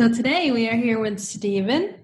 So 0.00 0.08
today 0.08 0.50
we 0.50 0.66
are 0.66 0.76
here 0.76 0.98
with 0.98 1.20
Stephen. 1.20 1.94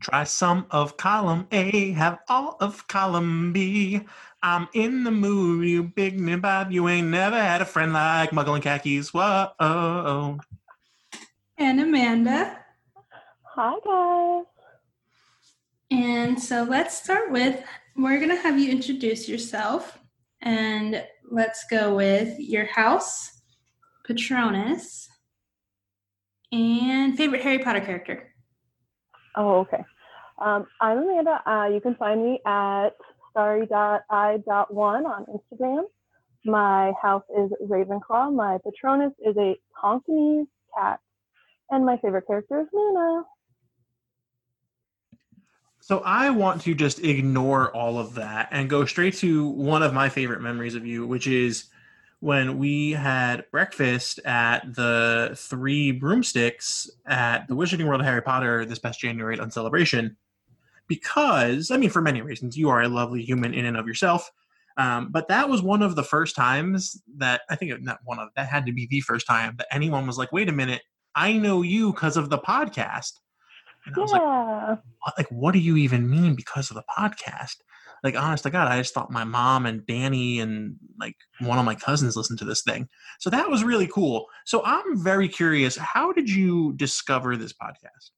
Try 0.00 0.24
some 0.24 0.66
of 0.72 0.96
column 0.96 1.46
A, 1.52 1.92
have 1.92 2.18
all 2.28 2.56
of 2.58 2.84
column 2.88 3.52
B. 3.52 4.00
I'm 4.42 4.66
in 4.74 5.04
the 5.04 5.12
mood, 5.12 5.68
you 5.68 5.84
big 5.84 6.18
nabob. 6.18 6.72
You 6.72 6.88
ain't 6.88 7.06
never 7.06 7.40
had 7.40 7.62
a 7.62 7.64
friend 7.64 7.92
like 7.92 8.32
Muggle 8.32 8.54
and 8.54 8.64
khakis. 8.64 9.14
Whoa. 9.14 10.40
And 11.56 11.80
Amanda. 11.80 12.58
Hi, 13.54 13.74
guys. 13.84 14.44
And 15.92 16.42
so 16.42 16.64
let's 16.64 17.00
start 17.00 17.30
with 17.30 17.62
we're 17.94 18.18
going 18.18 18.30
to 18.30 18.42
have 18.42 18.58
you 18.58 18.72
introduce 18.72 19.28
yourself. 19.28 19.96
And 20.42 21.04
let's 21.30 21.66
go 21.70 21.94
with 21.94 22.36
your 22.40 22.64
house, 22.66 23.42
Patronus, 24.04 25.08
and 26.52 27.16
favorite 27.16 27.42
Harry 27.42 27.58
Potter 27.58 27.80
character. 27.80 28.32
Oh, 29.34 29.60
okay. 29.60 29.84
Um, 30.38 30.66
I'm 30.80 30.98
Amanda. 30.98 31.42
Uh, 31.46 31.68
you 31.72 31.80
can 31.80 31.94
find 31.96 32.22
me 32.22 32.40
at 32.46 32.90
starry.i.one 33.30 35.06
on 35.06 35.26
Instagram. 35.26 35.84
My 36.44 36.92
house 37.02 37.24
is 37.36 37.50
Ravenclaw. 37.68 38.34
My 38.34 38.58
Patronus 38.64 39.12
is 39.24 39.36
a 39.36 39.56
Tonkinese 39.82 40.46
cat. 40.76 41.00
And 41.70 41.84
my 41.84 41.96
favorite 41.98 42.26
character 42.26 42.60
is 42.60 42.68
Luna. 42.72 43.24
So 45.80 46.00
I 46.04 46.30
want 46.30 46.62
to 46.62 46.74
just 46.74 47.04
ignore 47.04 47.74
all 47.74 47.98
of 47.98 48.14
that 48.14 48.48
and 48.50 48.70
go 48.70 48.84
straight 48.84 49.14
to 49.18 49.48
one 49.48 49.82
of 49.82 49.92
my 49.92 50.08
favorite 50.08 50.40
memories 50.40 50.74
of 50.74 50.86
you, 50.86 51.06
which 51.06 51.26
is 51.26 51.66
when 52.26 52.58
we 52.58 52.90
had 52.90 53.48
breakfast 53.52 54.18
at 54.24 54.74
the 54.74 55.30
Three 55.36 55.92
Broomsticks 55.92 56.90
at 57.06 57.46
the 57.46 57.54
Wizarding 57.54 57.86
World 57.86 58.00
of 58.00 58.06
Harry 58.08 58.20
Potter 58.20 58.64
this 58.64 58.80
past 58.80 58.98
January 58.98 59.38
on 59.38 59.48
Celebration. 59.48 60.16
Because, 60.88 61.70
I 61.70 61.76
mean, 61.76 61.88
for 61.88 62.02
many 62.02 62.22
reasons, 62.22 62.56
you 62.58 62.68
are 62.68 62.82
a 62.82 62.88
lovely 62.88 63.22
human 63.22 63.54
in 63.54 63.64
and 63.64 63.76
of 63.76 63.86
yourself. 63.86 64.28
Um, 64.76 65.12
but 65.12 65.28
that 65.28 65.48
was 65.48 65.62
one 65.62 65.82
of 65.82 65.94
the 65.94 66.02
first 66.02 66.34
times 66.34 67.00
that 67.16 67.42
I 67.48 67.54
think 67.54 67.80
not 67.80 68.00
one 68.04 68.18
of 68.18 68.30
that 68.34 68.48
had 68.48 68.66
to 68.66 68.72
be 68.72 68.88
the 68.88 69.02
first 69.02 69.24
time 69.28 69.54
that 69.58 69.68
anyone 69.70 70.04
was 70.04 70.18
like, 70.18 70.32
"Wait 70.32 70.48
a 70.48 70.52
minute, 70.52 70.82
I 71.14 71.34
know 71.34 71.62
you 71.62 71.92
because 71.92 72.16
of 72.16 72.28
the 72.28 72.38
podcast." 72.38 73.20
And 73.86 73.94
I 73.96 74.00
was 74.00 74.10
yeah. 74.10 74.18
like, 74.18 74.78
what, 74.98 75.14
"Like, 75.16 75.28
what 75.28 75.52
do 75.52 75.60
you 75.60 75.76
even 75.76 76.10
mean 76.10 76.34
because 76.34 76.72
of 76.72 76.74
the 76.74 76.84
podcast?" 76.98 77.58
Like 78.06 78.20
honest 78.20 78.44
to 78.44 78.50
god 78.50 78.68
i 78.68 78.78
just 78.78 78.94
thought 78.94 79.10
my 79.10 79.24
mom 79.24 79.66
and 79.66 79.86
danny 79.86 80.40
and 80.40 80.76
like 80.98 81.16
one 81.40 81.58
of 81.58 81.64
my 81.64 81.74
cousins 81.74 82.16
listened 82.16 82.38
to 82.38 82.44
this 82.44 82.62
thing 82.62 82.88
so 83.18 83.30
that 83.30 83.50
was 83.50 83.64
really 83.64 83.86
cool 83.86 84.26
so 84.44 84.62
i'm 84.64 84.96
very 85.02 85.28
curious 85.28 85.76
how 85.76 86.12
did 86.12 86.30
you 86.30 86.72
discover 86.74 87.36
this 87.36 87.52
podcast 87.52 88.10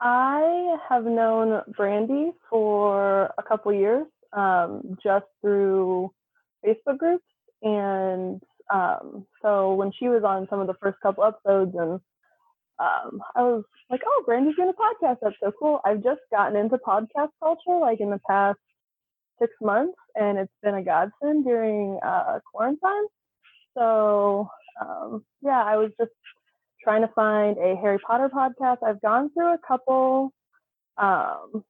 I 0.00 0.76
have 0.88 1.04
known 1.04 1.62
Brandy 1.76 2.32
for 2.50 3.30
a 3.38 3.42
couple 3.42 3.72
years, 3.72 4.06
um, 4.32 4.96
just 5.02 5.24
through 5.40 6.12
Facebook 6.64 6.98
groups. 6.98 7.24
And 7.62 8.42
um, 8.72 9.26
so 9.42 9.74
when 9.74 9.92
she 9.98 10.08
was 10.08 10.22
on 10.22 10.46
some 10.50 10.60
of 10.60 10.66
the 10.66 10.74
first 10.82 10.98
couple 11.02 11.24
episodes, 11.24 11.74
and 11.74 11.92
um, 12.78 13.22
I 13.34 13.42
was 13.42 13.64
like, 13.88 14.02
oh, 14.06 14.22
Brandy's 14.26 14.56
doing 14.56 14.70
a 14.70 15.04
podcast. 15.04 15.16
That's 15.22 15.36
so 15.42 15.52
cool. 15.58 15.80
I've 15.86 16.02
just 16.02 16.20
gotten 16.30 16.56
into 16.56 16.76
podcast 16.76 17.30
culture 17.42 17.78
like 17.80 18.00
in 18.00 18.10
the 18.10 18.20
past 18.28 18.58
six 19.38 19.52
months, 19.60 19.98
and 20.14 20.38
it's 20.38 20.52
been 20.62 20.74
a 20.74 20.82
godsend 20.82 21.44
during 21.44 21.98
uh, 22.04 22.40
quarantine. 22.52 23.06
So 23.76 24.48
um, 24.80 25.24
yeah, 25.42 25.62
I 25.62 25.76
was 25.76 25.90
just 25.98 26.12
trying 26.82 27.02
to 27.02 27.08
find 27.08 27.56
a 27.58 27.76
Harry 27.76 27.98
Potter 27.98 28.28
podcast. 28.28 28.78
I've 28.86 29.00
gone 29.00 29.30
through 29.30 29.54
a 29.54 29.58
couple 29.66 30.32
um, 30.98 31.64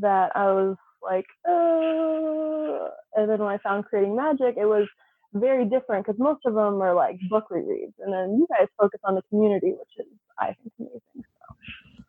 that 0.00 0.32
I 0.34 0.52
was 0.52 0.76
like, 1.02 1.26
uh, 1.48 2.90
and 3.20 3.30
then 3.30 3.38
when 3.38 3.48
I 3.48 3.58
found 3.58 3.86
Creating 3.86 4.16
Magic, 4.16 4.56
it 4.56 4.66
was 4.66 4.86
very 5.32 5.64
different 5.64 6.06
because 6.06 6.18
most 6.18 6.40
of 6.44 6.54
them 6.54 6.82
are 6.82 6.94
like 6.94 7.16
book 7.28 7.46
rereads, 7.50 7.94
and 8.00 8.12
then 8.12 8.38
you 8.38 8.46
guys 8.50 8.68
focus 8.78 9.00
on 9.04 9.14
the 9.14 9.22
community, 9.30 9.72
which 9.72 10.06
is 10.06 10.06
I 10.38 10.46
think 10.46 10.72
amazing. 10.78 11.00
So. 11.14 12.04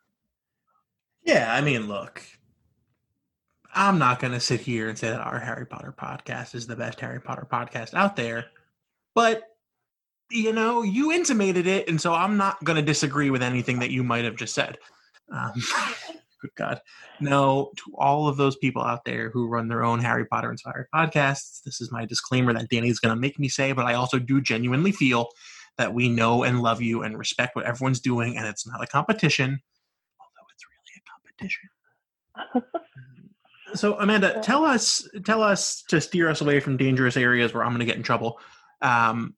yeah 1.24 1.54
i 1.54 1.62
mean 1.62 1.88
look 1.88 2.24
i'm 3.74 3.98
not 3.98 4.20
going 4.20 4.34
to 4.34 4.40
sit 4.40 4.60
here 4.60 4.90
and 4.90 4.98
say 4.98 5.10
that 5.10 5.22
our 5.22 5.40
harry 5.40 5.66
potter 5.66 5.94
podcast 5.98 6.56
is 6.56 6.68
the 6.68 6.76
best 6.76 7.00
harry 7.00 7.20
potter 7.20 7.48
podcast 7.50 7.94
out 7.94 8.16
there 8.16 8.46
but 9.16 9.44
you 10.32 10.54
know 10.54 10.82
you 10.82 11.12
intimated 11.12 11.68
it 11.68 11.88
and 11.88 12.00
so 12.00 12.14
i'm 12.14 12.38
not 12.38 12.64
going 12.64 12.76
to 12.76 12.82
disagree 12.82 13.30
with 13.30 13.44
anything 13.44 13.80
that 13.80 13.92
you 13.92 14.04
might 14.04 14.24
have 14.24 14.36
just 14.36 14.54
said. 14.56 14.78
Um, 15.32 15.54
good 16.42 16.56
god. 16.56 16.82
No 17.20 17.72
to 17.78 17.84
all 17.96 18.28
of 18.28 18.38
those 18.38 18.56
people 18.56 18.82
out 18.82 19.06
there 19.06 19.30
who 19.30 19.48
run 19.48 19.68
their 19.68 19.84
own 19.84 20.00
harry 20.00 20.26
potter 20.26 20.52
inspired 20.52 20.88
podcasts 20.94 21.62
this 21.64 21.82
is 21.82 21.92
my 21.92 22.06
disclaimer 22.06 22.54
that 22.54 22.70
danny's 22.70 23.00
going 23.00 23.14
to 23.14 23.20
make 23.20 23.38
me 23.38 23.48
say 23.48 23.74
but 23.74 23.86
i 23.86 23.94
also 23.94 24.18
do 24.18 24.42
genuinely 24.42 24.92
feel 24.92 25.28
that 25.78 25.94
we 25.94 26.10
know 26.10 26.44
and 26.44 26.62
love 26.62 26.82
you 26.82 27.04
and 27.04 27.18
respect 27.18 27.56
what 27.56 27.66
everyone's 27.66 28.00
doing 28.00 28.38
and 28.38 28.48
it's 28.48 28.68
not 28.68 28.84
a 28.84 28.88
competition 28.88 29.60
although 30.20 30.48
it's 30.52 30.66
really 30.72 30.98
a 30.98 31.04
competition 31.38 31.70
so 33.74 33.98
amanda 34.00 34.40
tell 34.42 34.66
us 34.66 35.08
tell 35.26 35.42
us 35.42 35.84
to 35.84 36.00
steer 36.02 36.30
us 36.30 36.42
away 36.42 36.60
from 36.60 36.78
dangerous 36.78 37.18
areas 37.18 37.54
where 37.54 37.64
i'm 37.64 37.72
going 37.72 37.80
to 37.80 37.86
get 37.86 37.98
in 37.98 38.04
trouble. 38.04 38.40
Um, 38.82 39.36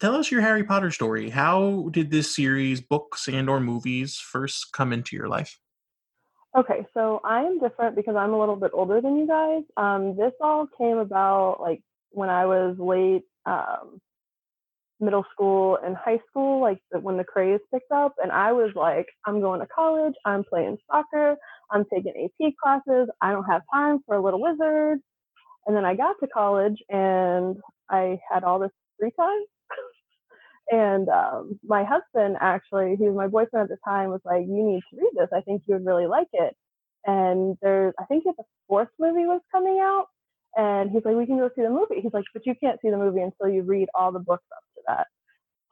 tell 0.00 0.16
us 0.16 0.30
your 0.30 0.40
harry 0.40 0.64
potter 0.64 0.90
story. 0.90 1.30
How 1.30 1.88
did 1.90 2.10
this 2.10 2.34
series 2.34 2.80
books 2.80 3.28
and 3.28 3.48
or 3.48 3.60
movies 3.60 4.16
first 4.16 4.72
come 4.72 4.92
into 4.92 5.16
your 5.16 5.28
life? 5.28 5.58
Okay, 6.56 6.86
so 6.92 7.20
I 7.24 7.44
am 7.44 7.58
different 7.58 7.96
because 7.96 8.14
I'm 8.14 8.34
a 8.34 8.38
little 8.38 8.56
bit 8.56 8.72
older 8.74 9.00
than 9.00 9.16
you 9.16 9.26
guys. 9.26 9.62
Um, 9.76 10.16
this 10.16 10.32
all 10.40 10.66
came 10.78 10.98
about 10.98 11.58
like 11.60 11.82
when 12.10 12.28
I 12.28 12.44
was 12.44 12.76
late 12.78 13.22
um, 13.46 14.00
middle 15.00 15.24
school 15.32 15.78
and 15.84 15.96
high 15.96 16.20
school, 16.28 16.60
like 16.60 16.78
when 16.92 17.16
the 17.16 17.24
craze 17.24 17.60
picked 17.72 17.90
up, 17.90 18.14
and 18.22 18.30
I 18.30 18.52
was 18.52 18.70
like, 18.74 19.06
I'm 19.26 19.40
going 19.40 19.60
to 19.60 19.66
college, 19.66 20.14
I'm 20.26 20.44
playing 20.44 20.76
soccer, 20.90 21.36
I'm 21.72 21.84
taking 21.92 22.12
AP 22.24 22.52
classes, 22.62 23.08
I 23.20 23.32
don't 23.32 23.44
have 23.44 23.62
time 23.72 24.00
for 24.06 24.16
a 24.16 24.22
little 24.22 24.40
wizard. 24.40 25.00
And 25.66 25.76
then 25.76 25.84
I 25.84 25.94
got 25.94 26.16
to 26.20 26.28
college 26.28 26.76
and 26.88 27.56
I 27.90 28.18
had 28.30 28.44
all 28.44 28.58
this 28.58 28.70
free 28.98 29.12
time. 29.18 29.42
and 30.70 31.08
um, 31.08 31.60
my 31.64 31.84
husband, 31.84 32.36
actually, 32.40 32.96
he 32.98 33.04
was 33.04 33.16
my 33.16 33.28
boyfriend 33.28 33.70
at 33.70 33.76
the 33.76 33.78
time, 33.84 34.10
was 34.10 34.20
like, 34.24 34.42
You 34.42 34.64
need 34.64 34.82
to 34.90 34.96
read 34.96 35.12
this. 35.16 35.28
I 35.32 35.40
think 35.42 35.62
you 35.66 35.74
would 35.74 35.86
really 35.86 36.06
like 36.06 36.28
it. 36.32 36.54
And 37.06 37.56
there's, 37.62 37.94
I 37.98 38.04
think 38.04 38.24
the 38.24 38.34
fourth 38.68 38.88
movie 38.98 39.26
was 39.26 39.40
coming 39.52 39.78
out. 39.80 40.06
And 40.56 40.90
he's 40.90 41.04
like, 41.04 41.16
We 41.16 41.26
can 41.26 41.38
go 41.38 41.50
see 41.54 41.62
the 41.62 41.70
movie. 41.70 42.00
He's 42.02 42.12
like, 42.12 42.24
But 42.34 42.46
you 42.46 42.54
can't 42.60 42.80
see 42.82 42.90
the 42.90 42.98
movie 42.98 43.22
until 43.22 43.48
you 43.48 43.62
read 43.62 43.88
all 43.94 44.12
the 44.12 44.18
books 44.18 44.46
up 44.56 44.64
to 44.76 44.82
that. 44.88 45.06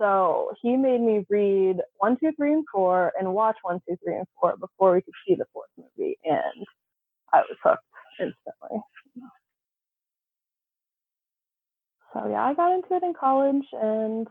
So 0.00 0.52
he 0.62 0.76
made 0.76 1.02
me 1.02 1.26
read 1.28 1.76
one, 1.98 2.16
two, 2.18 2.32
three, 2.36 2.54
and 2.54 2.64
four 2.72 3.12
and 3.20 3.34
watch 3.34 3.56
one, 3.62 3.80
two, 3.86 3.96
three, 4.02 4.16
and 4.16 4.26
four 4.40 4.56
before 4.56 4.94
we 4.94 5.02
could 5.02 5.14
see 5.28 5.34
the 5.34 5.44
fourth 5.52 5.68
movie. 5.76 6.18
And 6.24 6.66
I 7.32 7.40
was 7.40 7.58
hooked 7.62 7.84
instantly. 8.18 8.80
So 12.14 12.28
yeah, 12.30 12.44
I 12.44 12.54
got 12.54 12.74
into 12.74 12.94
it 12.96 13.02
in 13.02 13.14
college 13.14 13.66
and 13.72 14.26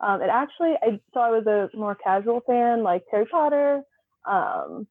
um, 0.00 0.20
it 0.22 0.28
actually, 0.30 0.74
I, 0.82 1.00
so 1.14 1.20
I 1.20 1.30
was 1.30 1.46
a 1.46 1.76
more 1.76 1.94
casual 1.94 2.42
fan, 2.46 2.82
like 2.82 3.04
Harry 3.10 3.26
Potter. 3.26 3.82
Um, 4.28 4.86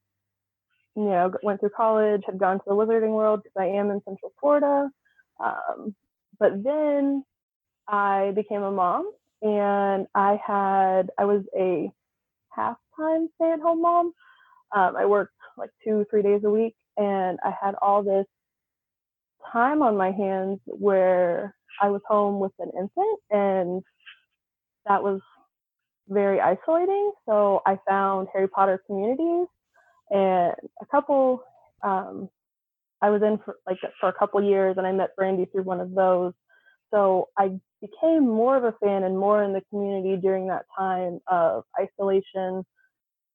you 0.96 1.06
know, 1.06 1.32
went 1.44 1.60
through 1.60 1.72
college, 1.76 2.22
had 2.26 2.40
gone 2.40 2.58
to 2.58 2.64
the 2.68 2.74
Wizarding 2.74 3.14
World 3.14 3.42
because 3.44 3.56
I 3.60 3.78
am 3.78 3.90
in 3.92 4.02
Central 4.06 4.32
Florida. 4.40 4.90
Um, 5.44 5.96
but 6.40 6.64
then 6.64 7.24
I 7.88 8.32
became 8.36 8.64
a 8.64 8.72
mom, 8.72 9.12
and 9.44 10.08
I 10.16 10.40
had, 10.46 11.12
I 11.20 11.26
was 11.26 11.44
a 11.58 11.92
half-time 12.50 13.30
stay-at-home 13.36 13.82
mom. 13.82 14.14
Um, 14.76 14.96
I 14.98 15.06
worked 15.06 15.34
like 15.58 15.70
two, 15.84 16.06
three 16.10 16.24
days 16.24 16.42
a 16.46 16.50
week, 16.50 16.76
and 16.98 17.40
I 17.44 17.54
had 17.62 17.76
all 17.82 18.04
this 18.04 18.26
time 19.52 19.82
on 19.82 19.98
my 19.98 20.12
hands 20.12 20.60
where 20.66 21.56
I 21.82 21.90
was 21.90 22.02
home 22.08 22.40
with 22.40 22.54
an 22.60 22.72
infant, 22.78 23.20
and 23.32 23.84
that 24.88 25.04
was 25.04 25.22
very 26.10 26.40
isolating. 26.40 27.12
So 27.28 27.62
I 27.66 27.78
found 27.88 28.30
Harry 28.34 28.48
Potter 28.48 28.82
communities 28.88 29.48
and 30.10 30.54
a 30.82 30.86
couple. 30.90 31.44
Um, 31.84 32.30
I 33.02 33.10
was 33.10 33.22
in 33.22 33.40
for 33.44 33.58
like 33.68 33.78
for 34.00 34.10
a 34.10 34.14
couple 34.14 34.42
years, 34.44 34.76
and 34.78 34.88
I 34.88 34.92
met 34.92 35.16
Brandy 35.16 35.46
through 35.46 35.64
one 35.64 35.82
of 35.82 35.94
those. 35.94 36.34
So 36.92 37.30
I 37.38 37.60
became 37.84 38.28
more 38.28 38.56
of 38.56 38.64
a 38.64 38.76
fan 38.84 39.04
and 39.04 39.18
more 39.18 39.44
in 39.44 39.52
the 39.52 39.62
community 39.70 40.16
during 40.16 40.48
that 40.48 40.66
time 40.78 41.20
of 41.28 41.64
isolation 41.80 42.64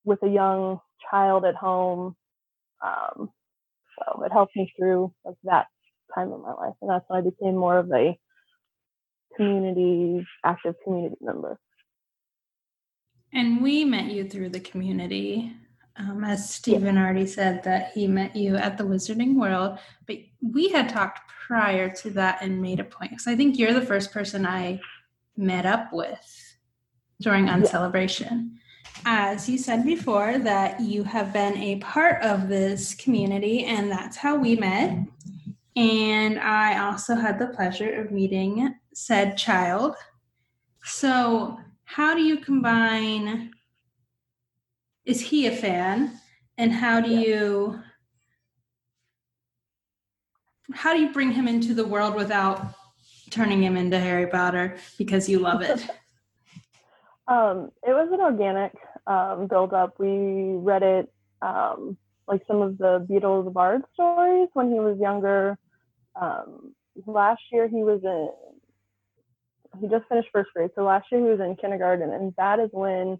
with 0.04 0.22
a 0.22 0.28
young 0.28 0.80
child 1.10 1.44
at 1.44 1.54
home. 1.54 2.16
Um, 2.82 3.30
so 3.98 4.22
it 4.22 4.32
helped 4.32 4.56
me 4.56 4.72
through 4.76 5.12
like 5.24 5.36
that 5.44 5.66
time 6.14 6.32
of 6.32 6.40
my 6.40 6.52
life, 6.52 6.74
and 6.80 6.90
that's 6.90 7.04
when 7.08 7.20
I 7.20 7.22
became 7.22 7.56
more 7.56 7.78
of 7.78 7.90
a 7.92 8.18
community 9.36 10.26
active 10.44 10.74
community 10.82 11.16
member. 11.20 11.58
And 13.32 13.62
we 13.62 13.84
met 13.84 14.06
you 14.06 14.24
through 14.26 14.48
the 14.50 14.60
community. 14.60 15.52
Um, 15.98 16.22
as 16.24 16.48
Stephen 16.48 16.96
already 16.96 17.26
said, 17.26 17.64
that 17.64 17.90
he 17.92 18.06
met 18.06 18.36
you 18.36 18.56
at 18.56 18.78
the 18.78 18.84
Wizarding 18.84 19.34
World, 19.34 19.78
but 20.06 20.16
we 20.40 20.68
had 20.68 20.88
talked 20.88 21.20
prior 21.46 21.90
to 21.96 22.10
that 22.10 22.38
and 22.40 22.62
made 22.62 22.78
a 22.78 22.84
point. 22.84 23.10
Because 23.10 23.26
I 23.26 23.34
think 23.34 23.58
you're 23.58 23.74
the 23.74 23.84
first 23.84 24.12
person 24.12 24.46
I 24.46 24.80
met 25.36 25.66
up 25.66 25.92
with 25.92 26.56
during 27.20 27.46
Uncelebration. 27.46 28.50
As 29.04 29.48
you 29.48 29.58
said 29.58 29.84
before, 29.84 30.38
that 30.38 30.80
you 30.80 31.02
have 31.04 31.32
been 31.32 31.56
a 31.56 31.76
part 31.76 32.22
of 32.22 32.48
this 32.48 32.94
community, 32.94 33.64
and 33.64 33.90
that's 33.90 34.16
how 34.16 34.36
we 34.36 34.56
met. 34.56 34.98
And 35.74 36.38
I 36.38 36.84
also 36.84 37.14
had 37.14 37.38
the 37.38 37.48
pleasure 37.48 38.00
of 38.00 38.10
meeting 38.10 38.74
said 38.94 39.36
child. 39.36 39.94
So, 40.82 41.58
how 41.84 42.14
do 42.14 42.22
you 42.22 42.38
combine? 42.38 43.52
Is 45.08 45.22
he 45.22 45.46
a 45.46 45.50
fan? 45.50 46.20
And 46.58 46.70
how 46.70 47.00
do 47.00 47.10
you 47.10 47.80
how 50.74 50.92
do 50.92 51.00
you 51.00 51.10
bring 51.14 51.32
him 51.32 51.48
into 51.48 51.72
the 51.72 51.86
world 51.86 52.14
without 52.14 52.62
turning 53.30 53.62
him 53.62 53.78
into 53.78 53.98
Harry 53.98 54.26
Potter 54.26 54.76
because 54.98 55.26
you 55.26 55.38
love 55.38 55.62
it? 55.62 55.80
um, 57.26 57.70
it 57.82 57.92
was 57.92 58.10
an 58.12 58.20
organic 58.20 58.72
um, 59.06 59.46
build 59.46 59.72
up. 59.72 59.98
We 59.98 60.58
read 60.58 60.82
it 60.82 61.10
um, 61.40 61.96
like 62.26 62.42
some 62.46 62.60
of 62.60 62.76
the 62.76 63.06
Beedle 63.10 63.46
the 63.46 63.50
Bard 63.50 63.84
stories 63.94 64.50
when 64.52 64.70
he 64.70 64.78
was 64.78 64.98
younger. 65.00 65.56
Um, 66.20 66.74
last 67.06 67.40
year 67.50 67.66
he 67.66 67.82
was 67.82 68.00
in 68.04 68.28
he 69.80 69.88
just 69.88 70.06
finished 70.08 70.28
first 70.34 70.50
grade, 70.54 70.70
so 70.74 70.82
last 70.82 71.06
year 71.10 71.22
he 71.22 71.30
was 71.30 71.40
in 71.40 71.56
kindergarten, 71.56 72.12
and 72.12 72.34
that 72.36 72.58
is 72.58 72.68
when 72.72 73.18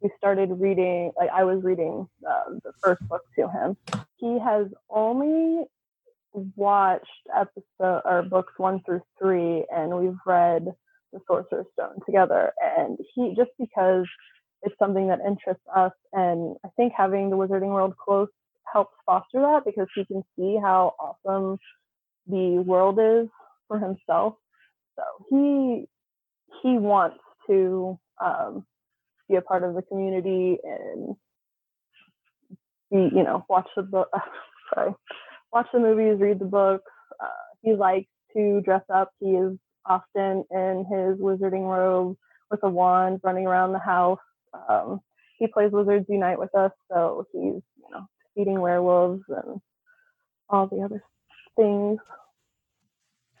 we 0.00 0.10
started 0.16 0.50
reading. 0.60 1.12
Like 1.16 1.30
I 1.30 1.44
was 1.44 1.62
reading 1.62 2.08
uh, 2.28 2.54
the 2.62 2.72
first 2.82 3.00
book 3.08 3.22
to 3.38 3.48
him. 3.48 3.76
He 4.16 4.38
has 4.38 4.66
only 4.90 5.64
watched 6.32 7.06
episode 7.34 8.02
or 8.04 8.22
books 8.28 8.52
one 8.56 8.82
through 8.84 9.02
three, 9.18 9.64
and 9.74 9.96
we've 9.98 10.18
read 10.26 10.66
the 11.12 11.20
Sorcerer's 11.26 11.66
Stone 11.72 12.00
together. 12.04 12.52
And 12.60 12.98
he 13.14 13.34
just 13.36 13.50
because 13.58 14.06
it's 14.62 14.78
something 14.78 15.08
that 15.08 15.20
interests 15.26 15.64
us, 15.74 15.92
and 16.12 16.56
I 16.64 16.68
think 16.76 16.92
having 16.96 17.30
the 17.30 17.36
Wizarding 17.36 17.72
World 17.72 17.94
close 17.96 18.28
helps 18.70 18.94
foster 19.06 19.40
that 19.40 19.62
because 19.64 19.86
he 19.94 20.04
can 20.04 20.22
see 20.36 20.58
how 20.60 20.94
awesome 20.98 21.58
the 22.26 22.58
world 22.58 22.98
is 23.00 23.28
for 23.68 23.78
himself. 23.78 24.34
So 24.96 25.02
he 25.30 25.86
he 26.62 26.78
wants 26.78 27.18
to 27.46 27.98
um, 28.22 28.66
be 29.28 29.36
a 29.36 29.42
part 29.42 29.62
of 29.62 29.74
the 29.74 29.82
community 29.82 30.58
and 30.62 31.16
be, 32.90 33.16
you 33.16 33.22
know, 33.22 33.44
watch 33.48 33.68
the 33.76 33.82
book. 33.82 34.08
sorry, 34.74 34.92
watch 35.52 35.66
the 35.72 35.80
movies, 35.80 36.20
read 36.20 36.38
the 36.38 36.44
books. 36.44 36.90
Uh, 37.20 37.26
he 37.62 37.74
likes 37.74 38.08
to 38.36 38.60
dress 38.62 38.82
up. 38.92 39.10
He 39.20 39.30
is 39.30 39.56
often 39.84 40.44
in 40.50 40.84
his 40.90 41.18
wizarding 41.18 41.68
robe 41.68 42.16
with 42.50 42.60
a 42.62 42.68
wand, 42.68 43.20
running 43.22 43.46
around 43.46 43.72
the 43.72 43.78
house. 43.78 44.18
Um, 44.68 45.00
he 45.38 45.46
plays 45.46 45.72
Wizards 45.72 46.06
Unite 46.08 46.38
with 46.38 46.54
us, 46.54 46.72
so 46.90 47.26
he's 47.32 47.40
you 47.42 47.90
know 47.90 48.06
feeding 48.34 48.60
werewolves 48.60 49.22
and 49.28 49.60
all 50.48 50.66
the 50.66 50.82
other 50.82 51.02
things. 51.56 51.98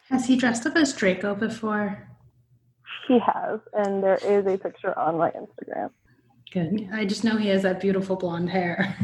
Has 0.08 0.26
he 0.26 0.36
dressed 0.36 0.66
up 0.66 0.76
as 0.76 0.92
Draco 0.92 1.34
before? 1.34 2.08
He 3.06 3.18
has, 3.20 3.60
and 3.72 4.02
there 4.02 4.16
is 4.16 4.46
a 4.46 4.58
picture 4.58 4.98
on 4.98 5.16
my 5.16 5.30
Instagram. 5.30 5.90
Good. 6.52 6.88
I 6.92 7.04
just 7.04 7.24
know 7.24 7.36
he 7.36 7.48
has 7.48 7.62
that 7.62 7.80
beautiful 7.80 8.16
blonde 8.16 8.50
hair. 8.50 8.96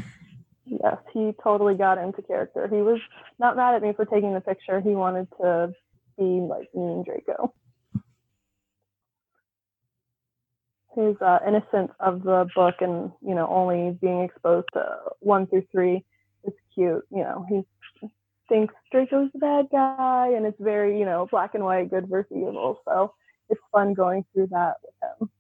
Yes, 0.64 0.96
he 1.12 1.32
totally 1.42 1.74
got 1.74 1.98
into 1.98 2.22
character. 2.22 2.66
He 2.68 2.82
was 2.82 2.98
not 3.38 3.56
mad 3.56 3.74
at 3.74 3.82
me 3.82 3.92
for 3.94 4.04
taking 4.04 4.32
the 4.32 4.40
picture. 4.40 4.80
He 4.80 4.90
wanted 4.90 5.28
to 5.40 5.72
be 6.16 6.24
like 6.24 6.68
me 6.74 6.82
and 6.82 7.04
Draco. 7.04 7.52
His 10.94 11.16
uh, 11.20 11.38
innocence 11.46 11.92
of 12.00 12.22
the 12.22 12.46
book 12.54 12.76
and 12.80 13.12
you 13.26 13.34
know 13.34 13.48
only 13.48 13.98
being 14.00 14.22
exposed 14.22 14.68
to 14.74 14.84
one 15.20 15.46
through 15.46 15.64
three 15.72 16.04
is 16.44 16.54
cute. 16.74 17.04
You 17.10 17.22
know 17.22 17.46
he 17.48 18.08
thinks 18.48 18.74
Draco's 18.90 19.30
the 19.32 19.38
bad 19.38 19.66
guy, 19.72 20.32
and 20.36 20.46
it's 20.46 20.60
very 20.60 20.98
you 20.98 21.04
know 21.04 21.26
black 21.30 21.54
and 21.54 21.64
white, 21.64 21.90
good 21.90 22.08
versus 22.08 22.32
evil. 22.34 22.80
So 22.84 23.14
it's 23.52 23.60
fun 23.70 23.92
going 23.92 24.24
through 24.32 24.48
that 24.48 24.76
with 24.82 24.94
him. 25.20 25.30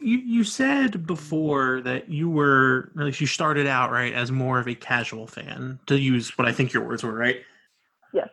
You 0.00 0.18
you 0.18 0.44
said 0.44 1.06
before 1.06 1.80
that 1.82 2.08
you 2.08 2.30
were 2.30 2.92
at 2.98 3.04
least 3.04 3.20
you 3.20 3.26
started 3.26 3.66
out 3.66 3.90
right 3.90 4.12
as 4.12 4.32
more 4.32 4.58
of 4.58 4.66
a 4.66 4.74
casual 4.74 5.26
fan 5.26 5.78
to 5.86 5.98
use 5.98 6.36
what 6.38 6.48
I 6.48 6.52
think 6.52 6.72
your 6.72 6.86
words 6.86 7.02
were 7.02 7.12
right. 7.12 7.40
Yes. 8.12 8.28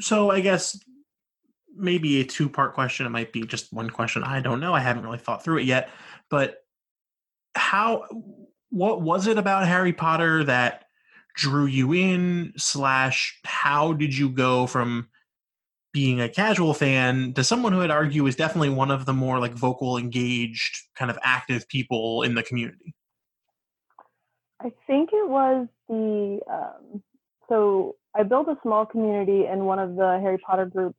So 0.00 0.30
I 0.30 0.40
guess 0.40 0.78
maybe 1.76 2.20
a 2.20 2.24
two 2.24 2.48
part 2.48 2.74
question. 2.74 3.06
It 3.06 3.10
might 3.10 3.32
be 3.32 3.42
just 3.42 3.72
one 3.72 3.90
question. 3.90 4.22
I 4.22 4.40
don't 4.40 4.60
know. 4.60 4.72
I 4.74 4.80
haven't 4.80 5.04
really 5.04 5.18
thought 5.18 5.44
through 5.44 5.58
it 5.58 5.64
yet. 5.64 5.90
But 6.30 6.64
how? 7.54 8.06
What 8.70 9.02
was 9.02 9.26
it 9.26 9.38
about 9.38 9.66
Harry 9.66 9.92
Potter 9.92 10.44
that 10.44 10.85
drew 11.36 11.66
you 11.66 11.92
in? 11.92 12.52
Slash, 12.56 13.38
how 13.44 13.92
did 13.92 14.16
you 14.16 14.28
go 14.28 14.66
from 14.66 15.08
being 15.92 16.20
a 16.20 16.28
casual 16.28 16.74
fan 16.74 17.32
to 17.34 17.42
someone 17.42 17.72
who 17.72 17.80
I'd 17.80 17.90
argue 17.90 18.26
is 18.26 18.36
definitely 18.36 18.70
one 18.70 18.90
of 18.90 19.06
the 19.06 19.14
more 19.14 19.38
like 19.38 19.52
vocal, 19.52 19.96
engaged, 19.96 20.76
kind 20.94 21.10
of 21.10 21.18
active 21.22 21.68
people 21.68 22.22
in 22.22 22.34
the 22.34 22.42
community? 22.42 22.94
I 24.60 24.72
think 24.86 25.10
it 25.12 25.28
was 25.28 25.68
the 25.88 26.40
um, 26.50 27.02
so 27.48 27.96
I 28.14 28.22
built 28.22 28.48
a 28.48 28.56
small 28.62 28.86
community 28.86 29.46
in 29.46 29.64
one 29.64 29.78
of 29.78 29.96
the 29.96 30.18
Harry 30.20 30.38
Potter 30.38 30.66
groups 30.66 30.96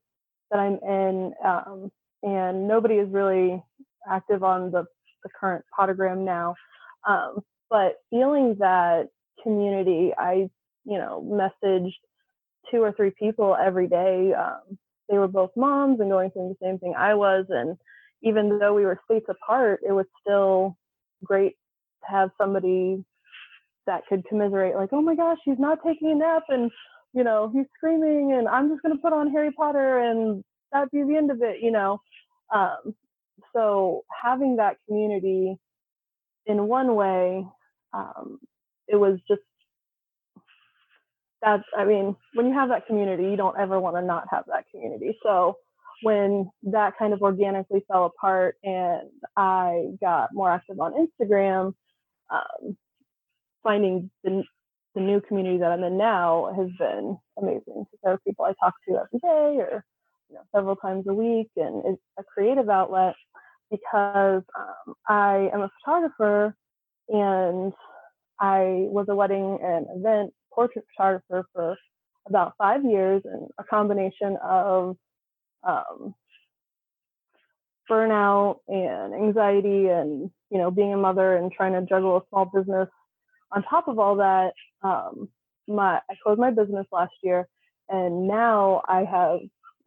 that 0.51 0.59
I'm 0.59 0.79
in, 0.87 1.33
um, 1.43 1.91
and 2.23 2.67
nobody 2.67 2.95
is 2.95 3.09
really 3.11 3.61
active 4.09 4.43
on 4.43 4.71
the, 4.71 4.85
the 5.23 5.29
current 5.39 5.65
Pottergram 5.77 6.23
now. 6.23 6.55
Um, 7.07 7.39
but 7.69 7.95
feeling 8.09 8.55
that 8.59 9.09
community, 9.43 10.11
I 10.17 10.49
you 10.85 10.97
know 10.97 11.23
messaged 11.23 11.93
two 12.71 12.81
or 12.81 12.91
three 12.91 13.11
people 13.17 13.55
every 13.59 13.87
day 13.87 14.33
um, 14.33 14.77
they 15.09 15.17
were 15.17 15.27
both 15.27 15.51
moms 15.55 15.99
and 15.99 16.09
going 16.09 16.31
through 16.31 16.49
the 16.59 16.65
same 16.65 16.79
thing 16.79 16.93
I 16.97 17.13
was. 17.13 17.45
And 17.49 17.77
even 18.21 18.59
though 18.59 18.73
we 18.73 18.85
were 18.85 18.99
states 19.05 19.27
apart, 19.29 19.81
it 19.87 19.91
was 19.91 20.05
still 20.21 20.77
great 21.23 21.55
to 22.03 22.11
have 22.11 22.29
somebody 22.37 23.03
that 23.85 24.05
could 24.07 24.25
commiserate, 24.27 24.75
like, 24.75 24.89
oh 24.91 25.01
my 25.01 25.15
gosh, 25.15 25.37
he's 25.45 25.59
not 25.59 25.79
taking 25.85 26.11
a 26.11 26.15
nap 26.15 26.43
and, 26.49 26.69
you 27.13 27.23
know, 27.23 27.49
he's 27.53 27.65
screaming 27.77 28.33
and 28.33 28.47
I'm 28.47 28.69
just 28.69 28.81
going 28.81 28.95
to 28.95 29.01
put 29.01 29.13
on 29.13 29.31
Harry 29.31 29.51
Potter 29.51 29.99
and 29.99 30.43
that'd 30.71 30.91
be 30.91 31.03
the 31.03 31.15
end 31.15 31.31
of 31.31 31.41
it, 31.41 31.57
you 31.61 31.71
know. 31.71 32.01
Um, 32.53 32.93
so 33.53 34.03
having 34.23 34.57
that 34.57 34.75
community 34.87 35.57
in 36.45 36.67
one 36.67 36.95
way, 36.95 37.45
um, 37.93 38.39
it 38.87 38.95
was 38.95 39.19
just 39.27 39.41
that's 41.41 41.63
i 41.77 41.85
mean 41.85 42.15
when 42.33 42.47
you 42.47 42.53
have 42.53 42.69
that 42.69 42.87
community 42.87 43.23
you 43.23 43.35
don't 43.37 43.57
ever 43.59 43.79
want 43.79 43.95
to 43.95 44.01
not 44.01 44.25
have 44.31 44.43
that 44.47 44.65
community. 44.71 45.17
So 45.23 45.57
when 46.03 46.49
that 46.63 46.93
kind 46.97 47.13
of 47.13 47.21
organically 47.21 47.83
fell 47.91 48.05
apart 48.05 48.55
and 48.63 49.09
i 49.35 49.85
got 49.99 50.29
more 50.33 50.51
active 50.51 50.79
on 50.79 50.93
instagram 50.93 51.73
um, 52.29 52.77
finding 53.63 54.09
the, 54.23 54.43
the 54.95 55.01
new 55.01 55.21
community 55.21 55.57
that 55.57 55.71
i'm 55.71 55.83
in 55.83 55.97
now 55.97 56.53
has 56.55 56.69
been 56.77 57.17
amazing. 57.37 57.85
There 58.03 58.13
are 58.13 58.19
people 58.19 58.45
i 58.45 58.53
talk 58.59 58.75
to 58.87 58.95
every 58.95 59.19
day 59.19 59.61
or 59.61 59.83
you 60.29 60.35
know, 60.35 60.41
several 60.53 60.75
times 60.75 61.05
a 61.07 61.13
week 61.13 61.49
and 61.55 61.83
it's 61.85 62.01
a 62.19 62.23
creative 62.23 62.69
outlet 62.69 63.15
because 63.71 64.43
um, 64.57 64.93
i 65.07 65.49
am 65.53 65.61
a 65.61 65.71
photographer 65.79 66.55
and 67.09 67.73
i 68.39 68.85
was 68.89 69.05
a 69.09 69.15
wedding 69.15 69.59
and 69.61 69.85
event 69.95 70.33
portrait 70.53 70.85
photographer 70.95 71.47
for 71.53 71.77
about 72.27 72.53
five 72.57 72.83
years 72.83 73.21
and 73.25 73.47
a 73.59 73.63
combination 73.63 74.37
of 74.43 74.97
um, 75.63 76.13
burnout 77.89 78.57
and 78.67 79.13
anxiety 79.13 79.87
and 79.87 80.29
you 80.49 80.57
know 80.57 80.69
being 80.69 80.93
a 80.93 80.97
mother 80.97 81.37
and 81.37 81.51
trying 81.51 81.73
to 81.73 81.81
juggle 81.87 82.17
a 82.17 82.21
small 82.29 82.45
business. 82.53 82.89
On 83.53 83.63
top 83.63 83.87
of 83.87 83.97
all 83.97 84.17
that 84.17 84.53
um, 84.83 85.29
my 85.67 85.99
i 86.09 86.15
closed 86.21 86.39
my 86.39 86.51
business 86.51 86.85
last 86.91 87.13
year 87.23 87.47
and 87.89 88.27
now 88.27 88.81
i 88.87 88.99
have 89.05 89.39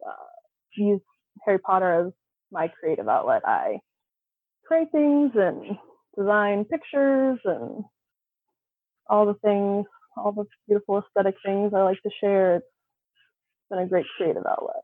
uh, 0.07 0.31
used 0.75 1.03
harry 1.45 1.59
potter 1.59 2.07
as 2.07 2.13
my 2.51 2.67
creative 2.67 3.07
outlet. 3.07 3.41
I 3.45 3.79
create 4.65 4.91
things 4.91 5.31
and 5.35 5.77
design 6.17 6.65
pictures 6.65 7.39
and 7.45 7.83
all 9.11 9.25
the 9.27 9.39
things 9.45 9.85
all 10.17 10.31
the 10.31 10.45
beautiful 10.67 10.97
aesthetic 10.97 11.35
things 11.45 11.73
I 11.73 11.83
like 11.83 12.01
to 12.01 12.09
share. 12.19 12.55
It's 12.57 12.65
been 13.69 13.79
a 13.79 13.87
great 13.87 14.05
creative 14.17 14.45
outlet. 14.45 14.83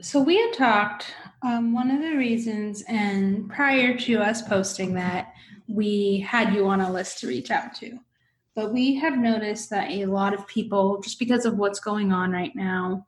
So 0.00 0.22
we 0.22 0.36
had 0.40 0.54
talked 0.54 1.12
Um, 1.42 1.72
one 1.72 1.90
of 1.90 2.02
the 2.02 2.16
reasons, 2.16 2.82
and 2.86 3.48
prior 3.48 3.96
to 3.96 4.18
us 4.18 4.42
posting 4.42 4.94
that, 4.94 5.32
we 5.68 6.20
had 6.20 6.54
you 6.54 6.68
on 6.68 6.82
a 6.82 6.92
list 6.92 7.18
to 7.20 7.28
reach 7.28 7.50
out 7.50 7.74
to. 7.76 7.98
But 8.54 8.72
we 8.72 8.94
have 8.96 9.16
noticed 9.16 9.70
that 9.70 9.90
a 9.90 10.04
lot 10.04 10.34
of 10.34 10.46
people, 10.46 11.00
just 11.00 11.18
because 11.18 11.46
of 11.46 11.56
what's 11.56 11.80
going 11.80 12.12
on 12.12 12.30
right 12.30 12.54
now 12.54 13.06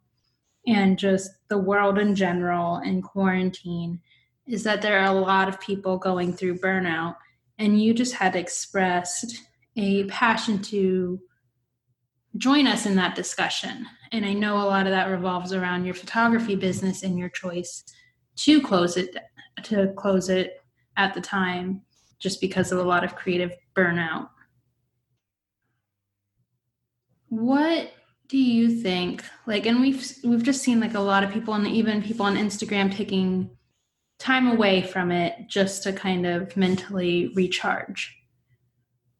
and 0.66 0.98
just 0.98 1.30
the 1.48 1.58
world 1.58 1.98
in 1.98 2.14
general 2.14 2.76
and 2.76 3.02
quarantine, 3.02 4.00
is 4.46 4.62
that 4.64 4.80
there 4.80 4.98
are 5.00 5.14
a 5.14 5.20
lot 5.20 5.48
of 5.48 5.60
people 5.60 5.98
going 5.98 6.32
through 6.32 6.58
burnout. 6.58 7.16
And 7.58 7.82
you 7.82 7.92
just 7.92 8.14
had 8.14 8.34
expressed 8.34 9.42
a 9.76 10.00
mm-hmm. 10.00 10.08
passion 10.08 10.60
to 10.62 11.20
join 12.36 12.66
us 12.66 12.86
in 12.86 12.94
that 12.96 13.14
discussion. 13.14 13.86
And 14.10 14.24
I 14.24 14.32
know 14.32 14.56
a 14.56 14.68
lot 14.68 14.86
of 14.86 14.92
that 14.92 15.10
revolves 15.10 15.52
around 15.52 15.84
your 15.84 15.94
photography 15.94 16.54
business 16.54 17.02
and 17.02 17.18
your 17.18 17.28
choice 17.28 17.84
to 18.36 18.60
close 18.60 18.96
it 18.96 19.14
to 19.64 19.92
close 19.96 20.30
it 20.30 20.62
at 20.96 21.12
the 21.14 21.20
time 21.20 21.82
just 22.18 22.40
because 22.40 22.72
of 22.72 22.78
a 22.78 22.82
lot 22.82 23.04
of 23.04 23.14
creative 23.14 23.52
burnout. 23.76 24.28
What 27.28 27.92
do 28.28 28.38
you 28.38 28.70
think 28.70 29.22
like 29.46 29.66
and 29.66 29.80
we've 29.80 30.10
we've 30.24 30.42
just 30.42 30.62
seen 30.62 30.80
like 30.80 30.94
a 30.94 31.00
lot 31.00 31.22
of 31.22 31.30
people 31.30 31.52
and 31.52 31.66
even 31.66 32.02
people 32.02 32.24
on 32.24 32.36
Instagram 32.36 32.94
taking 32.94 33.50
time 34.22 34.46
away 34.46 34.80
from 34.80 35.10
it 35.10 35.34
just 35.48 35.82
to 35.82 35.92
kind 35.92 36.24
of 36.24 36.56
mentally 36.56 37.32
recharge. 37.34 38.16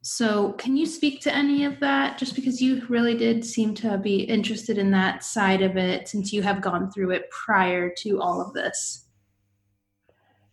So, 0.04 0.54
can 0.54 0.76
you 0.76 0.85
speak 0.85 1.21
to 1.23 1.35
any 1.35 1.64
of 1.64 1.78
that? 1.78 2.18
Just 2.18 2.35
because 2.35 2.61
you 2.61 2.85
really 2.88 3.16
did 3.16 3.44
seem 3.44 3.73
to 3.76 3.97
be 3.99 4.16
interested 4.23 4.76
in 4.76 4.90
that 4.90 5.23
side 5.23 5.62
of 5.62 5.76
it 5.76 6.09
since 6.09 6.32
you 6.32 6.42
have 6.42 6.61
gone 6.61 6.90
through 6.90 7.12
it 7.12 7.30
prior 7.30 7.88
to 7.99 8.21
all 8.21 8.40
of 8.40 8.52
this. 8.52 9.06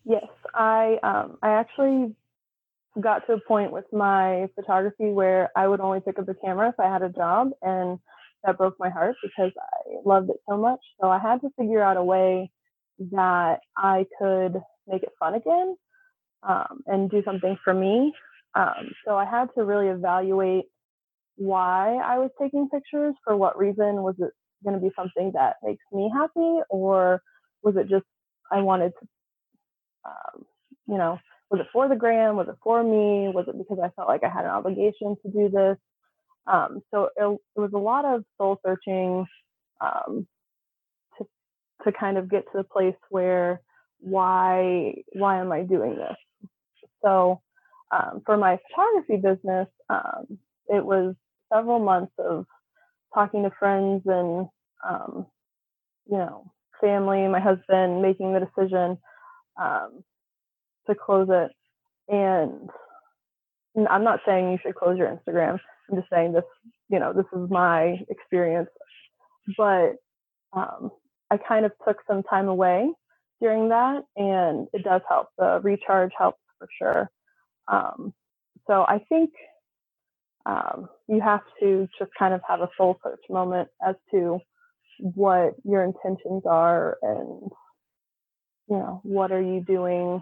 Yes, 0.04 0.28
I 0.54 0.98
um, 1.02 1.38
I 1.42 1.50
actually 1.50 2.14
got 3.00 3.26
to 3.26 3.34
a 3.34 3.40
point 3.40 3.72
with 3.72 3.86
my 3.92 4.48
photography 4.54 5.10
where 5.10 5.50
I 5.56 5.66
would 5.66 5.80
only 5.80 6.00
pick 6.00 6.20
up 6.20 6.26
the 6.26 6.34
camera 6.34 6.68
if 6.68 6.78
I 6.78 6.90
had 6.90 7.02
a 7.02 7.08
job, 7.08 7.50
and 7.60 7.98
that 8.44 8.56
broke 8.56 8.76
my 8.78 8.88
heart 8.88 9.16
because 9.20 9.50
I 9.58 9.96
loved 10.04 10.30
it 10.30 10.40
so 10.48 10.58
much. 10.58 10.80
So 11.00 11.08
I 11.08 11.18
had 11.18 11.40
to 11.40 11.50
figure 11.58 11.82
out 11.82 11.96
a 11.96 12.04
way 12.04 12.52
that 13.10 13.58
I 13.76 14.06
could 14.16 14.62
make 14.86 15.02
it 15.02 15.12
fun 15.18 15.34
again 15.34 15.76
um, 16.44 16.82
and 16.86 17.10
do 17.10 17.20
something 17.24 17.58
for 17.64 17.74
me 17.74 18.12
um, 18.54 18.92
so 19.06 19.16
I 19.16 19.24
had 19.24 19.48
to 19.56 19.64
really 19.64 19.88
evaluate 19.88 20.64
why 21.36 21.96
I 21.96 22.18
was 22.18 22.30
taking 22.40 22.68
pictures. 22.68 23.14
For 23.24 23.36
what 23.36 23.58
reason? 23.58 24.02
Was 24.02 24.16
it 24.18 24.30
going 24.64 24.78
to 24.78 24.82
be 24.82 24.92
something 24.96 25.32
that 25.34 25.56
makes 25.62 25.84
me 25.92 26.10
happy, 26.12 26.60
or 26.68 27.22
was 27.62 27.76
it 27.76 27.88
just 27.88 28.04
I 28.50 28.60
wanted 28.60 28.92
to, 29.00 29.08
um, 30.04 30.44
you 30.86 30.98
know, 30.98 31.18
was 31.50 31.60
it 31.60 31.66
for 31.72 31.88
the 31.88 31.96
gram? 31.96 32.36
Was 32.36 32.48
it 32.48 32.56
for 32.62 32.82
me? 32.82 33.30
Was 33.32 33.46
it 33.48 33.56
because 33.56 33.78
I 33.82 33.90
felt 33.90 34.08
like 34.08 34.24
I 34.24 34.28
had 34.28 34.44
an 34.44 34.50
obligation 34.50 35.16
to 35.22 35.30
do 35.30 35.48
this? 35.48 35.76
Um, 36.46 36.80
so 36.90 37.08
it, 37.16 37.40
it, 37.56 37.60
was 37.60 37.70
a 37.74 37.78
lot 37.78 38.04
of 38.04 38.24
soul 38.36 38.58
searching 38.64 39.26
um, 39.80 40.26
to 41.18 41.26
to 41.84 41.92
kind 41.92 42.18
of 42.18 42.30
get 42.30 42.44
to 42.46 42.58
the 42.58 42.64
place 42.64 42.96
where 43.10 43.60
why 44.00 44.94
why 45.12 45.38
am 45.38 45.52
I 45.52 45.62
doing 45.62 45.96
this? 45.96 46.16
So 47.04 47.40
um, 47.90 48.22
for 48.24 48.36
my 48.36 48.58
photography 48.70 49.16
business, 49.16 49.68
um, 49.88 50.38
it 50.68 50.84
was 50.84 51.14
several 51.52 51.78
months 51.80 52.12
of 52.18 52.46
talking 53.14 53.42
to 53.42 53.50
friends 53.58 54.02
and, 54.06 54.46
um, 54.88 55.26
you 56.10 56.18
know, 56.18 56.50
family, 56.80 57.26
my 57.28 57.40
husband, 57.40 58.02
making 58.02 58.32
the 58.32 58.40
decision 58.40 58.98
um, 59.60 60.04
to 60.88 60.94
close 60.94 61.28
it. 61.30 61.52
And 62.12 62.68
I'm 63.88 64.04
not 64.04 64.20
saying 64.26 64.50
you 64.52 64.58
should 64.62 64.74
close 64.74 64.98
your 64.98 65.08
Instagram. 65.08 65.58
I'm 65.90 65.96
just 65.96 66.10
saying 66.10 66.32
this, 66.32 66.44
you 66.88 66.98
know, 66.98 67.12
this 67.12 67.26
is 67.32 67.50
my 67.50 67.98
experience. 68.08 68.68
But 69.56 69.96
um, 70.52 70.90
I 71.30 71.36
kind 71.36 71.66
of 71.66 71.72
took 71.86 71.98
some 72.08 72.22
time 72.24 72.48
away 72.48 72.90
during 73.40 73.68
that, 73.70 74.02
and 74.16 74.68
it 74.72 74.84
does 74.84 75.02
help. 75.08 75.28
The 75.38 75.60
recharge 75.62 76.12
helps 76.16 76.40
for 76.58 76.68
sure. 76.78 77.10
Um, 77.70 78.14
so 78.66 78.84
I 78.88 79.00
think 79.08 79.30
um, 80.46 80.88
you 81.08 81.20
have 81.20 81.42
to 81.60 81.88
just 81.98 82.10
kind 82.18 82.34
of 82.34 82.40
have 82.48 82.60
a 82.60 82.70
soul 82.76 82.98
search 83.04 83.20
moment 83.30 83.68
as 83.86 83.96
to 84.12 84.38
what 85.00 85.54
your 85.64 85.84
intentions 85.84 86.42
are 86.46 86.98
and 87.02 87.50
you 88.68 88.76
know 88.76 89.00
what 89.04 89.32
are 89.32 89.42
you 89.42 89.62
doing 89.66 90.20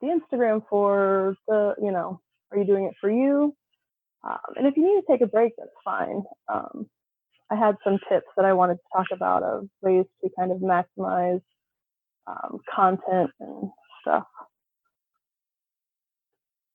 the 0.00 0.08
instagram 0.08 0.62
for 0.70 1.34
the 1.48 1.74
you 1.82 1.92
know 1.92 2.20
are 2.52 2.58
you 2.58 2.64
doing 2.64 2.84
it 2.86 2.94
for 3.00 3.10
you? 3.10 3.54
Um, 4.24 4.38
and 4.56 4.66
if 4.66 4.76
you 4.76 4.84
need 4.84 5.00
to 5.02 5.06
take 5.10 5.20
a 5.22 5.26
break 5.26 5.52
that's 5.58 5.70
fine. 5.84 6.22
Um, 6.52 6.86
i 7.50 7.56
had 7.56 7.76
some 7.84 7.98
tips 8.10 8.26
that 8.36 8.44
i 8.46 8.52
wanted 8.52 8.74
to 8.76 8.80
talk 8.96 9.06
about 9.12 9.42
of 9.42 9.68
ways 9.82 10.06
to 10.22 10.30
kind 10.38 10.52
of 10.52 10.58
maximize 10.58 11.42
um, 12.26 12.58
content 12.74 13.30
and 13.40 13.70
stuff 14.02 14.24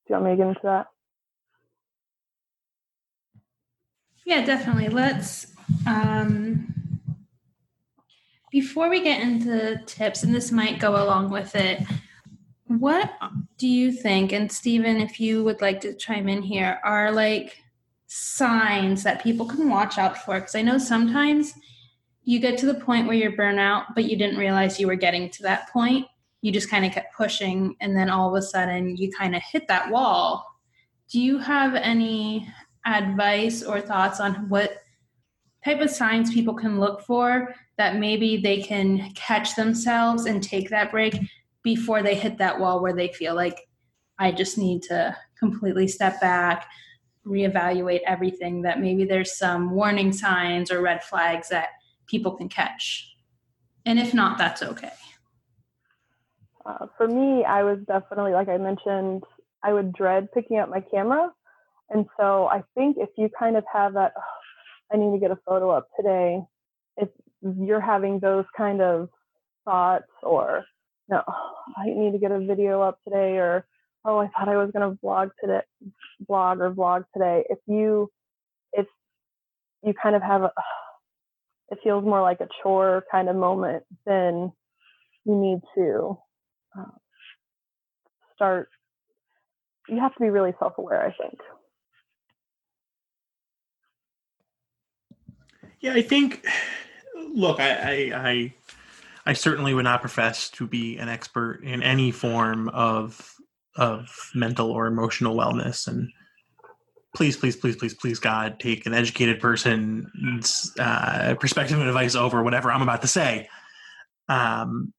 you 0.08 0.14
want 0.14 0.24
me 0.24 0.30
to 0.32 0.36
get 0.36 0.48
into 0.48 0.60
that? 0.64 0.86
Yeah, 4.24 4.44
definitely. 4.44 4.88
Let's 4.88 5.48
um 5.86 6.74
before 8.50 8.88
we 8.88 9.02
get 9.02 9.20
into 9.20 9.82
tips, 9.84 10.22
and 10.22 10.32
this 10.32 10.52
might 10.52 10.78
go 10.78 11.02
along 11.02 11.28
with 11.30 11.56
it, 11.56 11.82
what 12.68 13.10
do 13.58 13.66
you 13.66 13.90
think, 13.90 14.32
and 14.32 14.50
Stephen, 14.50 15.00
if 15.00 15.18
you 15.18 15.42
would 15.42 15.60
like 15.60 15.80
to 15.80 15.92
chime 15.94 16.28
in 16.28 16.40
here, 16.40 16.78
are 16.84 17.10
like 17.10 17.58
signs 18.06 19.02
that 19.02 19.24
people 19.24 19.44
can 19.44 19.68
watch 19.68 19.98
out 19.98 20.18
for? 20.18 20.34
Because 20.38 20.54
I 20.54 20.62
know 20.62 20.78
sometimes 20.78 21.54
you 22.22 22.38
get 22.38 22.56
to 22.58 22.66
the 22.66 22.74
point 22.74 23.08
where 23.08 23.16
you're 23.16 23.32
burnout, 23.32 23.86
but 23.94 24.04
you 24.04 24.16
didn't 24.16 24.38
realize 24.38 24.78
you 24.78 24.86
were 24.86 24.94
getting 24.94 25.28
to 25.30 25.42
that 25.42 25.68
point 25.70 26.06
you 26.44 26.52
just 26.52 26.68
kind 26.68 26.84
of 26.84 26.92
kept 26.92 27.16
pushing 27.16 27.74
and 27.80 27.96
then 27.96 28.10
all 28.10 28.28
of 28.28 28.34
a 28.34 28.42
sudden 28.42 28.94
you 28.98 29.10
kind 29.10 29.34
of 29.34 29.40
hit 29.50 29.66
that 29.66 29.90
wall. 29.90 30.44
Do 31.10 31.18
you 31.18 31.38
have 31.38 31.74
any 31.74 32.46
advice 32.84 33.62
or 33.62 33.80
thoughts 33.80 34.20
on 34.20 34.50
what 34.50 34.82
type 35.64 35.80
of 35.80 35.88
signs 35.88 36.34
people 36.34 36.52
can 36.52 36.78
look 36.78 37.00
for 37.00 37.54
that 37.78 37.96
maybe 37.96 38.36
they 38.36 38.60
can 38.60 39.10
catch 39.14 39.56
themselves 39.56 40.26
and 40.26 40.42
take 40.42 40.68
that 40.68 40.90
break 40.90 41.18
before 41.62 42.02
they 42.02 42.14
hit 42.14 42.36
that 42.36 42.60
wall 42.60 42.82
where 42.82 42.92
they 42.92 43.08
feel 43.08 43.34
like 43.34 43.58
i 44.18 44.30
just 44.30 44.58
need 44.58 44.82
to 44.82 45.16
completely 45.38 45.88
step 45.88 46.20
back 46.20 46.66
reevaluate 47.26 48.00
everything 48.06 48.60
that 48.60 48.80
maybe 48.80 49.06
there's 49.06 49.38
some 49.38 49.70
warning 49.70 50.12
signs 50.12 50.70
or 50.70 50.82
red 50.82 51.02
flags 51.02 51.48
that 51.48 51.70
people 52.06 52.32
can 52.32 52.50
catch? 52.50 53.16
And 53.86 53.98
if 53.98 54.12
not 54.12 54.36
that's 54.36 54.62
okay 54.62 54.92
uh, 56.66 56.86
for 56.96 57.06
me, 57.06 57.44
I 57.44 57.62
was 57.62 57.78
definitely, 57.86 58.32
like 58.32 58.48
I 58.48 58.56
mentioned, 58.56 59.24
I 59.62 59.72
would 59.72 59.92
dread 59.92 60.28
picking 60.32 60.58
up 60.58 60.68
my 60.68 60.80
camera. 60.80 61.30
And 61.90 62.06
so 62.18 62.46
I 62.46 62.62
think 62.74 62.96
if 62.98 63.10
you 63.16 63.28
kind 63.38 63.56
of 63.56 63.64
have 63.72 63.94
that, 63.94 64.12
oh, 64.16 64.92
I 64.92 64.96
need 64.96 65.12
to 65.12 65.20
get 65.20 65.30
a 65.30 65.38
photo 65.46 65.70
up 65.70 65.88
today, 65.96 66.40
if 66.96 67.08
you're 67.42 67.80
having 67.80 68.18
those 68.18 68.46
kind 68.56 68.80
of 68.80 69.08
thoughts 69.64 70.10
or, 70.22 70.64
no, 71.08 71.22
oh, 71.26 71.54
I 71.76 71.86
need 71.86 72.12
to 72.12 72.18
get 72.18 72.30
a 72.30 72.40
video 72.40 72.80
up 72.80 72.98
today 73.04 73.36
or, 73.36 73.66
oh, 74.04 74.18
I 74.18 74.28
thought 74.28 74.48
I 74.48 74.56
was 74.56 74.70
going 74.70 74.90
to 74.90 74.98
vlog 75.02 75.30
today, 75.40 75.60
blog 76.26 76.60
or 76.60 76.70
vlog 76.72 77.04
today. 77.12 77.44
If 77.50 77.58
you, 77.66 78.10
if 78.72 78.86
you 79.82 79.92
kind 80.02 80.16
of 80.16 80.22
have 80.22 80.42
a, 80.42 80.52
it 81.70 81.78
feels 81.82 82.04
more 82.04 82.22
like 82.22 82.40
a 82.40 82.48
chore 82.62 83.04
kind 83.10 83.28
of 83.28 83.36
moment, 83.36 83.84
then 84.06 84.52
you 85.24 85.34
need 85.34 85.60
to 85.74 86.18
um, 86.76 86.92
start 88.34 88.68
you 89.88 89.98
have 90.00 90.14
to 90.14 90.20
be 90.20 90.30
really 90.30 90.52
self-aware 90.58 91.06
i 91.06 91.12
think. 91.22 91.38
Yeah 95.80 95.94
i 95.94 96.02
think 96.02 96.46
look 97.34 97.60
I, 97.60 97.72
I 97.72 98.28
i 98.28 98.54
i, 99.26 99.32
certainly 99.32 99.74
would 99.74 99.84
not 99.84 100.00
profess 100.00 100.50
to 100.50 100.66
be 100.66 100.96
an 100.98 101.08
expert 101.08 101.60
in 101.62 101.82
any 101.82 102.10
form 102.10 102.68
of 102.70 103.34
of 103.76 104.08
mental 104.34 104.70
or 104.70 104.86
emotional 104.86 105.36
wellness 105.36 105.88
and 105.88 106.10
please 107.14 107.36
please 107.36 107.56
please 107.56 107.76
please 107.76 107.94
please 107.94 108.18
god 108.18 108.58
take 108.58 108.86
an 108.86 108.94
educated 108.94 109.40
person's 109.40 110.72
uh, 110.78 111.34
perspective 111.38 111.78
and 111.78 111.88
advice 111.88 112.14
over 112.14 112.42
whatever 112.42 112.70
i'm 112.72 112.82
about 112.82 113.02
to 113.02 113.08
say. 113.08 113.48
Um, 114.28 114.92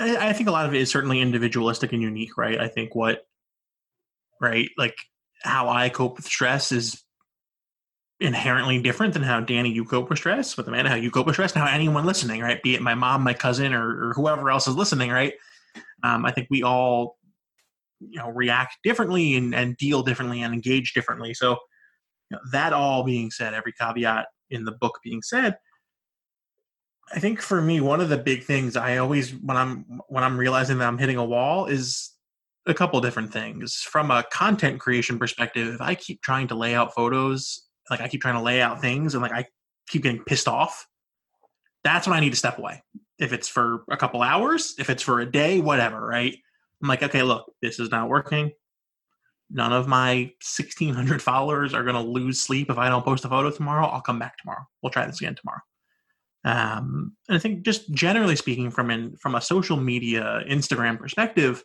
I, 0.00 0.30
I 0.30 0.32
think 0.32 0.48
a 0.48 0.52
lot 0.52 0.66
of 0.66 0.74
it 0.74 0.80
is 0.80 0.90
certainly 0.90 1.20
individualistic 1.20 1.92
and 1.92 2.02
unique, 2.02 2.36
right? 2.36 2.58
I 2.58 2.68
think 2.68 2.94
what, 2.94 3.26
right, 4.40 4.70
like 4.76 4.96
how 5.42 5.68
I 5.68 5.88
cope 5.90 6.16
with 6.16 6.26
stress 6.26 6.72
is 6.72 7.02
inherently 8.18 8.80
different 8.82 9.14
than 9.14 9.22
how 9.22 9.40
Danny 9.40 9.70
you 9.70 9.84
cope 9.84 10.10
with 10.10 10.18
stress, 10.18 10.56
with 10.56 10.68
Amanda 10.68 10.90
how 10.90 10.96
you 10.96 11.10
cope 11.10 11.26
with 11.26 11.36
stress, 11.36 11.52
and 11.52 11.62
how 11.62 11.72
anyone 11.72 12.04
listening, 12.04 12.40
right? 12.40 12.62
Be 12.62 12.74
it 12.74 12.82
my 12.82 12.94
mom, 12.94 13.22
my 13.22 13.34
cousin, 13.34 13.72
or, 13.72 14.08
or 14.08 14.12
whoever 14.14 14.50
else 14.50 14.66
is 14.66 14.76
listening, 14.76 15.10
right? 15.10 15.34
Um, 16.02 16.24
I 16.24 16.32
think 16.32 16.48
we 16.50 16.62
all 16.62 17.16
you 18.00 18.18
know 18.18 18.30
react 18.30 18.78
differently 18.82 19.36
and, 19.36 19.54
and 19.54 19.76
deal 19.76 20.02
differently 20.02 20.42
and 20.42 20.54
engage 20.54 20.92
differently. 20.94 21.34
So 21.34 21.50
you 22.30 22.36
know, 22.36 22.40
that 22.52 22.72
all 22.72 23.04
being 23.04 23.30
said, 23.30 23.54
every 23.54 23.72
caveat 23.72 24.26
in 24.50 24.64
the 24.64 24.72
book 24.72 24.98
being 25.04 25.22
said, 25.22 25.56
I 27.12 27.18
think 27.18 27.40
for 27.40 27.60
me, 27.60 27.80
one 27.80 28.00
of 28.00 28.08
the 28.08 28.18
big 28.18 28.44
things 28.44 28.76
I 28.76 28.98
always 28.98 29.34
when 29.34 29.56
I'm 29.56 30.00
when 30.08 30.22
I'm 30.22 30.38
realizing 30.38 30.78
that 30.78 30.86
I'm 30.86 30.98
hitting 30.98 31.16
a 31.16 31.24
wall 31.24 31.66
is 31.66 32.10
a 32.66 32.74
couple 32.74 33.00
different 33.00 33.32
things. 33.32 33.74
From 33.74 34.10
a 34.10 34.24
content 34.30 34.80
creation 34.80 35.18
perspective, 35.18 35.78
I 35.80 35.94
keep 35.94 36.22
trying 36.22 36.48
to 36.48 36.54
lay 36.54 36.74
out 36.74 36.94
photos, 36.94 37.66
like 37.90 38.00
I 38.00 38.08
keep 38.08 38.22
trying 38.22 38.36
to 38.36 38.42
lay 38.42 38.60
out 38.62 38.80
things 38.80 39.14
and 39.14 39.22
like 39.22 39.32
I 39.32 39.46
keep 39.88 40.02
getting 40.02 40.22
pissed 40.22 40.48
off, 40.48 40.86
that's 41.82 42.06
when 42.06 42.16
I 42.16 42.20
need 42.20 42.30
to 42.30 42.36
step 42.36 42.58
away. 42.58 42.82
If 43.18 43.32
it's 43.32 43.48
for 43.48 43.84
a 43.90 43.96
couple 43.96 44.22
hours, 44.22 44.74
if 44.78 44.88
it's 44.88 45.02
for 45.02 45.20
a 45.20 45.30
day, 45.30 45.60
whatever, 45.60 46.00
right? 46.00 46.36
I'm 46.82 46.88
like, 46.88 47.02
okay, 47.02 47.22
look, 47.22 47.52
this 47.60 47.78
is 47.78 47.90
not 47.90 48.08
working. 48.08 48.52
None 49.50 49.72
of 49.72 49.88
my 49.88 50.32
1600 50.56 51.20
followers 51.20 51.74
are 51.74 51.82
going 51.82 51.96
to 51.96 52.00
lose 52.00 52.40
sleep 52.40 52.70
if 52.70 52.78
I 52.78 52.88
don't 52.88 53.04
post 53.04 53.24
a 53.24 53.28
photo 53.28 53.50
tomorrow. 53.50 53.86
I'll 53.86 54.00
come 54.00 54.18
back 54.18 54.38
tomorrow. 54.38 54.62
We'll 54.80 54.90
try 54.90 55.06
this 55.06 55.20
again 55.20 55.34
tomorrow. 55.34 55.60
Um, 56.44 57.16
and 57.28 57.36
I 57.36 57.38
think 57.38 57.62
just 57.62 57.92
generally 57.92 58.36
speaking, 58.36 58.70
from 58.70 58.90
in 58.90 59.16
from 59.16 59.34
a 59.34 59.40
social 59.40 59.76
media 59.76 60.42
Instagram 60.48 60.98
perspective, 60.98 61.62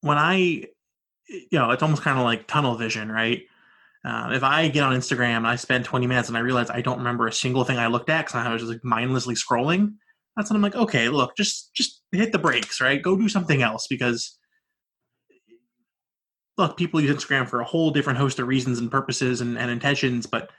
when 0.00 0.18
I, 0.18 0.36
you 1.28 1.48
know, 1.52 1.70
it's 1.70 1.82
almost 1.82 2.02
kind 2.02 2.18
of 2.18 2.24
like 2.24 2.46
tunnel 2.46 2.76
vision, 2.76 3.10
right? 3.10 3.42
Uh, 4.04 4.30
if 4.32 4.44
I 4.44 4.68
get 4.68 4.84
on 4.84 4.94
Instagram 4.94 5.38
and 5.38 5.46
I 5.46 5.56
spend 5.56 5.84
20 5.84 6.06
minutes 6.06 6.28
and 6.28 6.38
I 6.38 6.40
realize 6.40 6.70
I 6.70 6.80
don't 6.80 6.98
remember 6.98 7.26
a 7.26 7.32
single 7.32 7.64
thing 7.64 7.78
I 7.78 7.88
looked 7.88 8.08
at 8.08 8.26
because 8.26 8.36
I 8.36 8.52
was 8.52 8.62
just 8.62 8.72
like 8.72 8.84
mindlessly 8.84 9.34
scrolling, 9.34 9.94
that's 10.36 10.50
when 10.50 10.56
I'm 10.56 10.62
like, 10.62 10.76
okay, 10.76 11.08
look, 11.08 11.36
just 11.36 11.74
just 11.74 12.02
hit 12.12 12.30
the 12.30 12.38
brakes, 12.38 12.80
right? 12.80 13.02
Go 13.02 13.16
do 13.16 13.28
something 13.28 13.60
else 13.60 13.88
because 13.88 14.38
look, 16.56 16.76
people 16.76 17.00
use 17.00 17.14
Instagram 17.14 17.48
for 17.48 17.60
a 17.60 17.64
whole 17.64 17.90
different 17.90 18.18
host 18.18 18.38
of 18.38 18.46
reasons 18.48 18.78
and 18.78 18.90
purposes 18.90 19.40
and, 19.40 19.58
and 19.58 19.70
intentions, 19.70 20.26
but 20.26 20.50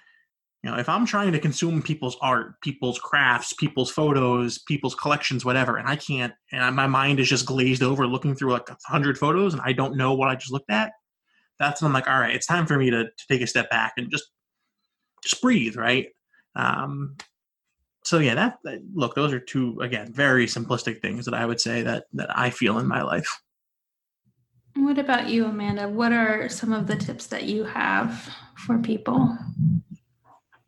you 0.63 0.69
know, 0.69 0.77
if 0.77 0.89
I'm 0.89 1.05
trying 1.05 1.31
to 1.31 1.39
consume 1.39 1.81
people's 1.81 2.17
art, 2.21 2.59
people's 2.61 2.99
crafts, 2.99 3.53
people's 3.53 3.89
photos, 3.89 4.59
people's 4.59 4.95
collections, 4.95 5.45
whatever, 5.45 5.77
and 5.77 5.87
I 5.87 5.95
can't, 5.95 6.33
and 6.51 6.75
my 6.75 6.87
mind 6.87 7.19
is 7.19 7.29
just 7.29 7.45
glazed 7.45 7.81
over 7.81 8.05
looking 8.05 8.35
through 8.35 8.51
like 8.51 8.69
a 8.69 8.77
hundred 8.85 9.17
photos 9.17 9.53
and 9.53 9.61
I 9.63 9.71
don't 9.71 9.95
know 9.95 10.13
what 10.13 10.27
I 10.27 10.35
just 10.35 10.51
looked 10.51 10.69
at, 10.69 10.91
that's 11.59 11.81
when 11.81 11.87
I'm 11.87 11.93
like, 11.93 12.09
all 12.09 12.19
right, 12.19 12.35
it's 12.35 12.45
time 12.45 12.65
for 12.65 12.77
me 12.77 12.89
to, 12.89 13.05
to 13.05 13.27
take 13.29 13.41
a 13.41 13.47
step 13.47 13.69
back 13.69 13.93
and 13.97 14.11
just 14.11 14.25
just 15.23 15.41
breathe, 15.41 15.75
right? 15.75 16.07
Um, 16.55 17.17
so 18.05 18.19
yeah, 18.19 18.35
that, 18.35 18.59
that 18.63 18.79
look, 18.93 19.15
those 19.15 19.33
are 19.33 19.39
two 19.39 19.79
again 19.81 20.11
very 20.11 20.45
simplistic 20.45 21.01
things 21.01 21.25
that 21.25 21.33
I 21.33 21.45
would 21.45 21.61
say 21.61 21.83
that 21.83 22.05
that 22.13 22.37
I 22.37 22.49
feel 22.49 22.79
in 22.79 22.87
my 22.87 23.01
life. 23.01 23.41
What 24.75 24.97
about 24.97 25.29
you, 25.29 25.45
Amanda? 25.45 25.87
What 25.89 26.11
are 26.11 26.47
some 26.47 26.73
of 26.73 26.87
the 26.87 26.95
tips 26.95 27.27
that 27.27 27.43
you 27.43 27.63
have 27.65 28.29
for 28.55 28.77
people? 28.77 29.37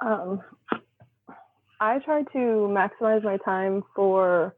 Um, 0.06 0.42
I 1.80 2.00
try 2.00 2.24
to 2.24 2.38
maximize 2.38 3.24
my 3.24 3.38
time 3.38 3.84
for 3.96 4.56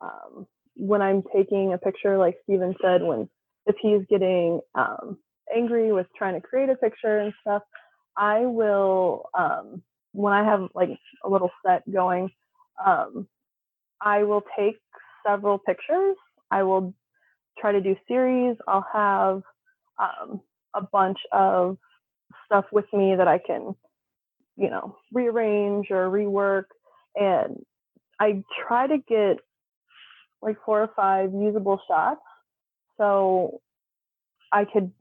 um, 0.00 0.46
when 0.76 1.02
I'm 1.02 1.22
taking 1.34 1.72
a 1.72 1.78
picture, 1.78 2.18
like 2.18 2.36
Stephen 2.44 2.74
said, 2.82 3.02
when 3.02 3.28
if 3.66 3.76
he's 3.80 4.02
getting 4.10 4.60
um, 4.74 5.18
angry 5.54 5.92
with 5.92 6.06
trying 6.16 6.34
to 6.34 6.46
create 6.46 6.68
a 6.68 6.76
picture 6.76 7.18
and 7.18 7.32
stuff, 7.40 7.62
I 8.16 8.40
will 8.40 9.28
um, 9.38 9.82
when 10.12 10.32
I 10.32 10.44
have 10.44 10.68
like 10.74 10.90
a 11.24 11.28
little 11.28 11.50
set 11.64 11.90
going, 11.92 12.30
um, 12.84 13.26
I 14.00 14.22
will 14.24 14.42
take 14.58 14.76
several 15.26 15.58
pictures. 15.58 16.16
I 16.50 16.62
will 16.62 16.94
try 17.58 17.72
to 17.72 17.80
do 17.80 17.96
series. 18.08 18.56
I'll 18.68 18.86
have 18.92 19.42
um, 19.98 20.40
a 20.74 20.82
bunch 20.82 21.18
of 21.32 21.78
stuff 22.46 22.66
with 22.72 22.86
me 22.92 23.14
that 23.16 23.28
I 23.28 23.38
can, 23.38 23.74
you 24.56 24.70
know, 24.70 24.96
rearrange 25.12 25.90
or 25.90 26.08
rework. 26.08 26.64
And 27.14 27.64
I 28.20 28.42
try 28.66 28.86
to 28.86 28.98
get 28.98 29.38
like 30.42 30.56
four 30.64 30.82
or 30.82 30.90
five 30.94 31.32
usable 31.32 31.80
shots 31.88 32.20
so 32.98 33.60
I 34.52 34.64
could 34.64 34.92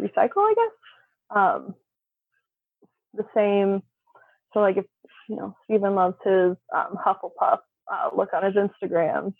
recycle, 0.00 0.38
I 0.38 0.54
guess. 0.56 1.36
Um, 1.36 1.74
the 3.14 3.24
same, 3.34 3.82
so 4.52 4.60
like 4.60 4.76
if, 4.76 4.86
you 5.28 5.36
know, 5.36 5.54
Stephen 5.64 5.94
loves 5.94 6.16
his 6.24 6.56
um, 6.74 6.96
Hufflepuff 7.04 7.58
uh, 7.92 8.10
look 8.16 8.30
on 8.32 8.44
his 8.44 8.54
Instagram. 8.54 9.34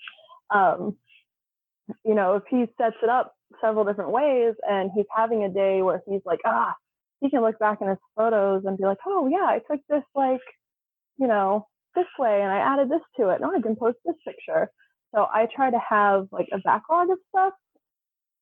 Um, 0.50 0.96
you 2.04 2.14
know, 2.14 2.36
if 2.36 2.44
he 2.48 2.66
sets 2.78 2.96
it 3.02 3.08
up 3.08 3.34
several 3.60 3.84
different 3.84 4.10
ways 4.10 4.54
and 4.68 4.90
he's 4.94 5.06
having 5.14 5.44
a 5.44 5.48
day 5.48 5.82
where 5.82 6.02
he's 6.08 6.20
like, 6.24 6.40
ah, 6.46 6.74
he 7.22 7.30
can 7.30 7.40
look 7.40 7.58
back 7.58 7.78
in 7.80 7.88
his 7.88 7.98
photos 8.16 8.64
and 8.66 8.76
be 8.76 8.84
like, 8.84 8.98
oh 9.06 9.28
yeah, 9.28 9.46
I 9.46 9.60
took 9.70 9.80
this 9.88 10.02
like, 10.14 10.40
you 11.18 11.28
know, 11.28 11.66
this 11.94 12.06
way 12.18 12.42
and 12.42 12.50
I 12.50 12.58
added 12.58 12.90
this 12.90 13.00
to 13.18 13.30
it. 13.30 13.40
Now 13.40 13.52
I 13.56 13.60
can 13.60 13.76
post 13.76 13.98
this 14.04 14.16
picture. 14.26 14.70
So 15.14 15.26
I 15.32 15.46
try 15.54 15.70
to 15.70 15.80
have 15.88 16.26
like 16.32 16.48
a 16.52 16.58
backlog 16.58 17.10
of 17.10 17.18
stuff 17.28 17.52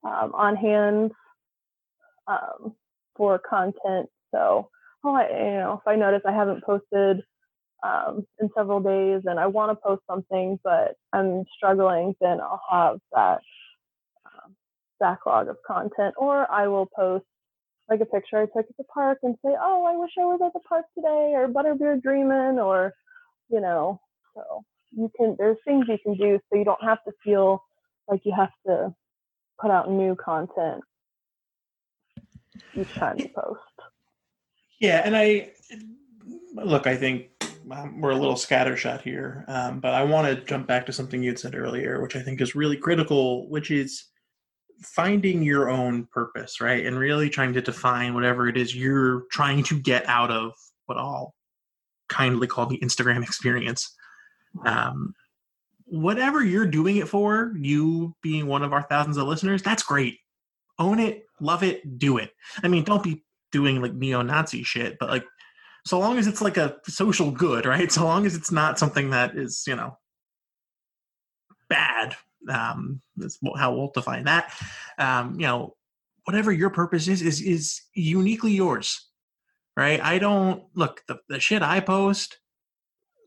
um, 0.05 0.33
on 0.35 0.57
hand 0.57 1.13
um, 2.27 2.75
for 3.17 3.39
content. 3.39 4.09
So, 4.33 4.71
oh, 5.05 5.15
I, 5.15 5.29
you 5.29 5.59
know, 5.59 5.81
if 5.81 5.87
I 5.87 5.97
notice 5.97 6.23
I 6.27 6.33
haven't 6.33 6.65
posted 6.65 7.23
um, 7.83 8.27
in 8.41 8.49
several 8.57 8.81
days 8.81 9.23
and 9.27 9.39
I 9.39 9.47
want 9.47 9.73
to 9.73 9.83
post 9.83 10.03
something, 10.09 10.59
but 10.65 10.95
I'm 11.13 11.45
struggling, 11.55 12.15
then 12.21 12.41
I'll 12.41 12.63
have 12.71 12.99
that 13.13 13.41
um, 14.25 14.55
backlog 15.01 15.49
of 15.49 15.57
content. 15.67 16.15
Or 16.17 16.51
I 16.51 16.69
will 16.69 16.89
post 16.95 17.25
like 17.91 18.01
a 18.01 18.07
picture 18.07 18.39
I 18.39 18.47
took 18.47 18.67
at 18.71 18.77
the 18.79 18.85
park 18.85 19.19
and 19.23 19.35
say, 19.45 19.51
oh, 19.61 19.85
I 19.85 19.97
wish 19.97 20.13
I 20.19 20.25
was 20.25 20.41
at 20.45 20.53
the 20.53 20.61
park 20.61 20.87
today, 20.95 21.33
or 21.35 21.49
Butterbeer 21.49 22.01
dreaming, 22.01 22.61
or, 22.61 22.95
you 23.51 23.61
know, 23.61 24.01
so 24.35 24.65
you 24.93 25.11
can, 25.17 25.35
there's 25.39 25.59
things 25.65 25.87
you 25.89 25.99
can 26.03 26.15
do 26.15 26.39
so 26.49 26.59
you 26.59 26.65
don't 26.65 26.83
have 26.83 27.03
to 27.05 27.13
feel 27.25 27.63
like 28.09 28.21
you 28.25 28.33
have 28.35 28.51
to 28.67 28.95
put 29.61 29.71
out 29.71 29.91
new 29.91 30.15
content 30.15 30.83
each 32.75 32.93
time 32.95 33.19
you 33.19 33.29
post. 33.29 33.61
Yeah, 34.79 35.03
and 35.05 35.17
I 35.17 35.51
look, 36.55 36.87
I 36.87 36.97
think 36.97 37.29
um, 37.71 38.01
we're 38.01 38.11
a 38.11 38.17
little 38.17 38.35
scattershot 38.35 39.03
here, 39.03 39.45
um, 39.49 39.81
but 39.81 39.95
I 39.95 40.05
want 40.05 40.27
to 40.29 40.45
jump 40.45 40.67
back 40.67 40.87
to 40.87 40.93
something 40.93 41.23
you'd 41.23 41.39
said 41.39 41.55
earlier, 41.55 42.01
which 42.01 42.17
I 42.17 42.23
think 42.23 42.41
is 42.41 42.55
really 42.55 42.77
critical, 42.77 43.49
which 43.49 43.71
is 43.71 44.05
finding 44.83 45.43
your 45.43 45.69
own 45.69 46.07
purpose, 46.07 46.61
right? 46.61 46.85
And 46.85 46.99
really 46.99 47.29
trying 47.29 47.53
to 47.55 47.61
define 47.61 48.15
whatever 48.15 48.49
it 48.49 48.57
is 48.57 48.75
you're 48.75 49.25
trying 49.31 49.63
to 49.65 49.79
get 49.79 50.07
out 50.09 50.31
of 50.31 50.55
what 50.87 50.99
I'll 50.99 51.35
kindly 52.09 52.47
call 52.47 52.67
the 52.67 52.79
Instagram 52.79 53.23
experience. 53.23 53.95
Um, 54.65 55.15
whatever 55.85 56.45
you're 56.45 56.67
doing 56.67 56.97
it 56.97 57.09
for, 57.09 57.53
you 57.59 58.15
being 58.23 58.47
one 58.47 58.63
of 58.63 58.73
our 58.73 58.83
thousands 58.83 59.17
of 59.17 59.27
listeners, 59.27 59.63
that's 59.63 59.83
great. 59.83 60.19
Own 60.79 60.99
it, 60.99 61.25
love 61.41 61.63
it, 61.63 61.99
do 61.99 62.19
it. 62.19 62.31
I 62.63 62.69
mean, 62.69 62.85
don't 62.85 63.03
be 63.03 63.23
doing 63.53 63.83
like 63.83 63.93
neo 63.93 64.23
Nazi 64.23 64.63
shit, 64.63 64.99
but 64.99 65.11
like 65.11 65.25
so 65.85 65.99
long 65.99 66.19
as 66.19 66.27
it's 66.27 66.41
like 66.41 66.57
a 66.57 66.77
social 66.87 67.31
good, 67.31 67.67
right? 67.67 67.91
So 67.91 68.05
long 68.05 68.27
as 68.27 68.35
it's 68.35 68.53
not 68.53 68.79
something 68.79 69.11
that 69.11 69.37
is, 69.37 69.65
you 69.67 69.77
know, 69.77 69.99
bad. 71.69 72.17
Um, 72.49 73.01
that's 73.17 73.39
how 73.57 73.75
we'll 73.75 73.91
define 73.93 74.25
that. 74.25 74.53
Um, 74.99 75.35
you 75.39 75.47
know, 75.47 75.77
whatever 76.25 76.53
your 76.53 76.71
purpose 76.71 77.09
is, 77.09 77.23
is 77.23 77.41
is 77.41 77.83
uniquely 77.95 78.53
yours, 78.53 79.09
right? 79.77 80.01
I 80.01 80.19
don't 80.19 80.65
look 80.75 81.03
the 81.07 81.19
the 81.29 81.41
shit 81.41 81.63
I 81.63 81.81
post. 81.81 82.39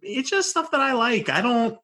It's 0.01 0.29
just 0.29 0.49
stuff 0.49 0.71
that 0.71 0.81
I 0.81 0.93
like. 0.93 1.29
I 1.29 1.41
don't. 1.41 1.77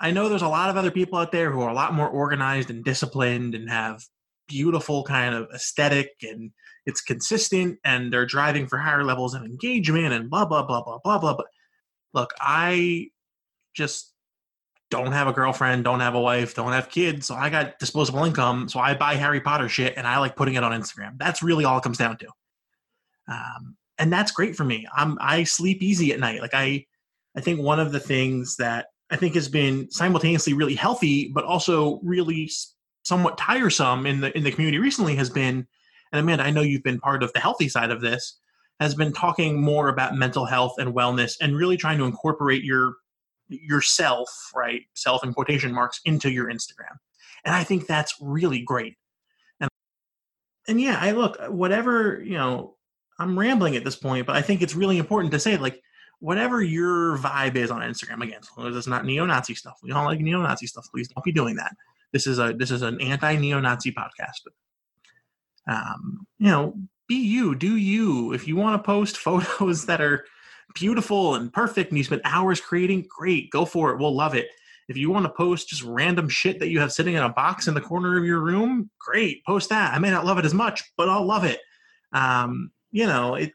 I 0.00 0.10
know 0.10 0.28
there's 0.28 0.42
a 0.42 0.48
lot 0.48 0.68
of 0.68 0.76
other 0.76 0.90
people 0.90 1.18
out 1.18 1.32
there 1.32 1.50
who 1.50 1.62
are 1.62 1.70
a 1.70 1.74
lot 1.74 1.94
more 1.94 2.08
organized 2.08 2.68
and 2.68 2.84
disciplined 2.84 3.54
and 3.54 3.70
have 3.70 4.04
beautiful 4.48 5.02
kind 5.02 5.34
of 5.34 5.48
aesthetic 5.54 6.10
and 6.22 6.50
it's 6.84 7.00
consistent 7.00 7.78
and 7.84 8.12
they're 8.12 8.26
driving 8.26 8.66
for 8.66 8.76
higher 8.76 9.04
levels 9.04 9.34
of 9.34 9.42
engagement 9.42 10.12
and 10.12 10.28
blah 10.28 10.44
blah 10.44 10.62
blah 10.62 10.82
blah 10.82 10.98
blah 11.02 11.18
blah 11.18 11.34
but 11.34 11.46
look 12.12 12.34
i 12.40 13.06
just 13.74 14.11
don't 14.92 15.12
have 15.12 15.26
a 15.26 15.32
girlfriend 15.32 15.84
don't 15.84 16.00
have 16.00 16.14
a 16.14 16.20
wife 16.20 16.54
don't 16.54 16.72
have 16.72 16.90
kids 16.90 17.26
so 17.26 17.34
i 17.34 17.48
got 17.48 17.78
disposable 17.78 18.24
income 18.24 18.68
so 18.68 18.78
i 18.78 18.92
buy 18.92 19.14
harry 19.14 19.40
potter 19.40 19.68
shit 19.68 19.94
and 19.96 20.06
i 20.06 20.18
like 20.18 20.36
putting 20.36 20.54
it 20.54 20.62
on 20.62 20.78
instagram. 20.78 21.18
That's 21.18 21.42
really 21.42 21.64
all 21.64 21.78
it 21.78 21.82
comes 21.82 21.96
down 21.96 22.18
to. 22.18 22.28
Um, 23.26 23.76
and 23.98 24.12
that's 24.12 24.32
great 24.32 24.54
for 24.54 24.64
me. 24.64 24.86
I'm 24.94 25.16
i 25.20 25.44
sleep 25.44 25.82
easy 25.82 26.12
at 26.12 26.20
night. 26.20 26.40
Like 26.42 26.54
i 26.54 26.84
i 27.36 27.40
think 27.40 27.60
one 27.60 27.80
of 27.80 27.90
the 27.90 28.00
things 28.00 28.56
that 28.56 28.88
i 29.10 29.16
think 29.16 29.34
has 29.34 29.48
been 29.48 29.90
simultaneously 29.90 30.52
really 30.52 30.74
healthy 30.74 31.32
but 31.34 31.44
also 31.44 31.98
really 32.02 32.50
somewhat 33.02 33.38
tiresome 33.38 34.06
in 34.06 34.20
the 34.20 34.36
in 34.36 34.44
the 34.44 34.52
community 34.52 34.78
recently 34.78 35.16
has 35.16 35.30
been 35.30 35.66
and 36.12 36.20
Amanda, 36.20 36.44
I 36.44 36.50
know 36.50 36.60
you've 36.60 36.82
been 36.82 37.00
part 37.00 37.22
of 37.22 37.32
the 37.32 37.40
healthy 37.40 37.70
side 37.70 37.90
of 37.90 38.02
this, 38.02 38.38
has 38.80 38.94
been 38.94 39.12
talking 39.12 39.62
more 39.62 39.88
about 39.88 40.14
mental 40.14 40.44
health 40.44 40.74
and 40.78 40.94
wellness 40.94 41.36
and 41.40 41.56
really 41.56 41.76
trying 41.76 41.98
to 41.98 42.04
incorporate 42.04 42.64
your 42.64 42.94
yourself, 43.52 44.28
right, 44.54 44.82
self 44.94 45.24
in 45.24 45.32
quotation 45.34 45.72
marks, 45.72 46.00
into 46.04 46.30
your 46.30 46.46
Instagram. 46.50 46.96
And 47.44 47.54
I 47.54 47.64
think 47.64 47.86
that's 47.86 48.14
really 48.20 48.62
great. 48.62 48.96
And 49.60 49.70
and 50.68 50.80
yeah, 50.80 50.98
I 51.00 51.12
look, 51.12 51.38
whatever, 51.48 52.22
you 52.22 52.34
know, 52.34 52.76
I'm 53.18 53.38
rambling 53.38 53.76
at 53.76 53.84
this 53.84 53.96
point, 53.96 54.26
but 54.26 54.36
I 54.36 54.42
think 54.42 54.62
it's 54.62 54.74
really 54.74 54.98
important 54.98 55.32
to 55.32 55.38
say 55.38 55.56
like 55.56 55.80
whatever 56.22 56.62
your 56.62 57.18
vibe 57.18 57.56
is 57.56 57.70
on 57.70 57.82
Instagram, 57.82 58.22
again, 58.22 58.38
as 58.40 58.48
long 58.56 58.68
as 58.68 58.76
it's 58.76 58.86
not 58.86 59.04
neo-Nazi 59.04 59.54
stuff. 59.54 59.78
We 59.82 59.90
don't 59.90 60.04
like 60.04 60.20
neo-Nazi 60.20 60.68
stuff. 60.68 60.86
Please 60.92 61.08
don't 61.08 61.24
be 61.24 61.32
doing 61.32 61.56
that. 61.56 61.74
This 62.12 62.26
is 62.26 62.38
a 62.38 62.52
this 62.56 62.70
is 62.70 62.82
an 62.82 63.00
anti-neo-Nazi 63.00 63.92
podcast. 63.92 64.46
Um, 65.66 66.26
you 66.38 66.48
know, 66.48 66.74
be 67.08 67.16
you, 67.16 67.54
do 67.54 67.76
you. 67.76 68.32
If 68.32 68.46
you 68.46 68.54
want 68.56 68.80
to 68.80 68.86
post 68.86 69.16
photos 69.18 69.86
that 69.86 70.00
are 70.00 70.24
beautiful 70.74 71.34
and 71.34 71.52
perfect 71.52 71.90
and 71.90 71.98
you 71.98 72.04
spent 72.04 72.22
hours 72.24 72.60
creating, 72.60 73.06
great, 73.08 73.50
go 73.50 73.64
for 73.64 73.90
it. 73.90 73.98
We'll 73.98 74.14
love 74.14 74.34
it. 74.34 74.48
If 74.88 74.96
you 74.96 75.10
want 75.10 75.26
to 75.26 75.32
post 75.32 75.68
just 75.68 75.82
random 75.82 76.28
shit 76.28 76.58
that 76.58 76.68
you 76.68 76.80
have 76.80 76.92
sitting 76.92 77.14
in 77.14 77.22
a 77.22 77.28
box 77.28 77.68
in 77.68 77.74
the 77.74 77.80
corner 77.80 78.18
of 78.18 78.24
your 78.24 78.40
room, 78.40 78.90
great, 78.98 79.44
post 79.44 79.68
that. 79.70 79.94
I 79.94 79.98
may 79.98 80.10
not 80.10 80.26
love 80.26 80.38
it 80.38 80.44
as 80.44 80.54
much, 80.54 80.82
but 80.96 81.08
I'll 81.08 81.24
love 81.24 81.44
it. 81.44 81.60
Um, 82.12 82.72
you 82.90 83.06
know, 83.06 83.36
it. 83.36 83.52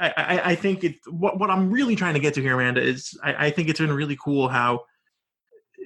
I, 0.00 0.14
I, 0.16 0.50
I 0.50 0.54
think 0.54 0.84
it. 0.84 0.96
What, 1.06 1.38
what 1.38 1.50
I'm 1.50 1.70
really 1.70 1.96
trying 1.96 2.14
to 2.14 2.20
get 2.20 2.34
to 2.34 2.40
here, 2.40 2.54
Amanda, 2.54 2.80
is 2.80 3.18
I, 3.22 3.46
I 3.46 3.50
think 3.50 3.68
it's 3.68 3.80
been 3.80 3.92
really 3.92 4.16
cool 4.22 4.48
how, 4.48 4.84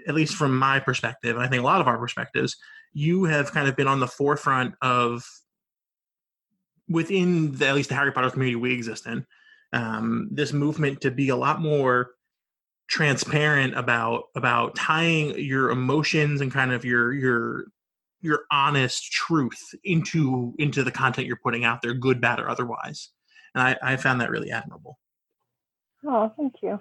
at 0.06 0.14
least 0.14 0.34
from 0.34 0.56
my 0.56 0.78
perspective, 0.78 1.34
and 1.34 1.44
I 1.44 1.48
think 1.48 1.62
a 1.62 1.66
lot 1.66 1.80
of 1.80 1.88
our 1.88 1.98
perspectives, 1.98 2.56
you 2.92 3.24
have 3.24 3.52
kind 3.52 3.66
of 3.68 3.76
been 3.76 3.88
on 3.88 3.98
the 3.98 4.06
forefront 4.06 4.74
of 4.82 5.26
within 6.88 7.56
the, 7.56 7.66
at 7.66 7.74
least 7.74 7.88
the 7.88 7.94
Harry 7.96 8.12
Potter 8.12 8.30
community 8.30 8.56
we 8.56 8.72
exist 8.72 9.06
in, 9.06 9.26
um, 9.76 10.28
this 10.32 10.52
movement 10.52 11.02
to 11.02 11.10
be 11.10 11.28
a 11.28 11.36
lot 11.36 11.60
more 11.60 12.12
transparent 12.88 13.76
about 13.76 14.24
about 14.34 14.74
tying 14.74 15.38
your 15.38 15.70
emotions 15.70 16.40
and 16.40 16.52
kind 16.52 16.72
of 16.72 16.84
your 16.84 17.12
your 17.12 17.66
your 18.22 18.44
honest 18.50 19.12
truth 19.12 19.74
into 19.84 20.54
into 20.58 20.82
the 20.82 20.90
content 20.90 21.26
you're 21.26 21.36
putting 21.36 21.64
out 21.64 21.82
there, 21.82 21.92
good, 21.92 22.20
bad, 22.20 22.40
or 22.40 22.48
otherwise. 22.48 23.10
And 23.54 23.62
I, 23.62 23.76
I 23.82 23.96
found 23.96 24.20
that 24.20 24.30
really 24.30 24.50
admirable. 24.50 24.98
Oh, 26.06 26.32
thank 26.36 26.54
you. 26.62 26.80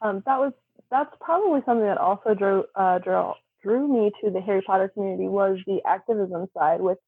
Um, 0.00 0.22
that 0.26 0.38
was 0.38 0.52
that's 0.88 1.14
probably 1.20 1.62
something 1.66 1.86
that 1.86 1.98
also 1.98 2.34
drew 2.34 2.64
uh, 2.76 2.98
drew 2.98 3.32
drew 3.60 3.88
me 3.88 4.12
to 4.22 4.30
the 4.30 4.40
Harry 4.40 4.62
Potter 4.62 4.88
community 4.88 5.26
was 5.26 5.58
the 5.66 5.80
activism 5.84 6.46
side 6.56 6.80
with 6.80 6.98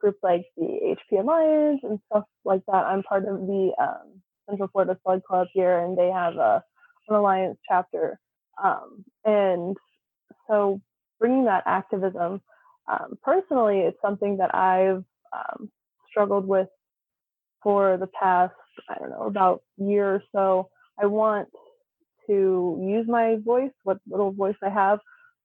groups 0.00 0.18
like 0.22 0.46
the 0.56 0.96
HP 1.12 1.20
Alliance 1.20 1.80
and 1.82 2.00
stuff 2.06 2.24
like 2.46 2.62
that. 2.66 2.86
I'm 2.86 3.02
part 3.02 3.26
of 3.26 3.40
the 3.40 3.72
um, 3.78 4.21
Central 4.48 4.68
Florida 4.72 4.98
Slug 5.04 5.22
Club 5.24 5.48
here, 5.52 5.78
and 5.80 5.96
they 5.96 6.08
have 6.08 6.36
a 6.36 6.62
an 7.08 7.16
alliance 7.16 7.58
chapter. 7.68 8.18
Um, 8.62 9.04
and 9.24 9.76
so, 10.48 10.80
bringing 11.18 11.44
that 11.46 11.64
activism, 11.66 12.40
um, 12.90 13.18
personally, 13.22 13.80
it's 13.80 13.98
something 14.02 14.36
that 14.38 14.54
I've 14.54 15.04
um, 15.32 15.70
struggled 16.10 16.46
with 16.46 16.68
for 17.62 17.96
the 17.96 18.08
past, 18.08 18.54
I 18.88 18.98
don't 18.98 19.10
know, 19.10 19.26
about 19.26 19.62
year 19.78 20.16
or 20.16 20.22
so. 20.32 20.68
I 21.00 21.06
want 21.06 21.48
to 22.28 22.78
use 22.82 23.06
my 23.08 23.36
voice, 23.44 23.70
what 23.84 23.98
little 24.08 24.32
voice 24.32 24.56
I 24.62 24.68
have, 24.70 24.98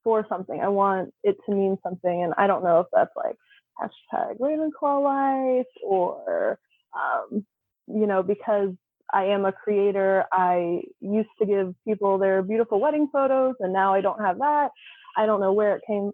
for 0.03 0.25
something. 0.29 0.59
I 0.59 0.67
want 0.69 1.13
it 1.23 1.37
to 1.47 1.55
mean 1.55 1.77
something, 1.83 2.23
and 2.23 2.33
I 2.37 2.47
don't 2.47 2.63
know 2.63 2.81
if 2.81 2.87
that's 2.93 3.11
like 3.15 3.35
hashtag 3.79 4.39
Ravenclaw 4.39 5.03
life 5.03 5.67
or 5.83 6.59
um, 6.95 7.45
you 7.87 8.07
know 8.07 8.23
because 8.23 8.71
I 9.13 9.25
am 9.25 9.45
a 9.45 9.51
creator. 9.51 10.25
I 10.31 10.81
used 10.99 11.29
to 11.39 11.45
give 11.45 11.73
people 11.87 12.17
their 12.17 12.41
beautiful 12.41 12.79
wedding 12.79 13.09
photos, 13.11 13.55
and 13.59 13.73
now 13.73 13.93
I 13.93 14.01
don't 14.01 14.21
have 14.21 14.39
that. 14.39 14.69
I 15.15 15.25
don't 15.25 15.41
know 15.41 15.53
where 15.53 15.75
it 15.75 15.83
came 15.87 16.11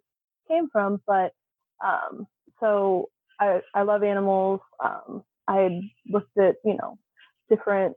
came 0.48 0.70
from, 0.72 1.02
but 1.08 1.34
um, 1.84 2.28
so 2.60 3.10
I 3.40 3.62
I 3.74 3.84
love 3.84 4.04
animals. 4.04 4.62
Um, 4.84 5.24
I 5.48 5.82
looked 6.10 6.38
at 6.38 6.56
you 6.66 6.78
know 6.78 6.98
different 7.50 7.96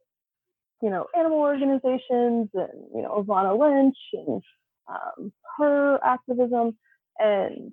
you 0.82 0.90
know 0.90 1.06
animal 1.18 1.38
organizations 1.38 2.48
and 2.54 2.84
you 2.94 3.02
know 3.02 3.18
Evanna 3.20 3.54
Lynch 3.54 3.96
and 4.14 4.42
um, 4.88 5.32
her 5.58 5.98
activism, 6.04 6.76
and 7.18 7.72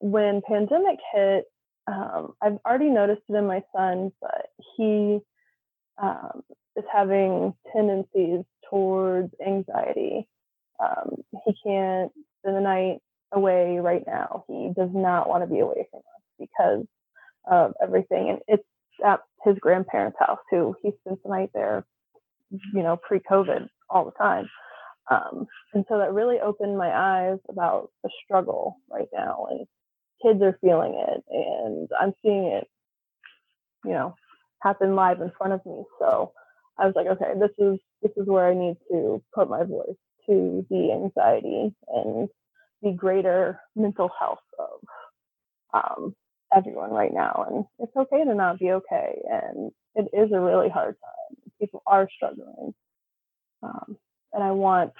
when 0.00 0.42
pandemic 0.48 0.98
hit, 1.14 1.44
um, 1.86 2.34
I've 2.42 2.58
already 2.66 2.90
noticed 2.90 3.22
it 3.28 3.34
in 3.34 3.46
my 3.46 3.62
son, 3.74 4.12
but 4.20 4.46
he 4.76 5.20
um, 5.98 6.42
is 6.76 6.84
having 6.92 7.54
tendencies 7.74 8.44
towards 8.70 9.32
anxiety. 9.44 10.28
Um, 10.80 11.16
he 11.44 11.54
can't 11.64 12.12
spend 12.40 12.56
the 12.56 12.60
night 12.60 12.98
away 13.32 13.78
right 13.78 14.04
now. 14.06 14.44
He 14.48 14.72
does 14.76 14.90
not 14.92 15.28
want 15.28 15.42
to 15.42 15.52
be 15.52 15.60
away 15.60 15.86
from 15.90 16.00
us 16.00 16.22
because 16.38 16.86
of 17.50 17.74
everything. 17.82 18.30
And 18.30 18.38
it's 18.48 18.64
at 19.04 19.20
his 19.44 19.56
grandparents' 19.58 20.18
house 20.18 20.38
too. 20.50 20.76
He 20.82 20.92
spends 21.00 21.20
the 21.22 21.30
night 21.30 21.50
there, 21.54 21.86
you 22.50 22.82
know, 22.82 22.96
pre-COVID 22.96 23.68
all 23.88 24.04
the 24.04 24.12
time. 24.12 24.48
Um, 25.10 25.46
and 25.72 25.84
so 25.88 25.98
that 25.98 26.12
really 26.12 26.40
opened 26.40 26.76
my 26.76 26.90
eyes 26.90 27.38
about 27.48 27.90
the 28.02 28.10
struggle 28.24 28.76
right 28.90 29.08
now. 29.12 29.46
And 29.50 29.66
kids 30.22 30.42
are 30.42 30.58
feeling 30.60 30.94
it, 30.94 31.24
and 31.30 31.88
I'm 32.00 32.12
seeing 32.22 32.44
it, 32.44 32.68
you 33.84 33.92
know, 33.92 34.14
happen 34.62 34.94
live 34.94 35.20
in 35.20 35.32
front 35.36 35.52
of 35.52 35.64
me. 35.66 35.84
So 35.98 36.32
I 36.78 36.86
was 36.86 36.94
like, 36.94 37.06
okay, 37.06 37.32
this 37.38 37.50
is 37.58 37.78
this 38.02 38.12
is 38.16 38.26
where 38.26 38.48
I 38.48 38.54
need 38.54 38.76
to 38.90 39.22
put 39.34 39.48
my 39.48 39.64
voice 39.64 39.96
to 40.26 40.66
the 40.70 40.92
anxiety 40.92 41.74
and 41.88 42.28
the 42.82 42.92
greater 42.92 43.60
mental 43.74 44.10
health 44.18 44.38
of 44.58 44.80
um, 45.72 46.14
everyone 46.54 46.90
right 46.90 47.12
now. 47.12 47.46
And 47.48 47.64
it's 47.78 47.96
okay 47.96 48.24
to 48.24 48.34
not 48.34 48.58
be 48.58 48.72
okay, 48.72 49.22
and 49.30 49.70
it 49.94 50.08
is 50.12 50.32
a 50.32 50.40
really 50.40 50.68
hard 50.68 50.96
time. 51.00 51.52
People 51.60 51.82
are 51.86 52.08
struggling, 52.14 52.74
um, 53.62 53.96
and 54.32 54.42
I 54.42 54.50
want 54.50 54.92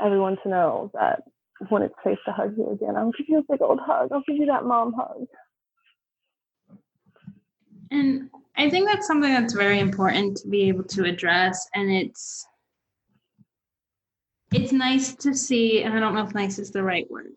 everyone 0.00 0.36
to 0.42 0.48
know 0.48 0.90
that 0.94 1.22
when 1.68 1.82
it's 1.82 1.94
safe 2.04 2.18
to 2.26 2.32
hug 2.32 2.54
you 2.56 2.70
again, 2.70 2.96
I'll 2.96 3.12
give 3.12 3.26
you 3.28 3.38
a 3.38 3.52
big 3.52 3.62
old 3.62 3.80
hug. 3.80 4.10
I'll 4.12 4.22
give 4.26 4.36
you 4.36 4.46
that 4.46 4.64
mom 4.64 4.92
hug. 4.92 5.26
And 7.90 8.30
I 8.58 8.70
think 8.70 8.88
that's 8.88 9.06
something 9.06 9.32
that's 9.32 9.52
very 9.52 9.80
important 9.80 10.38
to 10.38 10.48
be 10.48 10.68
able 10.68 10.84
to 10.84 11.04
address. 11.04 11.68
And 11.74 11.90
it's 11.90 12.46
it's 14.52 14.72
nice 14.72 15.14
to 15.16 15.34
see, 15.34 15.82
and 15.82 15.94
I 15.94 16.00
don't 16.00 16.14
know 16.14 16.24
if 16.24 16.34
nice 16.34 16.58
is 16.58 16.70
the 16.70 16.82
right 16.82 17.10
word, 17.10 17.32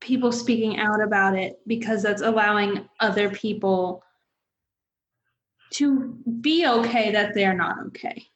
people 0.00 0.32
speaking 0.32 0.78
out 0.78 1.02
about 1.02 1.36
it 1.36 1.58
because 1.66 2.02
that's 2.02 2.22
allowing 2.22 2.88
other 3.00 3.28
people 3.28 4.02
to 5.70 6.16
be 6.40 6.66
okay 6.66 7.10
that 7.10 7.34
they're 7.34 7.54
not 7.54 7.78
okay. 7.86 8.26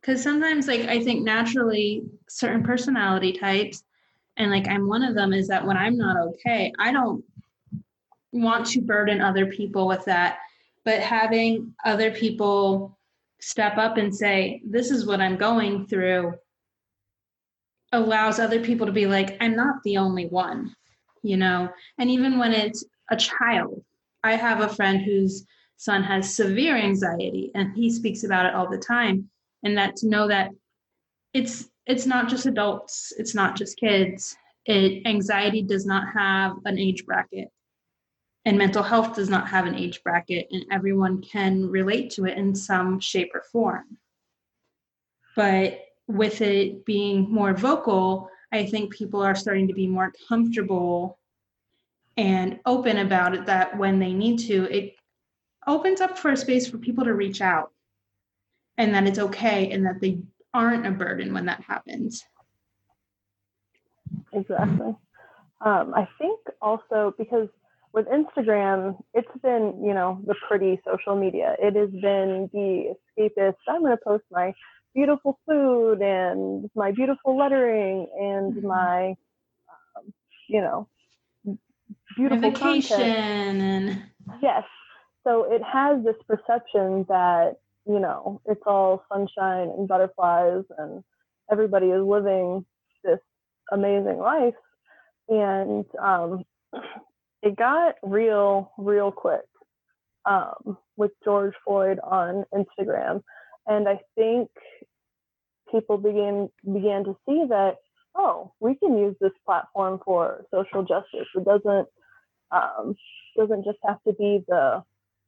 Because 0.00 0.22
sometimes, 0.22 0.66
like, 0.66 0.80
I 0.82 1.04
think 1.04 1.22
naturally 1.22 2.02
certain 2.28 2.64
personality 2.64 3.32
types, 3.32 3.84
and 4.36 4.50
like 4.50 4.66
I'm 4.66 4.88
one 4.88 5.04
of 5.04 5.14
them, 5.14 5.32
is 5.32 5.46
that 5.48 5.64
when 5.64 5.76
I'm 5.76 5.96
not 5.96 6.16
okay, 6.16 6.72
I 6.78 6.90
don't 6.90 7.22
want 8.32 8.66
to 8.68 8.80
burden 8.80 9.20
other 9.20 9.46
people 9.46 9.86
with 9.86 10.04
that 10.06 10.38
but 10.84 11.00
having 11.00 11.74
other 11.84 12.10
people 12.10 12.98
step 13.40 13.76
up 13.76 13.96
and 13.96 14.14
say 14.14 14.62
this 14.64 14.90
is 14.90 15.06
what 15.06 15.20
i'm 15.20 15.36
going 15.36 15.86
through 15.86 16.32
allows 17.92 18.38
other 18.38 18.60
people 18.60 18.86
to 18.86 18.92
be 18.92 19.06
like 19.06 19.36
i'm 19.40 19.56
not 19.56 19.82
the 19.82 19.96
only 19.96 20.26
one 20.26 20.74
you 21.22 21.36
know? 21.36 21.68
And 21.98 22.10
even 22.10 22.38
when 22.38 22.52
it's 22.52 22.84
a 23.10 23.16
child 23.16 23.82
i 24.24 24.36
have 24.36 24.60
a 24.60 24.68
friend 24.68 25.02
whose 25.02 25.44
son 25.76 26.02
has 26.02 26.36
severe 26.36 26.76
anxiety 26.76 27.50
and 27.54 27.74
he 27.74 27.90
speaks 27.90 28.22
about 28.22 28.46
it 28.46 28.54
all 28.54 28.70
the 28.70 28.78
time. 28.78 29.28
And 29.64 29.76
that 29.78 29.96
to 29.96 30.08
know 30.08 30.28
that 30.28 30.50
it's 31.34 31.68
it's 31.86 32.06
not 32.06 32.28
just 32.28 32.46
adults 32.46 33.12
it's 33.16 33.34
not 33.34 33.56
just 33.56 33.76
kids 33.76 34.36
it 34.66 35.04
anxiety 35.06 35.62
does 35.62 35.86
not 35.86 36.04
have 36.14 36.52
an 36.64 36.78
age 36.78 37.04
bracket 37.06 37.48
and 38.44 38.58
mental 38.58 38.82
health 38.82 39.14
does 39.14 39.28
not 39.28 39.48
have 39.48 39.66
an 39.66 39.74
age 39.74 40.02
bracket 40.02 40.48
and 40.50 40.64
everyone 40.72 41.22
can 41.22 41.68
relate 41.68 42.10
to 42.10 42.26
it 42.26 42.36
in 42.36 42.54
some 42.54 42.98
shape 42.98 43.30
or 43.34 43.42
form. 43.52 43.98
But 45.36 45.80
with 46.12 46.40
it 46.40 46.84
being 46.84 47.30
more 47.30 47.54
vocal 47.54 48.28
i 48.52 48.64
think 48.64 48.92
people 48.92 49.22
are 49.22 49.34
starting 49.34 49.68
to 49.68 49.74
be 49.74 49.86
more 49.86 50.12
comfortable 50.28 51.18
and 52.16 52.58
open 52.66 52.98
about 52.98 53.34
it 53.34 53.46
that 53.46 53.76
when 53.78 53.98
they 53.98 54.12
need 54.12 54.38
to 54.38 54.64
it 54.64 54.94
opens 55.66 56.00
up 56.00 56.18
for 56.18 56.32
a 56.32 56.36
space 56.36 56.68
for 56.68 56.78
people 56.78 57.04
to 57.04 57.14
reach 57.14 57.40
out 57.40 57.70
and 58.78 58.94
that 58.94 59.06
it's 59.06 59.18
okay 59.18 59.70
and 59.70 59.86
that 59.86 60.00
they 60.00 60.20
aren't 60.52 60.86
a 60.86 60.90
burden 60.90 61.32
when 61.32 61.46
that 61.46 61.62
happens. 61.62 62.24
Exactly. 64.32 64.94
Um, 65.60 65.94
i 65.94 66.08
think 66.18 66.40
also 66.60 67.14
because 67.16 67.48
with 67.92 68.06
Instagram, 68.06 68.96
it's 69.14 69.28
been, 69.42 69.82
you 69.84 69.92
know, 69.92 70.20
the 70.26 70.34
pretty 70.48 70.80
social 70.88 71.16
media. 71.16 71.56
It 71.58 71.76
has 71.76 71.90
been 71.90 72.48
the 72.52 72.94
escapist. 73.18 73.56
I'm 73.68 73.80
going 73.80 73.96
to 73.96 74.02
post 74.02 74.24
my 74.30 74.54
beautiful 74.94 75.38
food 75.46 76.00
and 76.00 76.70
my 76.74 76.92
beautiful 76.92 77.36
lettering 77.36 78.06
and 78.18 78.54
mm-hmm. 78.54 78.66
my, 78.66 79.08
um, 79.08 80.12
you 80.48 80.60
know, 80.60 80.88
beautiful 82.16 82.50
vacation 82.50 83.00
and 83.00 84.02
yes. 84.42 84.64
So 85.24 85.52
it 85.52 85.62
has 85.62 86.04
this 86.04 86.16
perception 86.26 87.06
that 87.08 87.56
you 87.86 87.98
know 87.98 88.40
it's 88.46 88.62
all 88.66 89.04
sunshine 89.12 89.68
and 89.76 89.88
butterflies 89.88 90.64
and 90.78 91.02
everybody 91.50 91.86
is 91.86 92.02
living 92.04 92.64
this 93.04 93.18
amazing 93.70 94.18
life, 94.18 94.54
and 95.28 95.84
um, 96.00 96.44
it 97.42 97.56
got 97.56 97.96
real 98.02 98.72
real 98.78 99.10
quick 99.10 99.42
um, 100.24 100.78
with 100.96 101.10
George 101.24 101.54
Floyd 101.64 101.98
on 102.02 102.44
Instagram, 102.54 103.22
and 103.66 103.88
I 103.88 104.00
think 104.14 104.48
people 105.70 105.98
began 105.98 106.48
began 106.64 107.04
to 107.04 107.16
see 107.26 107.44
that 107.48 107.76
oh, 108.14 108.52
we 108.60 108.74
can 108.74 108.96
use 108.98 109.16
this 109.20 109.32
platform 109.44 110.00
for 110.04 110.44
social 110.52 110.82
justice. 110.82 111.26
It 111.34 111.44
doesn't 111.44 111.88
um, 112.50 112.94
doesn't 113.36 113.64
just 113.64 113.78
have 113.84 114.02
to 114.06 114.12
be 114.12 114.44
the 114.46 114.84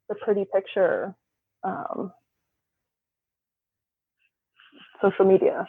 the 0.08 0.14
pretty 0.16 0.44
picture 0.52 1.14
um, 1.62 2.12
social 5.02 5.24
media, 5.24 5.66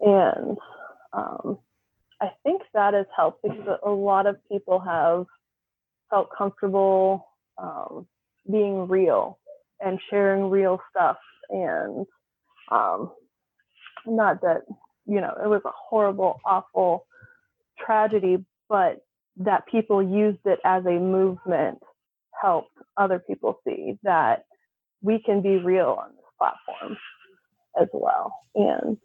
and 0.00 0.58
um, 1.12 1.58
I 2.20 2.30
think 2.42 2.62
that 2.72 2.94
has 2.94 3.06
helped 3.14 3.42
because 3.42 3.78
a 3.84 3.90
lot 3.90 4.26
of 4.26 4.36
people 4.50 4.80
have 4.80 5.26
felt 6.14 6.28
comfortable 6.36 7.26
um, 7.60 8.06
being 8.50 8.86
real 8.86 9.38
and 9.80 9.98
sharing 10.10 10.48
real 10.48 10.78
stuff 10.90 11.16
and 11.50 12.06
um, 12.70 13.10
not 14.06 14.40
that 14.42 14.62
you 15.06 15.20
know 15.20 15.34
it 15.42 15.48
was 15.48 15.62
a 15.64 15.70
horrible 15.88 16.40
awful 16.46 17.06
tragedy 17.84 18.36
but 18.68 19.04
that 19.36 19.66
people 19.66 20.02
used 20.02 20.38
it 20.44 20.60
as 20.64 20.84
a 20.86 20.92
movement 20.92 21.78
helped 22.40 22.70
other 22.96 23.18
people 23.18 23.58
see 23.66 23.98
that 24.04 24.44
we 25.02 25.18
can 25.18 25.42
be 25.42 25.56
real 25.56 25.98
on 26.00 26.10
this 26.10 26.24
platform 26.38 26.96
as 27.80 27.88
well. 27.92 28.32
And 28.54 28.96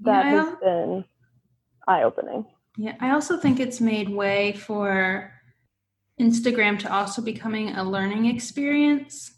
that 0.00 0.26
yeah, 0.26 0.44
has 0.44 0.58
been 0.60 1.04
eye-opening. 1.86 2.46
Yeah 2.76 2.96
i 3.00 3.10
also 3.10 3.36
think 3.36 3.60
it's 3.60 3.80
made 3.80 4.08
way 4.08 4.52
for 4.52 5.33
instagram 6.20 6.78
to 6.78 6.92
also 6.92 7.20
becoming 7.20 7.70
a 7.70 7.84
learning 7.84 8.26
experience 8.26 9.34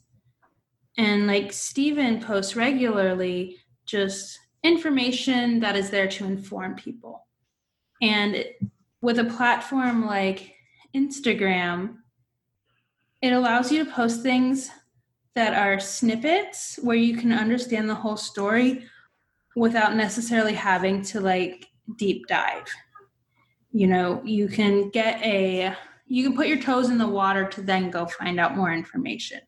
and 0.99 1.27
like 1.27 1.53
Stephen 1.53 2.21
posts 2.23 2.57
regularly 2.57 3.59
just 3.85 4.39
information 4.63 5.61
that 5.61 5.77
is 5.77 5.91
there 5.91 6.09
to 6.09 6.25
inform 6.25 6.75
people. 6.75 7.27
And 8.03 8.45
with 9.01 9.19
a 9.19 9.25
platform 9.25 10.07
like 10.07 10.55
Instagram, 10.95 11.97
it 13.23 13.33
allows 13.33 13.71
you 13.71 13.85
to 13.85 13.91
post 13.91 14.23
things 14.23 14.71
that 15.35 15.55
are 15.55 15.79
snippets 15.79 16.79
where 16.83 16.97
you 16.97 17.17
can 17.17 17.33
understand 17.33 17.89
the 17.89 17.95
whole 17.95 18.17
story 18.17 18.85
without 19.55 19.95
necessarily 19.95 20.55
having 20.55 21.03
to 21.03 21.21
like 21.21 21.67
deep 21.97 22.27
dive. 22.27 22.69
You 23.73 23.87
know, 23.87 24.23
you 24.25 24.49
can 24.49 24.89
get 24.89 25.23
a 25.23 25.77
you 26.07 26.23
can 26.23 26.37
put 26.37 26.47
your 26.47 26.61
toes 26.61 26.89
in 26.89 26.99
the 26.99 27.09
water 27.09 27.47
to 27.47 27.63
then 27.63 27.91
go 27.91 28.07
find 28.07 28.39
out 28.39 28.57
more 28.57 28.73
information. 28.73 29.41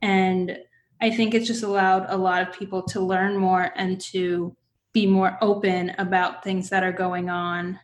And 0.00 0.56
I 1.00 1.10
think 1.10 1.34
it's 1.34 1.46
just 1.46 1.62
allowed 1.62 2.06
a 2.08 2.16
lot 2.16 2.42
of 2.42 2.54
people 2.54 2.82
to 2.84 3.00
learn 3.00 3.36
more 3.36 3.72
and 3.76 4.00
to 4.12 4.56
be 4.92 5.06
more 5.06 5.36
open 5.40 5.94
about 5.98 6.42
things 6.42 6.70
that 6.70 6.82
are 6.82 6.92
going 6.92 7.28
on 7.28 7.78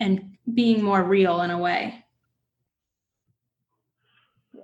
and 0.00 0.36
being 0.52 0.82
more 0.82 1.02
real 1.02 1.42
in 1.42 1.50
a 1.50 1.58
way. 1.58 2.04
Yeah, 4.52 4.62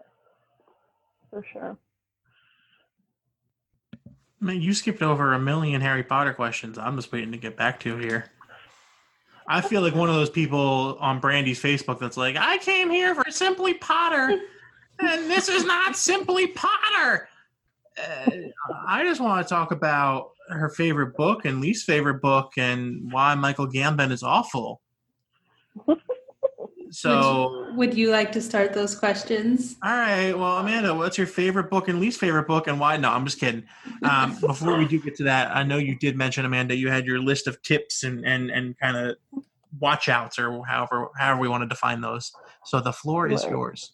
for 1.30 1.44
sure. 1.52 1.78
I 4.40 4.44
mean, 4.44 4.62
you 4.62 4.72
skipped 4.72 5.02
over 5.02 5.32
a 5.32 5.38
million 5.38 5.80
Harry 5.80 6.04
Potter 6.04 6.32
questions. 6.32 6.78
I'm 6.78 6.96
just 6.96 7.10
waiting 7.10 7.32
to 7.32 7.38
get 7.38 7.56
back 7.56 7.80
to 7.80 7.96
here. 7.96 8.30
I 9.48 9.62
feel 9.62 9.80
like 9.80 9.94
one 9.94 10.10
of 10.10 10.14
those 10.14 10.30
people 10.30 10.98
on 11.00 11.20
Brandy's 11.20 11.60
Facebook 11.60 11.98
that's 11.98 12.16
like, 12.16 12.36
I 12.36 12.58
came 12.58 12.90
here 12.90 13.14
for 13.14 13.30
Simply 13.30 13.74
Potter 13.74 14.38
and 15.00 15.30
this 15.30 15.48
is 15.48 15.64
not 15.64 15.96
simply 15.96 16.48
Potter. 16.48 17.28
Uh, 17.96 18.30
I 18.86 19.04
just 19.04 19.20
want 19.20 19.46
to 19.46 19.48
talk 19.48 19.72
about 19.72 20.32
her 20.48 20.68
favorite 20.68 21.16
book 21.16 21.44
and 21.44 21.60
least 21.60 21.86
favorite 21.86 22.20
book 22.20 22.52
and 22.56 23.12
why 23.12 23.34
Michael 23.34 23.68
Gambon 23.68 24.10
is 24.10 24.22
awful. 24.22 24.80
So, 26.90 27.50
would 27.50 27.70
you, 27.70 27.76
would 27.76 27.98
you, 27.98 28.10
like 28.10 28.32
to 28.32 28.40
start 28.40 28.72
those 28.72 28.94
questions? 28.94 29.76
All 29.82 29.90
right. 29.90 30.32
Well, 30.32 30.58
Amanda, 30.58 30.94
what's 30.94 31.18
your 31.18 31.26
favorite 31.26 31.70
book 31.70 31.88
and 31.88 32.00
least 32.00 32.20
favorite 32.20 32.46
book, 32.46 32.66
and 32.66 32.80
why? 32.80 32.96
No, 32.96 33.10
I'm 33.10 33.24
just 33.24 33.40
kidding. 33.40 33.64
Um, 34.02 34.36
before 34.40 34.76
we 34.76 34.86
do 34.86 35.00
get 35.00 35.16
to 35.16 35.24
that, 35.24 35.54
I 35.54 35.62
know 35.62 35.76
you 35.76 35.94
did 35.96 36.16
mention 36.16 36.44
Amanda. 36.44 36.74
You 36.76 36.88
had 36.88 37.06
your 37.06 37.18
list 37.18 37.46
of 37.46 37.62
tips 37.62 38.04
and 38.04 38.24
and 38.24 38.50
and 38.50 38.78
kind 38.78 38.96
of 38.96 39.16
watch 39.78 40.08
outs, 40.08 40.38
or 40.38 40.64
however 40.64 41.08
however 41.16 41.40
we 41.40 41.48
want 41.48 41.62
to 41.62 41.68
define 41.68 42.00
those. 42.00 42.32
So 42.64 42.80
the 42.80 42.92
floor 42.92 43.28
is 43.28 43.44
yours. 43.44 43.92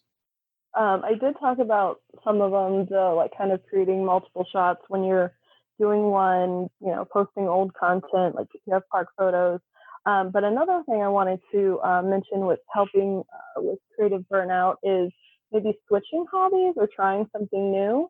Um, 0.75 1.03
I 1.05 1.13
did 1.13 1.35
talk 1.39 1.59
about 1.59 2.01
some 2.23 2.41
of 2.41 2.51
them, 2.51 2.85
the 2.89 3.13
like 3.15 3.31
kind 3.37 3.51
of 3.51 3.61
creating 3.69 4.05
multiple 4.05 4.45
shots 4.51 4.81
when 4.89 5.03
you're 5.03 5.33
doing 5.79 6.03
one, 6.03 6.69
you 6.81 6.87
know, 6.87 7.05
posting 7.11 7.47
old 7.47 7.73
content, 7.73 8.35
like 8.35 8.47
if 8.53 8.61
you 8.65 8.73
have 8.73 8.83
park 8.91 9.07
photos. 9.17 9.59
Um, 10.05 10.29
but 10.31 10.43
another 10.43 10.83
thing 10.87 11.01
I 11.01 11.07
wanted 11.07 11.39
to 11.51 11.79
uh, 11.83 12.01
mention 12.03 12.45
with 12.45 12.59
helping 12.71 13.23
uh, 13.33 13.61
with 13.61 13.79
creative 13.95 14.23
burnout 14.31 14.75
is 14.83 15.11
maybe 15.51 15.77
switching 15.87 16.25
hobbies 16.31 16.73
or 16.77 16.87
trying 16.93 17.25
something 17.31 17.71
new. 17.71 18.09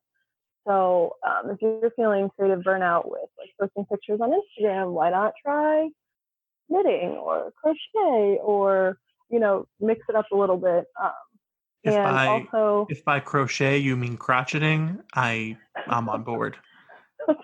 So 0.68 1.16
um, 1.26 1.52
if 1.52 1.62
you're 1.62 1.92
feeling 1.96 2.30
creative 2.38 2.64
burnout 2.64 3.04
with 3.06 3.30
like 3.38 3.50
posting 3.60 3.86
pictures 3.86 4.20
on 4.22 4.32
Instagram, 4.32 4.92
why 4.92 5.10
not 5.12 5.34
try 5.44 5.90
knitting 6.70 7.12
or 7.12 7.52
crochet 7.62 8.40
or 8.42 8.98
you 9.30 9.40
know 9.40 9.68
mix 9.80 10.02
it 10.10 10.16
up 10.16 10.26
a 10.32 10.36
little 10.36 10.58
bit. 10.58 10.86
Um, 11.02 11.12
if 11.84 11.94
and 11.94 12.04
by 12.04 12.28
also, 12.28 12.88
if 12.90 13.06
by 13.06 13.20
crochet 13.20 13.78
you 13.78 13.96
mean 13.96 14.18
crotcheting, 14.18 15.02
I 15.14 15.58
I'm 15.88 16.10
on 16.10 16.24
board. 16.24 16.58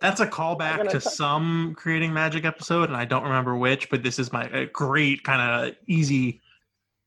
That's 0.00 0.20
a 0.20 0.26
callback 0.26 0.88
to 0.90 1.00
some 1.00 1.74
creating 1.76 2.12
magic 2.12 2.44
episode, 2.44 2.88
and 2.88 2.96
I 2.96 3.04
don't 3.04 3.22
remember 3.24 3.56
which, 3.56 3.90
but 3.90 4.02
this 4.02 4.18
is 4.18 4.32
my 4.32 4.44
a 4.44 4.66
great 4.66 5.24
kind 5.24 5.68
of 5.68 5.76
easy, 5.86 6.40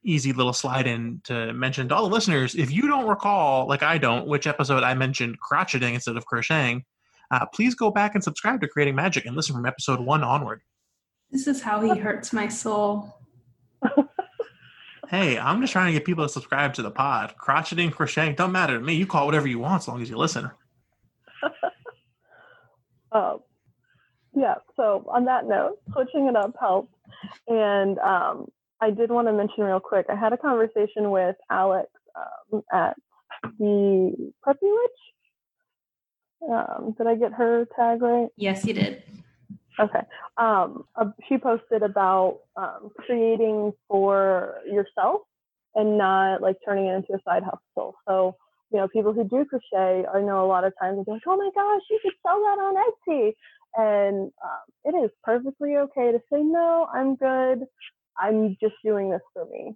easy 0.03 0.31
little 0.31 0.53
slide 0.53 0.85
in 0.85 1.19
to 1.23 1.53
mention 1.53 1.89
to 1.89 1.95
all 1.95 2.07
the 2.07 2.13
listeners. 2.13 2.53
If 2.53 2.71
you 2.71 2.87
don't 2.87 3.07
recall, 3.07 3.67
like 3.67 3.81
I 3.81 3.97
don't, 3.97 4.27
which 4.27 4.45
episode 4.45 4.83
I 4.83 4.93
mentioned 4.93 5.37
crotcheting 5.41 5.95
instead 5.95 6.17
of 6.17 6.25
crocheting, 6.27 6.83
uh, 7.31 7.47
please 7.47 7.73
go 7.73 7.89
back 7.89 8.13
and 8.13 8.23
subscribe 8.23 8.61
to 8.61 8.67
Creating 8.67 8.93
Magic 8.93 9.25
and 9.25 9.35
listen 9.35 9.55
from 9.55 9.65
episode 9.65 9.99
one 9.99 10.23
onward. 10.23 10.61
This 11.31 11.47
is 11.47 11.63
how 11.63 11.81
he 11.81 11.99
hurts 11.99 12.31
my 12.31 12.47
soul. 12.47 13.17
Hey, 15.09 15.37
I'm 15.37 15.61
just 15.61 15.73
trying 15.73 15.87
to 15.87 15.93
get 15.93 16.05
people 16.05 16.25
to 16.25 16.29
subscribe 16.29 16.73
to 16.75 16.81
the 16.81 16.89
pod. 16.89 17.35
Crocheting, 17.37 17.91
crocheting, 17.91 18.35
don't 18.35 18.51
matter 18.51 18.79
to 18.79 18.83
me. 18.83 18.93
You 18.93 19.05
call 19.05 19.25
whatever 19.25 19.47
you 19.47 19.59
want 19.59 19.83
as 19.83 19.87
long 19.87 20.01
as 20.01 20.09
you 20.09 20.17
listen. 20.17 20.49
Um, 23.13 23.39
yeah, 24.35 24.55
so 24.75 25.05
on 25.07 25.25
that 25.25 25.45
note, 25.47 25.77
switching 25.91 26.27
it 26.27 26.35
up 26.35 26.55
helps. 26.59 26.93
And 27.47 27.99
um, 27.99 28.47
I 28.81 28.89
did 28.89 29.11
want 29.11 29.27
to 29.27 29.33
mention 29.33 29.63
real 29.63 29.79
quick, 29.79 30.07
I 30.09 30.15
had 30.15 30.33
a 30.33 30.37
conversation 30.37 31.11
with 31.11 31.35
Alex 31.49 31.89
um, 32.15 32.61
at 32.73 32.95
the 33.59 34.31
Preppy 34.45 34.57
Witch. 34.61 34.91
Um, 36.49 36.95
did 36.97 37.07
I 37.07 37.15
get 37.15 37.33
her 37.33 37.65
tag 37.75 38.01
right? 38.01 38.27
Yes, 38.35 38.65
you 38.65 38.73
did. 38.73 39.03
Okay. 39.79 40.01
Um, 40.37 40.85
uh, 40.95 41.05
she 41.27 41.37
posted 41.37 41.83
about 41.83 42.39
um, 42.55 42.91
creating 42.97 43.73
for 43.87 44.55
yourself 44.69 45.21
and 45.75 45.97
not 45.97 46.41
like 46.41 46.57
turning 46.65 46.87
it 46.87 46.95
into 46.95 47.13
a 47.13 47.19
side 47.25 47.43
hustle. 47.43 47.95
So, 48.07 48.35
you 48.73 48.79
know, 48.79 48.87
people 48.87 49.13
who 49.13 49.23
do 49.23 49.45
crochet, 49.45 50.05
I 50.13 50.21
know 50.21 50.43
a 50.43 50.47
lot 50.47 50.63
of 50.63 50.73
times 50.81 51.03
they're 51.05 51.15
like, 51.15 51.23
oh 51.27 51.37
my 51.37 51.49
gosh, 51.55 51.83
you 51.89 51.99
could 52.01 52.13
sell 52.25 52.39
that 52.39 52.59
on 52.59 52.75
Etsy. 52.75 53.33
And 53.75 54.31
um, 54.43 54.65
it 54.83 54.97
is 54.97 55.11
perfectly 55.23 55.75
okay 55.77 56.11
to 56.11 56.19
say, 56.31 56.41
no, 56.41 56.87
I'm 56.93 57.15
good. 57.15 57.65
I'm 58.17 58.57
just 58.61 58.75
doing 58.83 59.09
this 59.09 59.21
for 59.33 59.45
me. 59.45 59.75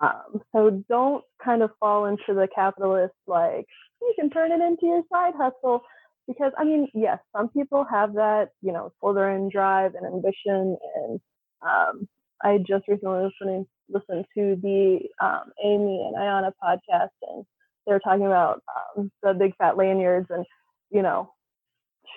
Um, 0.00 0.42
so 0.52 0.82
don't 0.88 1.24
kind 1.44 1.62
of 1.62 1.70
fall 1.80 2.06
into 2.06 2.34
the 2.34 2.48
capitalist, 2.54 3.14
like, 3.26 3.66
you 4.00 4.14
can 4.18 4.30
turn 4.30 4.52
it 4.52 4.60
into 4.60 4.86
your 4.86 5.02
side 5.12 5.34
hustle 5.36 5.82
because 6.28 6.52
I 6.56 6.64
mean, 6.64 6.88
yes, 6.94 7.18
some 7.34 7.48
people 7.48 7.84
have 7.90 8.14
that, 8.14 8.50
you 8.62 8.72
know, 8.72 8.92
for 9.00 9.14
their 9.14 9.30
own 9.30 9.48
drive 9.50 9.94
and 9.94 10.06
ambition. 10.06 10.76
And 10.96 11.20
um, 11.62 12.08
I 12.42 12.58
just 12.58 12.86
recently 12.86 13.24
listening 13.24 13.66
listened 13.88 14.26
to 14.36 14.56
the 14.62 15.00
um, 15.20 15.50
Amy 15.64 16.06
and 16.06 16.16
Ayana 16.16 16.52
podcast, 16.62 17.08
and 17.22 17.44
they 17.88 17.94
were 17.94 18.00
talking 18.00 18.26
about 18.26 18.62
um, 18.98 19.12
the 19.24 19.34
big 19.34 19.56
fat 19.56 19.78
lanyards, 19.78 20.28
and 20.30 20.46
you 20.92 21.02
know, 21.02 21.32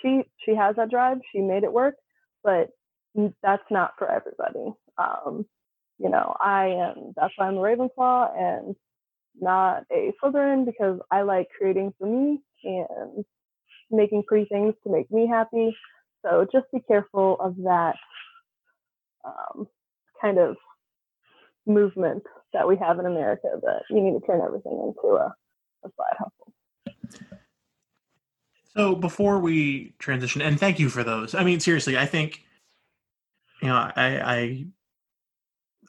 she 0.01 0.23
she 0.45 0.55
has 0.55 0.75
that 0.77 0.91
drive. 0.91 1.19
She 1.33 1.41
made 1.41 1.63
it 1.63 1.73
work, 1.73 1.95
but 2.43 2.69
that's 3.43 3.63
not 3.71 3.93
for 3.97 4.11
everybody. 4.11 4.73
Um, 4.99 5.47
you 5.99 6.09
know, 6.09 6.35
I 6.41 6.67
am. 6.67 7.13
That's 7.17 7.33
why 7.37 7.47
I'm 7.47 7.57
a 7.57 7.61
Ravenclaw 7.61 8.37
and 8.37 8.75
not 9.39 9.83
a 9.91 10.13
Slytherin 10.23 10.65
because 10.65 10.99
I 11.11 11.23
like 11.23 11.47
creating 11.57 11.93
for 11.99 12.07
me 12.07 12.41
and 12.63 13.25
making 13.91 14.23
pretty 14.27 14.47
things 14.47 14.75
to 14.83 14.91
make 14.91 15.11
me 15.11 15.27
happy. 15.27 15.75
So 16.25 16.47
just 16.51 16.65
be 16.73 16.81
careful 16.81 17.37
of 17.39 17.55
that 17.63 17.95
um, 19.25 19.67
kind 20.21 20.39
of 20.39 20.57
movement 21.67 22.23
that 22.53 22.67
we 22.67 22.77
have 22.77 22.99
in 22.99 23.05
America 23.05 23.49
that 23.61 23.83
you 23.89 24.01
need 24.01 24.19
to 24.19 24.25
turn 24.25 24.41
everything 24.41 24.73
into 24.73 25.15
a, 25.15 25.33
So 28.75 28.95
before 28.95 29.39
we 29.39 29.93
transition, 29.99 30.41
and 30.41 30.59
thank 30.59 30.79
you 30.79 30.89
for 30.89 31.03
those. 31.03 31.35
I 31.35 31.43
mean, 31.43 31.59
seriously, 31.59 31.97
I 31.97 32.05
think 32.05 32.41
you 33.61 33.67
know, 33.67 33.75
I 33.75 33.91
I 33.95 34.65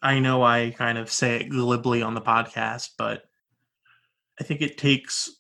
I 0.03 0.19
know 0.19 0.43
I 0.43 0.75
kind 0.77 0.99
of 0.99 1.11
say 1.11 1.37
it 1.37 1.49
glibly 1.49 2.03
on 2.03 2.15
the 2.15 2.21
podcast, 2.21 2.91
but 2.99 3.25
I 4.41 4.45
think 4.45 4.63
it 4.63 4.79
takes 4.79 5.31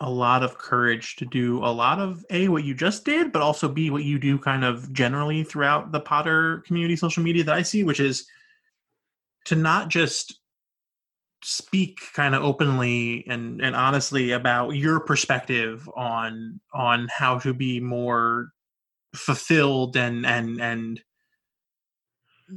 a 0.00 0.08
lot 0.08 0.44
of 0.44 0.58
courage 0.58 1.16
to 1.16 1.24
do 1.24 1.58
a 1.58 1.66
lot 1.66 1.98
of 1.98 2.24
a 2.30 2.46
what 2.48 2.62
you 2.62 2.74
just 2.74 3.04
did, 3.04 3.32
but 3.32 3.42
also 3.42 3.68
b 3.68 3.90
what 3.90 4.04
you 4.04 4.18
do 4.18 4.38
kind 4.38 4.64
of 4.64 4.92
generally 4.92 5.42
throughout 5.42 5.90
the 5.90 6.00
Potter 6.00 6.62
community 6.66 6.94
social 6.94 7.22
media 7.24 7.42
that 7.42 7.56
I 7.56 7.62
see, 7.62 7.82
which 7.82 7.98
is 7.98 8.26
to 9.46 9.56
not 9.56 9.88
just 9.88 10.37
speak 11.42 11.98
kind 12.14 12.34
of 12.34 12.42
openly 12.42 13.24
and 13.28 13.60
and 13.60 13.76
honestly 13.76 14.32
about 14.32 14.70
your 14.70 15.00
perspective 15.00 15.88
on 15.96 16.60
on 16.74 17.08
how 17.10 17.38
to 17.38 17.54
be 17.54 17.80
more 17.80 18.48
fulfilled 19.14 19.96
and 19.96 20.26
and 20.26 20.60
and 20.60 21.00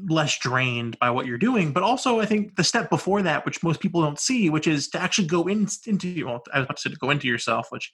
less 0.09 0.37
drained 0.39 0.97
by 0.99 1.09
what 1.09 1.25
you're 1.25 1.37
doing. 1.37 1.71
But 1.71 1.83
also 1.83 2.19
i 2.19 2.25
think 2.25 2.55
the 2.55 2.63
step 2.63 2.89
before 2.89 3.21
that 3.21 3.45
which 3.45 3.63
most 3.63 3.79
people 3.79 4.01
don't 4.01 4.19
see 4.19 4.49
which 4.49 4.67
is 4.67 4.87
to 4.89 5.01
actually 5.01 5.27
go 5.27 5.47
in, 5.47 5.67
into 5.85 6.25
well 6.25 6.41
i 6.53 6.59
was 6.59 6.65
about 6.65 6.77
to 6.77 6.81
say 6.81 6.89
to 6.89 6.95
go 6.97 7.09
into 7.09 7.27
yourself 7.27 7.67
which 7.69 7.93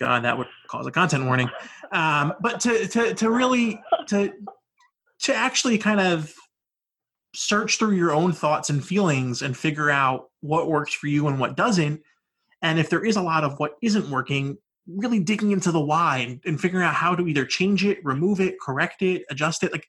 god 0.00 0.24
that 0.24 0.36
would 0.36 0.48
cause 0.68 0.86
a 0.86 0.90
content 0.90 1.26
warning. 1.26 1.48
Um, 1.92 2.32
but 2.40 2.60
to, 2.60 2.88
to 2.88 3.14
to 3.14 3.30
really 3.30 3.80
to 4.08 4.32
to 5.22 5.34
actually 5.34 5.78
kind 5.78 6.00
of 6.00 6.34
search 7.34 7.78
through 7.78 7.94
your 7.94 8.12
own 8.12 8.32
thoughts 8.32 8.70
and 8.70 8.84
feelings 8.84 9.42
and 9.42 9.56
figure 9.56 9.90
out 9.90 10.30
what 10.40 10.68
works 10.68 10.92
for 10.92 11.06
you 11.06 11.28
and 11.28 11.38
what 11.38 11.56
doesn't 11.56 12.00
and 12.62 12.78
if 12.78 12.90
there 12.90 13.04
is 13.04 13.16
a 13.16 13.22
lot 13.22 13.44
of 13.44 13.58
what 13.58 13.76
isn't 13.82 14.10
working 14.10 14.56
really 14.86 15.20
digging 15.20 15.52
into 15.52 15.70
the 15.70 15.80
why 15.80 16.18
and, 16.18 16.40
and 16.44 16.60
figuring 16.60 16.84
out 16.84 16.94
how 16.94 17.14
to 17.14 17.28
either 17.28 17.44
change 17.44 17.84
it 17.84 18.04
remove 18.04 18.40
it 18.40 18.56
correct 18.60 19.00
it 19.02 19.24
adjust 19.30 19.62
it 19.62 19.70
like 19.70 19.86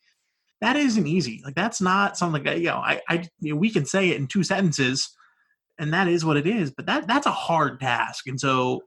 that 0.61 0.75
isn't 0.75 1.07
easy. 1.07 1.41
Like 1.43 1.55
that's 1.55 1.81
not 1.81 2.17
something 2.17 2.43
that 2.43 2.59
you 2.59 2.67
know. 2.67 2.77
I, 2.77 3.01
I 3.09 3.27
you 3.39 3.53
know, 3.53 3.59
we 3.59 3.71
can 3.71 3.85
say 3.85 4.09
it 4.09 4.17
in 4.17 4.27
two 4.27 4.43
sentences, 4.43 5.09
and 5.79 5.93
that 5.93 6.07
is 6.07 6.23
what 6.23 6.37
it 6.37 6.47
is. 6.47 6.71
But 6.71 6.85
that 6.85 7.07
that's 7.07 7.25
a 7.25 7.31
hard 7.31 7.79
task, 7.79 8.27
and 8.27 8.39
so 8.39 8.83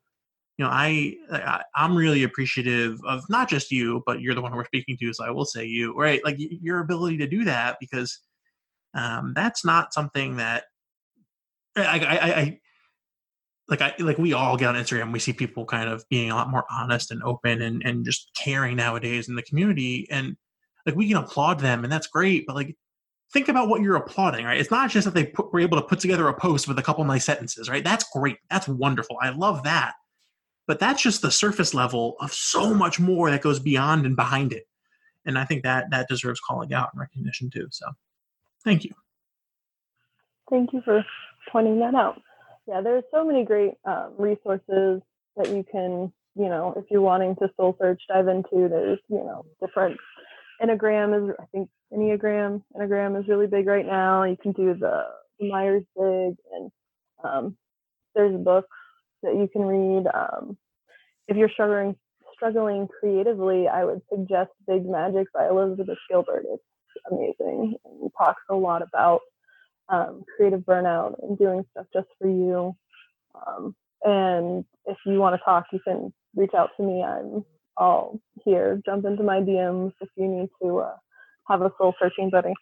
you 0.56 0.64
know, 0.64 0.70
I, 0.70 1.16
I 1.32 1.62
I'm 1.74 1.96
really 1.96 2.22
appreciative 2.22 3.00
of 3.04 3.28
not 3.28 3.48
just 3.48 3.72
you, 3.72 4.04
but 4.06 4.20
you're 4.20 4.36
the 4.36 4.40
one 4.40 4.54
we're 4.54 4.64
speaking 4.64 4.96
to, 4.98 5.12
so 5.12 5.24
I 5.24 5.30
will 5.30 5.44
say 5.44 5.64
you, 5.64 5.98
right? 5.98 6.24
Like 6.24 6.36
your 6.38 6.78
ability 6.78 7.18
to 7.18 7.26
do 7.26 7.44
that 7.44 7.76
because 7.80 8.20
um, 8.94 9.32
that's 9.34 9.64
not 9.64 9.92
something 9.92 10.36
that 10.36 10.64
I, 11.76 11.98
I, 11.98 12.18
I 12.40 12.60
like 13.68 13.80
I 13.80 13.94
like 13.98 14.18
we 14.18 14.32
all 14.32 14.56
get 14.56 14.68
on 14.68 14.74
Instagram. 14.74 15.12
We 15.12 15.18
see 15.18 15.32
people 15.32 15.64
kind 15.64 15.88
of 15.88 16.04
being 16.08 16.30
a 16.30 16.34
lot 16.34 16.50
more 16.50 16.64
honest 16.70 17.10
and 17.10 17.22
open 17.22 17.62
and 17.62 17.82
and 17.84 18.04
just 18.04 18.30
caring 18.36 18.76
nowadays 18.76 19.28
in 19.28 19.34
the 19.34 19.42
community. 19.42 20.06
And 20.10 20.36
like 20.86 20.96
we 20.96 21.08
can 21.08 21.16
applaud 21.16 21.60
them 21.60 21.84
and 21.84 21.92
that's 21.92 22.06
great 22.06 22.46
but 22.46 22.56
like 22.56 22.76
think 23.32 23.48
about 23.48 23.68
what 23.68 23.80
you're 23.80 23.96
applauding 23.96 24.44
right 24.44 24.60
it's 24.60 24.70
not 24.70 24.90
just 24.90 25.04
that 25.04 25.14
they 25.14 25.24
put, 25.24 25.52
were 25.52 25.60
able 25.60 25.80
to 25.80 25.86
put 25.86 26.00
together 26.00 26.28
a 26.28 26.34
post 26.34 26.68
with 26.68 26.78
a 26.78 26.82
couple 26.82 27.04
nice 27.04 27.24
sentences 27.24 27.68
right 27.68 27.84
that's 27.84 28.04
great 28.12 28.38
that's 28.50 28.68
wonderful 28.68 29.16
i 29.20 29.30
love 29.30 29.62
that 29.64 29.94
but 30.66 30.78
that's 30.78 31.02
just 31.02 31.22
the 31.22 31.30
surface 31.30 31.74
level 31.74 32.16
of 32.20 32.32
so 32.32 32.72
much 32.72 32.98
more 32.98 33.30
that 33.30 33.42
goes 33.42 33.58
beyond 33.58 34.06
and 34.06 34.16
behind 34.16 34.52
it 34.52 34.64
and 35.24 35.38
i 35.38 35.44
think 35.44 35.62
that 35.62 35.90
that 35.90 36.08
deserves 36.08 36.40
calling 36.40 36.72
out 36.72 36.90
and 36.92 37.00
recognition 37.00 37.50
too 37.50 37.66
so 37.70 37.86
thank 38.64 38.84
you 38.84 38.90
thank 40.50 40.72
you 40.72 40.80
for 40.84 41.04
pointing 41.50 41.78
that 41.80 41.94
out 41.94 42.20
yeah 42.66 42.80
there's 42.80 43.04
so 43.12 43.24
many 43.24 43.44
great 43.44 43.72
um, 43.84 44.12
resources 44.18 45.00
that 45.36 45.48
you 45.48 45.64
can 45.70 46.12
you 46.36 46.48
know 46.48 46.74
if 46.76 46.84
you're 46.90 47.00
wanting 47.00 47.34
to 47.36 47.48
soul 47.56 47.76
search 47.80 48.02
dive 48.08 48.28
into 48.28 48.68
there's 48.68 48.98
you 49.08 49.18
know 49.18 49.44
different 49.60 49.98
Enneagram 50.62 51.30
is, 51.30 51.36
I 51.40 51.44
think, 51.52 51.68
Enneagram, 51.92 52.62
Enneagram 52.76 53.20
is 53.20 53.28
really 53.28 53.46
big 53.46 53.66
right 53.66 53.86
now. 53.86 54.24
You 54.24 54.36
can 54.36 54.52
do 54.52 54.74
the, 54.74 55.04
the 55.38 55.48
Myers 55.48 55.84
Briggs, 55.96 56.38
and 56.52 56.70
um, 57.22 57.56
there's 58.14 58.36
books 58.40 58.68
that 59.22 59.34
you 59.34 59.48
can 59.52 59.62
read. 59.62 60.06
Um, 60.12 60.56
if 61.28 61.36
you're 61.36 61.50
struggling 61.50 61.96
struggling 62.34 62.88
creatively, 63.00 63.68
I 63.68 63.84
would 63.84 64.02
suggest 64.10 64.50
Big 64.66 64.84
Magic 64.84 65.28
by 65.32 65.48
Elizabeth 65.48 65.98
Gilbert. 66.10 66.44
It's 66.52 66.62
amazing. 67.10 67.76
And 67.84 68.10
talks 68.16 68.42
a 68.50 68.54
lot 68.54 68.82
about 68.82 69.20
um, 69.88 70.24
creative 70.36 70.60
burnout 70.60 71.14
and 71.22 71.38
doing 71.38 71.64
stuff 71.72 71.86
just 71.92 72.08
for 72.18 72.28
you. 72.28 72.74
Um, 73.34 73.74
and 74.02 74.64
if 74.86 74.96
you 75.06 75.18
want 75.18 75.34
to 75.34 75.44
talk, 75.44 75.66
you 75.72 75.80
can 75.86 76.12
reach 76.34 76.52
out 76.56 76.70
to 76.76 76.82
me. 76.82 77.02
I'm 77.02 77.44
I'll 77.76 78.20
here 78.44 78.80
jump 78.84 79.04
into 79.04 79.22
my 79.22 79.40
DMs 79.40 79.92
if 80.00 80.08
you 80.16 80.28
need 80.28 80.48
to 80.62 80.78
uh, 80.78 80.96
have 81.48 81.62
a 81.62 81.72
soul 81.78 81.94
searching 82.00 82.30
buddy. 82.30 82.52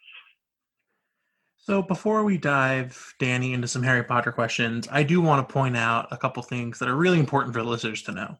So 1.57 1.81
before 1.81 2.23
we 2.23 2.37
dive, 2.37 3.13
Danny, 3.19 3.53
into 3.53 3.67
some 3.67 3.83
Harry 3.83 4.03
Potter 4.03 4.31
questions, 4.31 4.87
I 4.91 5.03
do 5.03 5.21
want 5.21 5.47
to 5.47 5.53
point 5.53 5.77
out 5.77 6.07
a 6.11 6.17
couple 6.17 6.43
things 6.43 6.79
that 6.79 6.89
are 6.89 6.95
really 6.95 7.19
important 7.19 7.53
for 7.53 7.63
listeners 7.63 8.01
to 8.03 8.11
know, 8.11 8.37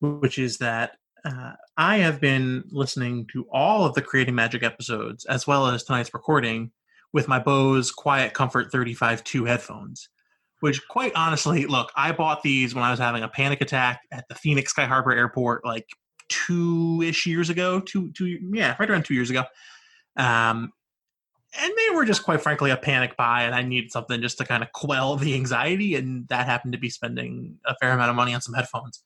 which 0.00 0.38
is 0.38 0.58
that 0.58 0.96
uh, 1.24 1.52
I 1.76 1.98
have 1.98 2.20
been 2.20 2.64
listening 2.70 3.26
to 3.32 3.46
all 3.52 3.84
of 3.84 3.94
the 3.94 4.02
Creating 4.02 4.34
Magic 4.34 4.62
episodes 4.62 5.24
as 5.26 5.46
well 5.46 5.66
as 5.66 5.84
tonight's 5.84 6.12
recording 6.12 6.72
with 7.12 7.28
my 7.28 7.38
Bose 7.38 7.90
Quiet 7.90 8.34
Comfort 8.34 8.72
35.2 8.72 9.46
headphones. 9.46 10.08
Which, 10.60 10.86
quite 10.88 11.12
honestly, 11.16 11.66
look, 11.66 11.90
I 11.96 12.12
bought 12.12 12.42
these 12.42 12.72
when 12.72 12.84
I 12.84 12.92
was 12.92 13.00
having 13.00 13.24
a 13.24 13.28
panic 13.28 13.60
attack 13.60 14.02
at 14.12 14.28
the 14.28 14.36
Phoenix 14.36 14.70
Sky 14.70 14.86
Harbor 14.86 15.12
Airport 15.12 15.64
like 15.64 15.88
two 16.28 17.02
ish 17.04 17.26
years 17.26 17.50
ago, 17.50 17.80
two 17.80 18.12
two 18.12 18.38
yeah, 18.52 18.76
right 18.78 18.88
around 18.88 19.04
two 19.04 19.14
years 19.14 19.28
ago. 19.28 19.42
Um, 20.16 20.72
and 21.60 21.72
they 21.76 21.94
were 21.94 22.04
just 22.04 22.22
quite 22.22 22.40
frankly 22.40 22.70
a 22.70 22.76
panic 22.76 23.16
buy, 23.16 23.42
and 23.42 23.56
I 23.56 23.62
needed 23.62 23.90
something 23.90 24.20
just 24.22 24.38
to 24.38 24.44
kind 24.44 24.62
of 24.62 24.70
quell 24.72 25.16
the 25.16 25.34
anxiety, 25.34 25.96
and 25.96 26.28
that 26.28 26.46
happened 26.46 26.72
to 26.74 26.78
be 26.78 26.88
spending 26.88 27.58
a 27.66 27.74
fair 27.80 27.90
amount 27.92 28.10
of 28.10 28.16
money 28.16 28.32
on 28.32 28.40
some 28.40 28.54
headphones. 28.54 29.02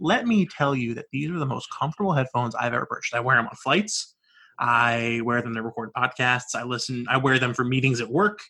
Let 0.00 0.26
me 0.26 0.46
tell 0.46 0.74
you 0.74 0.94
that 0.94 1.06
these 1.12 1.30
are 1.30 1.38
the 1.38 1.46
most 1.46 1.68
comfortable 1.70 2.12
headphones 2.12 2.54
I've 2.54 2.74
ever 2.74 2.86
purchased. 2.86 3.14
I 3.14 3.20
wear 3.20 3.36
them 3.36 3.46
on 3.46 3.56
flights. 3.56 4.14
I 4.58 5.20
wear 5.24 5.42
them 5.42 5.54
to 5.54 5.62
record 5.62 5.92
podcasts. 5.96 6.54
I 6.54 6.64
listen. 6.64 7.06
I 7.08 7.16
wear 7.16 7.38
them 7.38 7.54
for 7.54 7.64
meetings 7.64 8.00
at 8.00 8.08
work. 8.08 8.40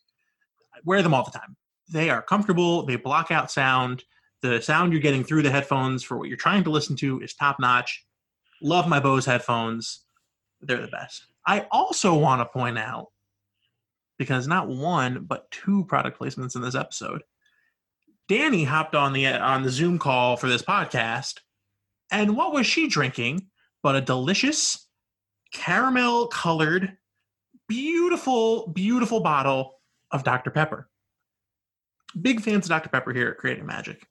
I 0.75 0.79
wear 0.85 1.03
them 1.03 1.15
all 1.15 1.25
the 1.25 1.39
time. 1.39 1.57
They 1.91 2.11
are 2.11 2.23
comfortable. 2.23 2.85
They 2.85 2.97
block 2.97 3.31
out 3.31 3.51
sound. 3.51 4.05
The 4.43 4.61
sound 4.61 4.93
you're 4.93 5.03
getting 5.03 5.25
through 5.25 5.43
the 5.43 5.51
headphones 5.51 6.03
for 6.03 6.19
what 6.19 6.29
you're 6.29 6.37
trying 6.37 6.65
to 6.65 6.71
listen 6.71 6.97
to 6.97 7.21
is 7.21 7.35
top 7.35 7.59
notch. 7.59 8.05
Love 8.63 8.89
my 8.89 9.01
Bose 9.01 9.25
headphones. 9.25 10.05
They're 10.61 10.83
the 10.83 10.89
best. 10.89 11.25
I 11.47 11.67
also 11.71 12.15
want 12.15 12.41
to 12.41 12.47
point 12.47 12.79
out, 12.79 13.09
because 14.19 14.47
not 14.47 14.69
one, 14.69 15.25
but 15.25 15.51
two 15.51 15.85
product 15.85 16.19
placements 16.19 16.57
in 16.57 16.63
this 16.63 16.75
episode. 16.75 17.23
Danny 18.29 18.65
hopped 18.65 18.95
on 18.95 19.13
the 19.13 19.27
on 19.27 19.63
the 19.63 19.71
Zoom 19.71 19.99
call 19.99 20.37
for 20.37 20.49
this 20.49 20.63
podcast, 20.63 21.41
and 22.11 22.37
what 22.37 22.53
was 22.53 22.67
she 22.67 22.89
drinking 22.89 23.49
but 23.83 23.95
a 23.95 24.01
delicious 24.01 24.89
caramel 25.53 26.27
colored, 26.29 26.97
beautiful, 27.69 28.69
beautiful 28.69 29.21
bottle 29.21 29.81
of 30.11 30.25
Dr. 30.25 30.51
Pepper. 30.51 30.89
Big 32.21 32.41
fans 32.41 32.65
of 32.65 32.71
Dr. 32.71 32.89
Pepper 32.89 33.13
here 33.13 33.29
at 33.29 33.39
Creating 33.39 33.67
Magic. 33.67 34.07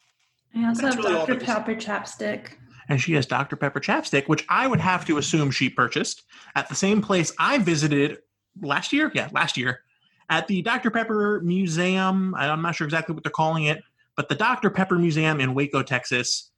I 0.56 0.68
also 0.68 0.84
That's 0.84 0.96
have 0.96 1.04
really 1.04 1.16
Dr. 1.16 1.40
Pepper 1.40 1.76
chapstick 1.76 2.52
and 2.90 3.02
she 3.02 3.14
has 3.14 3.26
Dr. 3.26 3.56
Pepper 3.56 3.80
chapstick, 3.80 4.28
which 4.28 4.46
I 4.50 4.68
would 4.68 4.80
have 4.80 5.06
to 5.06 5.18
assume 5.18 5.52
she 5.52 5.70
purchased 5.70 6.24
at 6.56 6.70
the 6.70 6.76
same 6.76 7.02
place 7.02 7.32
I 7.40 7.58
visited 7.58 8.20
last 8.62 8.94
year. 8.94 9.12
Yeah, 9.14 9.30
last 9.32 9.58
year 9.58 9.82
at 10.30 10.48
the 10.48 10.62
Dr. 10.62 10.92
Pepper 10.92 11.42
Museum. 11.44 12.36
I'm 12.36 12.62
not 12.62 12.76
sure 12.76 12.86
exactly 12.86 13.16
what 13.16 13.24
they're 13.24 13.32
calling 13.32 13.66
it, 13.66 13.82
but 14.16 14.30
the 14.30 14.36
Dr. 14.36 14.70
Pepper 14.70 14.98
Museum 14.98 15.40
in 15.40 15.54
Waco, 15.54 15.84
Texas. 15.84 16.52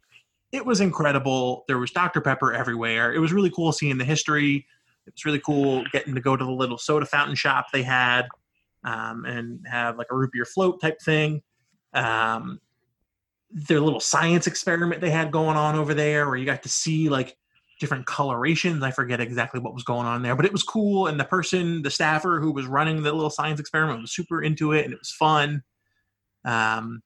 It 0.51 0.65
was 0.65 0.79
incredible. 0.79 1.65
There 1.67 1.79
was 1.79 1.91
Dr. 1.91 2.21
Pepper 2.21 2.53
everywhere. 2.53 3.13
It 3.13 3.19
was 3.19 3.33
really 3.33 3.49
cool 3.49 3.71
seeing 3.71 3.97
the 3.97 4.05
history. 4.05 4.65
It 5.07 5.13
was 5.13 5.25
really 5.25 5.39
cool 5.39 5.83
getting 5.91 6.15
to 6.15 6.21
go 6.21 6.37
to 6.37 6.45
the 6.45 6.51
little 6.51 6.77
soda 6.77 7.05
fountain 7.05 7.35
shop 7.35 7.67
they 7.73 7.83
had. 7.83 8.27
um, 8.85 9.25
and 9.25 9.65
have 9.67 9.97
like 9.97 10.07
a 10.11 10.15
root 10.15 10.31
beer 10.31 10.45
float 10.45 10.79
type 10.79 11.01
thing. 11.01 11.41
Um, 11.93 12.61
their 13.51 13.79
little 13.81 13.99
science 13.99 14.47
experiment 14.47 15.01
they 15.01 15.09
had 15.09 15.31
going 15.31 15.57
on 15.57 15.75
over 15.75 15.93
there, 15.93 16.27
where 16.27 16.37
you 16.37 16.45
got 16.45 16.63
to 16.63 16.69
see 16.69 17.09
like 17.09 17.35
different 17.79 18.05
colorations. 18.05 18.83
I 18.83 18.91
forget 18.91 19.19
exactly 19.19 19.59
what 19.59 19.73
was 19.73 19.83
going 19.83 20.05
on 20.05 20.21
there, 20.21 20.35
but 20.35 20.45
it 20.45 20.51
was 20.51 20.63
cool. 20.63 21.07
And 21.07 21.19
the 21.19 21.25
person, 21.25 21.81
the 21.81 21.89
staffer 21.89 22.39
who 22.39 22.51
was 22.51 22.67
running 22.67 23.01
the 23.01 23.11
little 23.11 23.29
science 23.29 23.59
experiment, 23.59 24.01
was 24.01 24.13
super 24.13 24.41
into 24.41 24.71
it, 24.71 24.85
and 24.85 24.93
it 24.93 24.99
was 24.99 25.11
fun. 25.11 25.63
Um, 26.43 27.01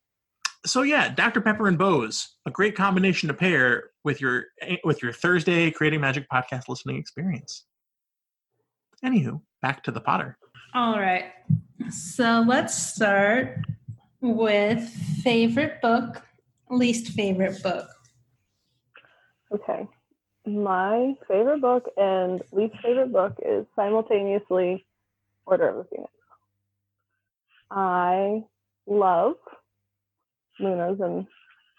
so 0.65 0.81
yeah, 0.81 1.09
Dr. 1.09 1.41
Pepper 1.41 1.67
and 1.67 1.77
Bose, 1.77 2.35
a 2.45 2.51
great 2.51 2.75
combination 2.75 3.27
to 3.27 3.33
pair 3.33 3.91
with 4.03 4.21
your 4.21 4.45
with 4.83 5.01
your 5.01 5.13
Thursday 5.13 5.71
Creating 5.71 6.01
Magic 6.01 6.27
podcast 6.31 6.67
listening 6.67 6.97
experience. 6.97 7.65
Anywho, 9.03 9.41
back 9.61 9.83
to 9.83 9.91
the 9.91 10.01
Potter. 10.01 10.37
All 10.73 10.99
right. 10.99 11.31
So 11.89 12.43
let's 12.45 12.75
start 12.75 13.59
with 14.21 14.87
favorite 15.23 15.81
book, 15.81 16.21
least 16.69 17.13
favorite 17.13 17.63
book. 17.63 17.87
Okay. 19.53 19.87
My 20.45 21.15
favorite 21.27 21.61
book 21.61 21.89
and 21.97 22.41
least 22.51 22.75
favorite 22.83 23.11
book 23.11 23.35
is 23.43 23.65
simultaneously 23.75 24.85
Order 25.45 25.69
of 25.69 25.77
the 25.77 25.83
Phoenix. 25.85 26.11
I 27.71 28.43
love 28.87 29.35
Luna's 30.59 30.99
and 30.99 31.25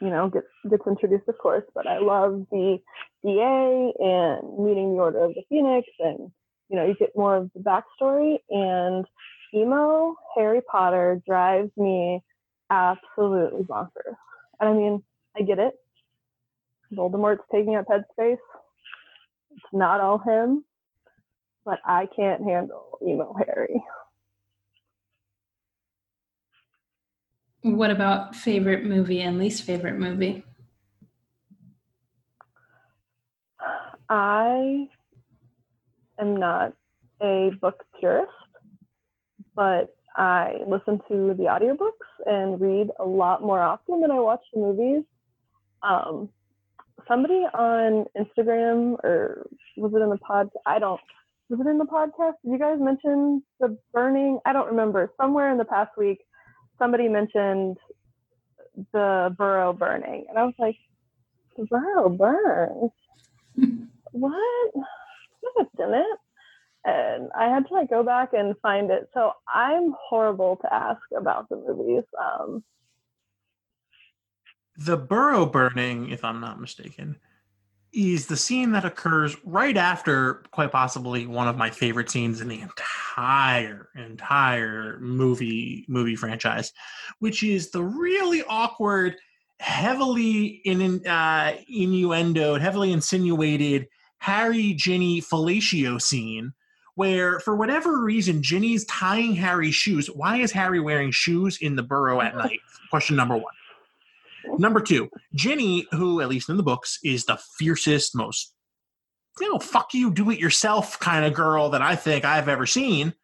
you 0.00 0.08
know 0.08 0.28
gets 0.28 0.46
gets 0.68 0.86
introduced 0.86 1.28
of 1.28 1.38
course, 1.38 1.64
but 1.74 1.86
I 1.86 1.98
love 1.98 2.46
the 2.50 2.78
DA 3.24 3.92
and 3.98 4.64
meeting 4.64 4.94
the 4.94 5.02
Order 5.02 5.24
of 5.24 5.34
the 5.34 5.42
Phoenix 5.48 5.88
and 5.98 6.30
you 6.68 6.76
know 6.76 6.86
you 6.86 6.94
get 6.94 7.16
more 7.16 7.36
of 7.36 7.50
the 7.54 7.60
backstory 7.60 8.38
and 8.48 9.06
emo 9.54 10.16
Harry 10.36 10.60
Potter 10.62 11.22
drives 11.26 11.70
me 11.76 12.22
absolutely 12.70 13.62
bonkers. 13.62 14.16
And 14.60 14.68
I 14.68 14.72
mean, 14.72 15.02
I 15.36 15.42
get 15.42 15.58
it. 15.58 15.74
Voldemort's 16.92 17.42
taking 17.52 17.76
up 17.76 17.86
headspace. 17.86 18.38
It's 19.52 19.72
not 19.72 20.00
all 20.00 20.18
him, 20.18 20.64
but 21.64 21.80
I 21.84 22.08
can't 22.14 22.42
handle 22.42 22.98
emo 23.02 23.34
Harry. 23.46 23.82
What 27.76 27.90
about 27.90 28.34
favorite 28.34 28.84
movie 28.84 29.20
and 29.20 29.38
least 29.38 29.62
favorite 29.62 29.98
movie? 29.98 30.44
I 34.08 34.88
am 36.18 36.36
not 36.36 36.72
a 37.22 37.52
book 37.60 37.84
purist, 37.98 38.32
but 39.54 39.94
I 40.16 40.58
listen 40.66 41.00
to 41.08 41.34
the 41.34 41.44
audiobooks 41.44 42.26
and 42.26 42.60
read 42.60 42.88
a 42.98 43.04
lot 43.04 43.42
more 43.42 43.62
often 43.62 44.00
than 44.00 44.10
I 44.10 44.18
watch 44.18 44.42
the 44.52 44.60
movies. 44.60 45.04
Um, 45.82 46.28
somebody 47.06 47.46
on 47.54 48.06
Instagram 48.18 48.94
or 49.04 49.46
was 49.76 49.92
it 49.94 50.02
in 50.02 50.10
the 50.10 50.18
pod? 50.18 50.50
I 50.66 50.80
don't. 50.80 51.00
Was 51.48 51.60
it 51.60 51.68
in 51.68 51.78
the 51.78 51.84
podcast? 51.84 52.34
Did 52.44 52.52
you 52.52 52.58
guys 52.58 52.78
mention 52.80 53.42
the 53.60 53.78
burning? 53.92 54.40
I 54.44 54.52
don't 54.52 54.68
remember. 54.68 55.12
Somewhere 55.20 55.52
in 55.52 55.58
the 55.58 55.64
past 55.64 55.90
week, 55.96 56.18
somebody 56.80 57.08
mentioned 57.08 57.76
the 58.92 59.34
burrow 59.36 59.72
burning, 59.72 60.26
and 60.28 60.36
I 60.36 60.44
was 60.44 60.54
like, 60.58 60.76
the 61.56 61.66
burrow 61.66 62.08
burns. 62.08 62.90
what? 64.12 64.72
No, 64.74 65.50
it 65.58 65.68
didn't 65.76 66.18
and 66.84 67.28
I 67.38 67.48
had 67.48 67.66
to 67.68 67.74
like 67.74 67.90
go 67.90 68.02
back 68.02 68.32
and 68.32 68.54
find 68.62 68.90
it. 68.90 69.08
So 69.12 69.32
I'm 69.52 69.94
horrible 70.08 70.56
to 70.62 70.72
ask 70.74 71.00
about 71.16 71.48
the 71.48 71.56
movies. 71.56 72.04
Um, 72.18 72.64
the 74.76 74.96
burrow 74.96 75.44
burning, 75.44 76.10
if 76.10 76.24
I'm 76.24 76.40
not 76.40 76.60
mistaken, 76.60 77.16
is 77.92 78.26
the 78.26 78.36
scene 78.36 78.72
that 78.72 78.84
occurs 78.84 79.36
right 79.44 79.76
after, 79.76 80.42
quite 80.50 80.72
possibly, 80.72 81.26
one 81.26 81.48
of 81.48 81.56
my 81.56 81.70
favorite 81.70 82.10
scenes 82.10 82.40
in 82.40 82.48
the 82.48 82.60
entire 82.60 83.88
entire 83.96 84.98
movie 85.00 85.84
movie 85.88 86.16
franchise, 86.16 86.72
which 87.18 87.42
is 87.42 87.70
the 87.70 87.82
really 87.82 88.42
awkward, 88.48 89.16
heavily 89.58 90.60
in 90.64 91.06
uh, 91.06 91.56
innuendo, 91.68 92.56
heavily 92.56 92.92
insinuated 92.92 93.88
Harry 94.18 94.74
Ginny 94.74 95.20
fellatio 95.20 96.00
scene 96.00 96.52
where 96.94 97.40
for 97.40 97.56
whatever 97.56 98.02
reason 98.02 98.42
Ginny's 98.42 98.84
tying 98.84 99.34
Harry's 99.34 99.74
shoes. 99.74 100.08
Why 100.08 100.36
is 100.36 100.52
Harry 100.52 100.80
wearing 100.80 101.10
shoes 101.12 101.58
in 101.60 101.76
the 101.76 101.82
burrow 101.82 102.20
at 102.20 102.36
night? 102.36 102.60
Question 102.90 103.16
number 103.16 103.36
one. 103.36 103.54
Number 104.58 104.80
two, 104.80 105.08
Ginny, 105.34 105.86
who 105.92 106.20
at 106.20 106.28
least 106.28 106.48
in 106.48 106.56
the 106.56 106.62
books 106.62 106.98
is 107.02 107.24
the 107.24 107.38
fiercest, 107.58 108.14
most 108.14 108.54
you 109.40 109.50
know, 109.50 109.58
fuck 109.58 109.94
you, 109.94 110.10
do 110.10 110.30
it 110.30 110.38
yourself 110.38 110.98
kind 110.98 111.24
of 111.24 111.34
girl 111.34 111.70
that 111.70 111.82
I 111.82 111.96
think 111.96 112.24
I've 112.24 112.48
ever 112.48 112.66
seen, 112.66 113.14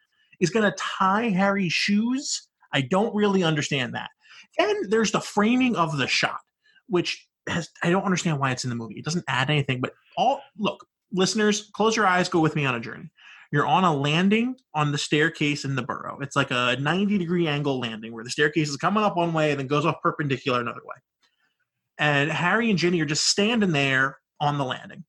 is 0.41 0.51
going 0.51 0.71
to 0.71 0.77
tie 0.79 1.29
Harry's 1.31 1.73
shoes. 1.73 2.49
I 2.73 2.83
don't 2.83 3.15
really 3.15 3.43
understand 3.43 3.95
that. 3.95 4.11
And 4.59 4.91
there's 4.91 5.13
the 5.13 5.21
framing 5.21 5.77
of 5.77 5.97
the 5.97 6.07
shot, 6.07 6.41
which 6.89 7.27
has 7.49 7.69
I 7.83 7.91
don't 7.91 8.05
understand 8.05 8.41
why 8.41 8.51
it's 8.51 8.65
in 8.65 8.71
the 8.71 8.77
movie. 8.77 8.99
It 8.99 9.05
doesn't 9.05 9.25
add 9.29 9.51
anything, 9.51 9.81
but 9.81 9.93
all 10.17 10.41
look, 10.59 10.87
listeners, 11.13 11.71
close 11.75 11.95
your 11.95 12.07
eyes, 12.07 12.29
go 12.29 12.41
with 12.41 12.57
me 12.57 12.65
on 12.65 12.75
a 12.75 12.81
journey. 12.81 13.11
You're 13.53 13.67
on 13.67 13.85
a 13.85 13.95
landing 13.95 14.57
on 14.75 14.93
the 14.93 14.99
staircase 14.99 15.65
in 15.65 15.77
the 15.77 15.83
burrow. 15.83 16.19
It's 16.21 16.37
like 16.37 16.51
a 16.51 16.77
90 16.81 17.19
degree 17.19 17.47
angle 17.47 17.79
landing 17.79 18.13
where 18.13 18.25
the 18.25 18.31
staircase 18.31 18.69
is 18.69 18.77
coming 18.77 19.05
up 19.05 19.17
one 19.17 19.33
way 19.33 19.51
and 19.51 19.61
then 19.61 19.67
goes 19.67 19.87
off 19.87 20.03
perpendicular 20.03 20.61
another 20.61 20.83
way. 20.85 20.97
And 21.99 22.31
Harry 22.31 22.71
and 22.71 22.79
Ginny 22.79 23.01
are 23.01 23.07
just 23.07 23.27
standing 23.27 23.73
there 23.73 24.19
on 24.41 24.59
the 24.59 24.65
landing. 24.65 25.05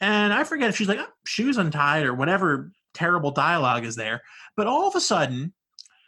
And 0.00 0.32
I 0.32 0.44
forget 0.44 0.68
if 0.68 0.76
she's 0.76 0.88
like, 0.88 0.98
oh, 1.00 1.08
shoes 1.26 1.56
untied 1.56 2.04
or 2.04 2.14
whatever 2.14 2.70
terrible 2.92 3.30
dialogue 3.30 3.84
is 3.84 3.96
there. 3.96 4.20
But 4.56 4.66
all 4.66 4.86
of 4.86 4.94
a 4.94 5.00
sudden, 5.00 5.52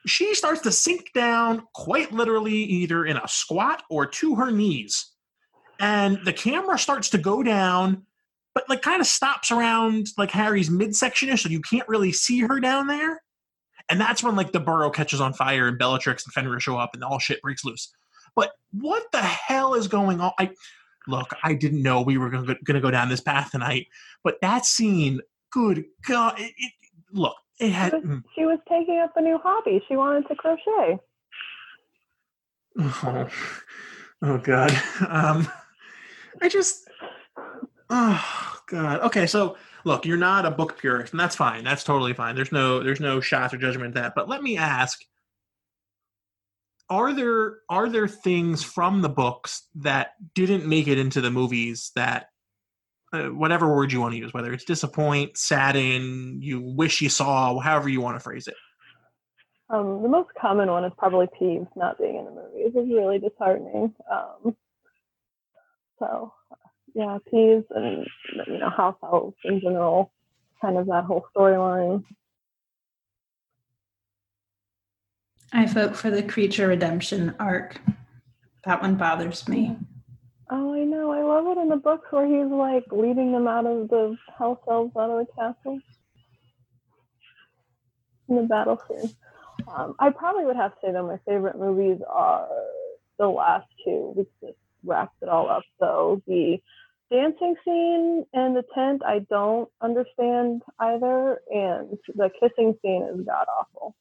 she 0.06 0.34
starts 0.34 0.60
to 0.62 0.72
sink 0.72 1.10
down 1.14 1.62
quite 1.74 2.12
literally 2.12 2.54
either 2.54 3.04
in 3.04 3.16
a 3.16 3.26
squat 3.26 3.82
or 3.90 4.06
to 4.06 4.36
her 4.36 4.50
knees. 4.50 5.12
And 5.80 6.18
the 6.24 6.32
camera 6.32 6.78
starts 6.78 7.10
to 7.10 7.18
go 7.18 7.42
down 7.42 8.06
but 8.56 8.66
like 8.70 8.80
kind 8.80 9.02
of 9.02 9.06
stops 9.06 9.50
around 9.50 10.06
like 10.16 10.30
Harry's 10.30 10.70
midsection 10.70 11.36
so 11.36 11.50
you 11.50 11.60
can't 11.60 11.86
really 11.90 12.10
see 12.10 12.40
her 12.40 12.58
down 12.58 12.86
there. 12.86 13.20
And 13.90 14.00
that's 14.00 14.22
when 14.22 14.34
like 14.34 14.52
the 14.52 14.60
burrow 14.60 14.88
catches 14.88 15.20
on 15.20 15.34
fire 15.34 15.68
and 15.68 15.78
Bellatrix 15.78 16.24
and 16.24 16.32
Fenrir 16.32 16.58
show 16.58 16.78
up 16.78 16.94
and 16.94 17.04
all 17.04 17.18
shit 17.18 17.42
breaks 17.42 17.66
loose. 17.66 17.92
But 18.34 18.52
what 18.72 19.02
the 19.12 19.20
hell 19.20 19.74
is 19.74 19.88
going 19.88 20.22
on? 20.22 20.32
I 20.38 20.52
look, 21.06 21.34
I 21.44 21.52
didn't 21.52 21.82
know 21.82 22.00
we 22.00 22.16
were 22.16 22.30
going 22.30 22.56
to 22.64 22.80
go 22.80 22.90
down 22.90 23.10
this 23.10 23.20
path 23.20 23.50
tonight, 23.50 23.88
but 24.24 24.40
that 24.40 24.64
scene, 24.64 25.20
good 25.52 25.84
God, 26.08 26.40
it, 26.40 26.54
it, 26.56 26.72
look, 27.12 27.36
it 27.60 27.72
had. 27.72 27.90
She 27.90 27.96
was, 27.96 28.04
mm. 28.04 28.22
she 28.34 28.46
was 28.46 28.58
taking 28.70 29.00
up 29.00 29.12
a 29.16 29.20
new 29.20 29.36
hobby. 29.36 29.82
She 29.86 29.96
wanted 29.96 30.28
to 30.28 30.34
crochet. 30.34 30.98
Oh, 32.80 33.28
oh 34.22 34.38
God. 34.38 34.72
Um, 35.10 35.46
I 36.42 36.48
just 36.48 36.85
Oh 37.90 38.58
God. 38.68 39.00
Okay, 39.02 39.26
so 39.26 39.56
look, 39.84 40.04
you're 40.04 40.16
not 40.16 40.44
a 40.44 40.50
book 40.50 40.78
purist, 40.78 41.12
and 41.12 41.20
that's 41.20 41.36
fine. 41.36 41.64
That's 41.64 41.84
totally 41.84 42.12
fine. 42.12 42.34
There's 42.34 42.52
no 42.52 42.82
there's 42.82 43.00
no 43.00 43.20
shots 43.20 43.54
or 43.54 43.58
judgment 43.58 43.94
that. 43.94 44.14
But 44.14 44.28
let 44.28 44.42
me 44.42 44.56
ask: 44.56 45.04
Are 46.90 47.12
there 47.12 47.58
are 47.68 47.88
there 47.88 48.08
things 48.08 48.62
from 48.62 49.02
the 49.02 49.08
books 49.08 49.68
that 49.76 50.12
didn't 50.34 50.66
make 50.66 50.88
it 50.88 50.98
into 50.98 51.20
the 51.20 51.30
movies 51.30 51.92
that 51.94 52.28
uh, 53.12 53.26
whatever 53.26 53.74
word 53.74 53.92
you 53.92 54.00
want 54.00 54.12
to 54.12 54.18
use, 54.18 54.34
whether 54.34 54.52
it's 54.52 54.64
disappoint, 54.64 55.36
sadden, 55.36 56.40
you 56.42 56.60
wish 56.60 57.00
you 57.00 57.08
saw, 57.08 57.58
however 57.60 57.88
you 57.88 58.00
want 58.00 58.16
to 58.16 58.20
phrase 58.20 58.48
it? 58.48 58.54
Um, 59.70 60.02
the 60.02 60.08
most 60.08 60.30
common 60.40 60.70
one 60.70 60.84
is 60.84 60.92
probably 60.96 61.26
Peeves 61.40 61.68
not 61.76 61.98
being 61.98 62.16
in 62.16 62.24
the 62.24 62.30
movies. 62.30 62.72
It's 62.74 62.90
really 62.90 63.18
disheartening. 63.18 63.94
Um, 64.10 64.56
so 65.98 66.32
yeah, 66.96 67.18
Peeves 67.30 67.66
and 67.70 68.06
you 68.46 68.58
know 68.58 68.70
house 68.70 68.96
elves 69.02 69.36
in 69.44 69.60
general, 69.60 70.10
kind 70.62 70.78
of 70.78 70.86
that 70.86 71.04
whole 71.04 71.26
storyline. 71.36 72.02
I 75.52 75.66
vote 75.66 75.94
for 75.94 76.10
the 76.10 76.22
Kreacher 76.22 76.68
redemption 76.68 77.34
arc. 77.38 77.78
That 78.64 78.80
one 78.80 78.94
bothers 78.94 79.46
me. 79.46 79.76
Oh, 80.50 80.72
I 80.74 80.84
know. 80.84 81.12
I 81.12 81.22
love 81.22 81.58
it 81.58 81.60
in 81.60 81.68
the 81.68 81.76
books 81.76 82.06
where 82.10 82.26
he's 82.26 82.50
like 82.50 82.86
leading 82.90 83.32
them 83.32 83.46
out 83.46 83.66
of 83.66 83.88
the 83.90 84.16
house 84.38 84.58
elves 84.66 84.96
out 84.96 85.10
of 85.10 85.26
the 85.26 85.32
castle 85.34 85.78
in 88.30 88.36
the 88.36 88.42
battle 88.42 88.80
scene. 88.88 89.10
Um, 89.68 89.94
I 89.98 90.10
probably 90.10 90.46
would 90.46 90.56
have 90.56 90.72
to 90.72 90.78
say 90.82 90.92
that 90.92 91.02
my 91.02 91.18
favorite 91.26 91.58
movies 91.58 92.00
are 92.08 92.48
the 93.18 93.28
last 93.28 93.66
two 93.84 94.14
because 94.16 94.32
just 94.40 94.58
wraps 94.82 95.14
it 95.20 95.28
all 95.28 95.50
up. 95.50 95.62
So 95.78 96.22
the 96.26 96.58
dancing 97.10 97.54
scene 97.64 98.26
in 98.32 98.54
the 98.54 98.64
tent 98.74 99.02
I 99.04 99.20
don't 99.30 99.68
understand 99.80 100.62
either, 100.78 101.40
and 101.52 101.98
the 102.14 102.30
kissing 102.40 102.76
scene 102.82 103.02
is 103.12 103.24
god 103.24 103.46
awful. 103.58 103.94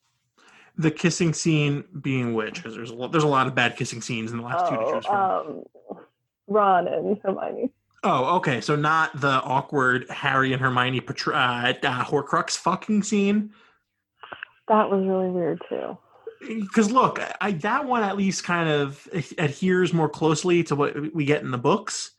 The 0.78 0.92
kissing 0.92 1.34
scene 1.34 1.86
being 2.02 2.34
which? 2.34 2.56
Because 2.56 2.76
there's 2.76 2.90
a 2.90 2.96
lot, 2.96 3.12
there's 3.12 3.24
a 3.24 3.28
lot 3.28 3.48
of 3.48 3.56
bad 3.56 3.78
kissing 3.78 4.02
scenes 4.02 4.32
in 4.32 4.38
the 4.38 4.44
last 4.44 4.70
two 4.70 4.76
to 4.76 4.92
choose 4.92 5.06
from. 5.06 5.16
um, 5.16 5.64
Ron 6.48 6.88
and 6.88 7.18
Hermione. 7.24 7.72
Oh, 8.04 8.36
okay. 8.38 8.62
So 8.62 8.76
not 8.76 9.20
the 9.20 9.42
awkward 9.42 10.10
Harry 10.10 10.54
and 10.54 10.62
Hermione 10.62 11.02
portray- 11.02 11.34
uh, 11.36 11.74
uh, 11.82 12.04
Horcrux 12.04 12.58
fucking 12.58 13.04
scene. 13.04 13.52
That 14.68 14.90
was 14.90 15.06
really 15.06 15.30
weird 15.30 15.62
too. 15.70 15.98
Because 16.48 16.92
look, 16.92 17.20
I, 17.42 17.54
that 17.54 17.86
one 17.86 18.04
at 18.04 18.18
least 18.18 18.44
kind 18.44 18.70
of 18.70 19.08
adheres 19.38 19.94
more 19.94 20.10
closely 20.10 20.64
to 20.66 20.76
what 20.76 21.14
we 21.16 21.26
get 21.26 21.42
in 21.42 21.50
the 21.50 21.58
books, 21.58 22.12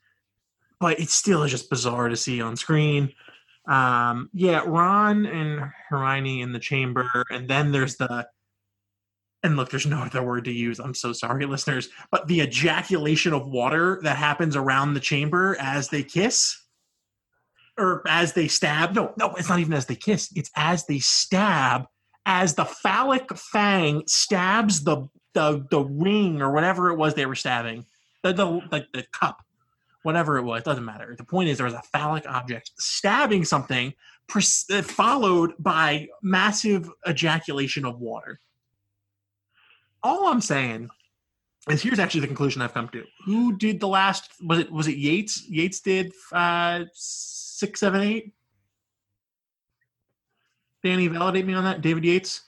but 0.79 0.99
it 0.99 1.09
still 1.09 1.43
is 1.43 1.51
just 1.51 1.69
bizarre 1.69 2.09
to 2.09 2.15
see 2.15 2.41
on 2.41 2.55
screen. 2.55 3.13
Um, 3.67 4.29
yeah, 4.33 4.63
Ron 4.65 5.25
and 5.25 5.71
Hermione 5.89 6.41
in 6.41 6.53
the 6.53 6.59
chamber, 6.59 7.25
and 7.29 7.49
then 7.49 7.71
there's 7.71 7.97
the 7.97 8.27
and 9.43 9.55
look, 9.55 9.69
there's 9.69 9.85
no 9.85 9.99
other 9.99 10.23
word 10.23 10.45
to 10.45 10.51
use. 10.51 10.79
I'm 10.79 10.95
so 10.95 11.13
sorry, 11.13 11.45
listeners, 11.47 11.89
but 12.11 12.27
the 12.27 12.41
ejaculation 12.41 13.33
of 13.33 13.47
water 13.47 13.99
that 14.03 14.17
happens 14.17 14.55
around 14.55 14.93
the 14.93 14.99
chamber 14.99 15.55
as 15.59 15.89
they 15.89 16.03
kiss 16.03 16.61
or 17.77 18.03
as 18.07 18.33
they 18.33 18.47
stab. 18.47 18.95
No, 18.95 19.13
no, 19.17 19.35
it's 19.35 19.49
not 19.49 19.59
even 19.59 19.73
as 19.73 19.85
they 19.85 19.95
kiss. 19.95 20.31
It's 20.35 20.49
as 20.55 20.85
they 20.85 20.99
stab, 20.99 21.85
as 22.25 22.55
the 22.55 22.65
phallic 22.65 23.35
fang 23.37 24.03
stabs 24.07 24.83
the 24.83 25.07
the, 25.33 25.67
the 25.69 25.81
ring 25.81 26.41
or 26.41 26.51
whatever 26.51 26.89
it 26.89 26.95
was 26.95 27.13
they 27.13 27.27
were 27.27 27.35
stabbing, 27.35 27.85
the, 28.23 28.33
the, 28.33 28.45
the, 28.71 28.85
the 28.91 29.05
cup, 29.13 29.43
whatever 30.07 30.37
it 30.37 30.43
was, 30.43 30.63
doesn't 30.63 30.85
matter. 30.85 31.13
The 31.15 31.23
point 31.23 31.49
is 31.49 31.57
there 31.57 31.65
was 31.65 31.73
a 31.75 31.83
phallic 31.93 32.25
object 32.27 32.71
stabbing 32.79 33.45
something, 33.45 33.93
uh, 34.33 34.81
followed 34.81 35.53
by 35.59 36.07
massive 36.23 36.89
ejaculation 37.07 37.85
of 37.85 37.99
water 37.99 38.39
all 40.07 40.27
I'm 40.27 40.41
saying 40.41 40.89
is 41.69 41.81
here's 41.81 41.99
actually 41.99 42.21
the 42.21 42.27
conclusion 42.27 42.61
I've 42.61 42.73
come 42.73 42.87
to. 42.89 43.03
Who 43.25 43.57
did 43.57 43.79
the 43.79 43.87
last? 43.87 44.31
Was 44.41 44.59
it 44.59 44.71
was 44.71 44.87
it 44.87 44.97
Yates? 44.97 45.47
Yates 45.49 45.81
did 45.81 46.13
uh, 46.31 46.85
six, 46.93 47.79
seven, 47.79 48.01
eight. 48.01 48.33
Danny, 50.83 51.07
validate 51.07 51.45
me 51.45 51.53
on 51.53 51.63
that. 51.63 51.81
David 51.81 52.05
Yates. 52.05 52.43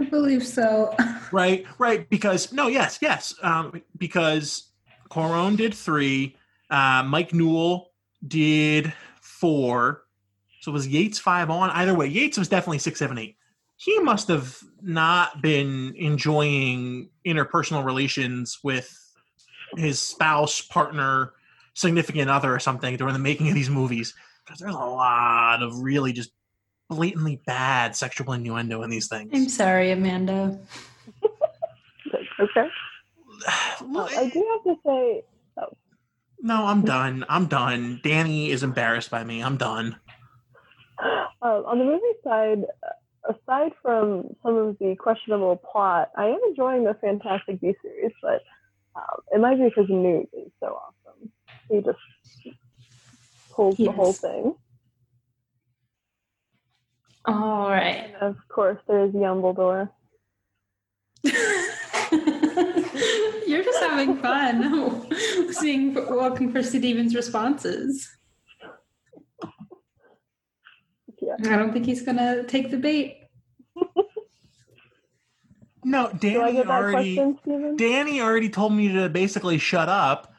I 0.00 0.04
believe 0.04 0.46
so. 0.46 0.94
right, 1.32 1.66
right. 1.78 2.08
Because 2.08 2.52
no, 2.52 2.68
yes, 2.68 2.98
yes. 3.02 3.34
Um, 3.42 3.82
because 3.98 4.70
Cuarón 5.10 5.56
did 5.56 5.74
three. 5.74 6.36
Uh, 6.70 7.02
Mike 7.04 7.32
Newell 7.32 7.92
did 8.26 8.92
four. 9.20 10.04
So 10.60 10.72
was 10.72 10.86
Yates 10.86 11.18
five 11.18 11.50
on? 11.50 11.70
Either 11.70 11.94
way, 11.94 12.06
Yates 12.06 12.38
was 12.38 12.48
definitely 12.48 12.78
six, 12.78 12.98
seven, 12.98 13.18
eight 13.18 13.36
he 13.76 13.98
must 14.00 14.28
have 14.28 14.58
not 14.82 15.42
been 15.42 15.94
enjoying 15.96 17.10
interpersonal 17.26 17.84
relations 17.84 18.58
with 18.64 19.14
his 19.76 20.00
spouse, 20.00 20.62
partner, 20.62 21.34
significant 21.74 22.30
other, 22.30 22.54
or 22.54 22.58
something 22.58 22.96
during 22.96 23.12
the 23.12 23.20
making 23.20 23.48
of 23.48 23.54
these 23.54 23.68
movies. 23.68 24.14
Because 24.44 24.60
there's 24.60 24.74
a 24.74 24.78
lot 24.78 25.62
of 25.62 25.78
really 25.80 26.12
just 26.12 26.30
blatantly 26.88 27.42
bad 27.46 27.94
sexual 27.94 28.32
innuendo 28.32 28.82
in 28.82 28.90
these 28.90 29.08
things. 29.08 29.30
I'm 29.34 29.48
sorry, 29.48 29.90
Amanda. 29.90 30.58
okay. 32.40 32.68
Well, 33.82 34.08
I 34.16 34.28
do 34.30 34.44
have 34.64 34.64
to 34.64 34.80
say. 34.84 35.22
No, 36.40 36.66
I'm 36.66 36.82
done. 36.82 37.24
I'm 37.28 37.46
done. 37.46 38.00
Danny 38.02 38.50
is 38.50 38.62
embarrassed 38.62 39.10
by 39.10 39.24
me. 39.24 39.42
I'm 39.42 39.56
done. 39.56 39.96
Uh, 40.98 41.62
on 41.64 41.78
the 41.78 41.84
movie 41.84 42.00
side, 42.24 42.64
aside 43.28 43.72
from 43.82 44.34
some 44.42 44.56
of 44.56 44.78
the 44.78 44.96
questionable 44.98 45.56
plot, 45.56 46.10
I 46.16 46.26
am 46.26 46.38
enjoying 46.48 46.84
the 46.84 46.94
Fantastic 46.94 47.60
Beast 47.60 47.78
series, 47.82 48.12
but 48.22 48.42
um, 48.94 49.20
it 49.32 49.40
might 49.40 49.56
be 49.56 49.64
because 49.64 49.88
Newt 49.88 50.28
is 50.32 50.50
so 50.60 50.78
awesome. 50.78 51.30
He 51.70 51.80
just 51.80 51.98
pulls 53.52 53.78
yes. 53.78 53.88
the 53.88 53.92
whole 53.92 54.12
thing. 54.12 54.54
All 57.26 57.68
right. 57.68 58.12
And 58.14 58.22
of 58.22 58.36
course, 58.48 58.78
there's 58.86 59.12
Yumbledore. 59.12 59.90
You're 63.46 63.62
just 63.62 63.80
having 63.80 64.16
fun 64.16 65.06
seeing, 65.52 65.94
looking 65.94 66.52
for 66.52 66.62
Stephen's 66.62 67.14
responses. 67.14 68.08
Yeah. 71.20 71.52
I 71.52 71.56
don't 71.56 71.72
think 71.72 71.86
he's 71.86 72.02
gonna 72.02 72.44
take 72.44 72.70
the 72.70 72.76
bait. 72.76 73.28
no, 75.84 76.12
Danny 76.18 76.64
already. 76.64 77.16
Question, 77.16 77.76
Danny 77.76 78.20
already 78.20 78.48
told 78.48 78.72
me 78.72 78.92
to 78.92 79.08
basically 79.08 79.58
shut 79.58 79.88
up 79.88 80.32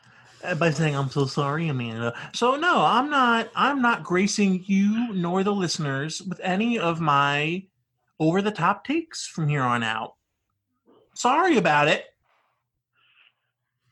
by 0.57 0.71
saying 0.71 0.95
I'm 0.95 1.09
so 1.09 1.25
sorry, 1.25 1.67
Amanda. 1.67 2.13
So 2.33 2.55
no, 2.55 2.85
I'm 2.85 3.09
not. 3.09 3.49
I'm 3.55 3.81
not 3.81 4.03
gracing 4.03 4.63
you 4.65 5.13
nor 5.13 5.43
the 5.43 5.53
listeners 5.53 6.21
with 6.21 6.39
any 6.41 6.79
of 6.79 7.01
my 7.01 7.63
over 8.19 8.41
the 8.41 8.51
top 8.51 8.85
takes 8.85 9.27
from 9.27 9.47
here 9.47 9.63
on 9.63 9.83
out. 9.83 10.13
Sorry 11.15 11.57
about 11.57 11.87
it. 11.87 12.05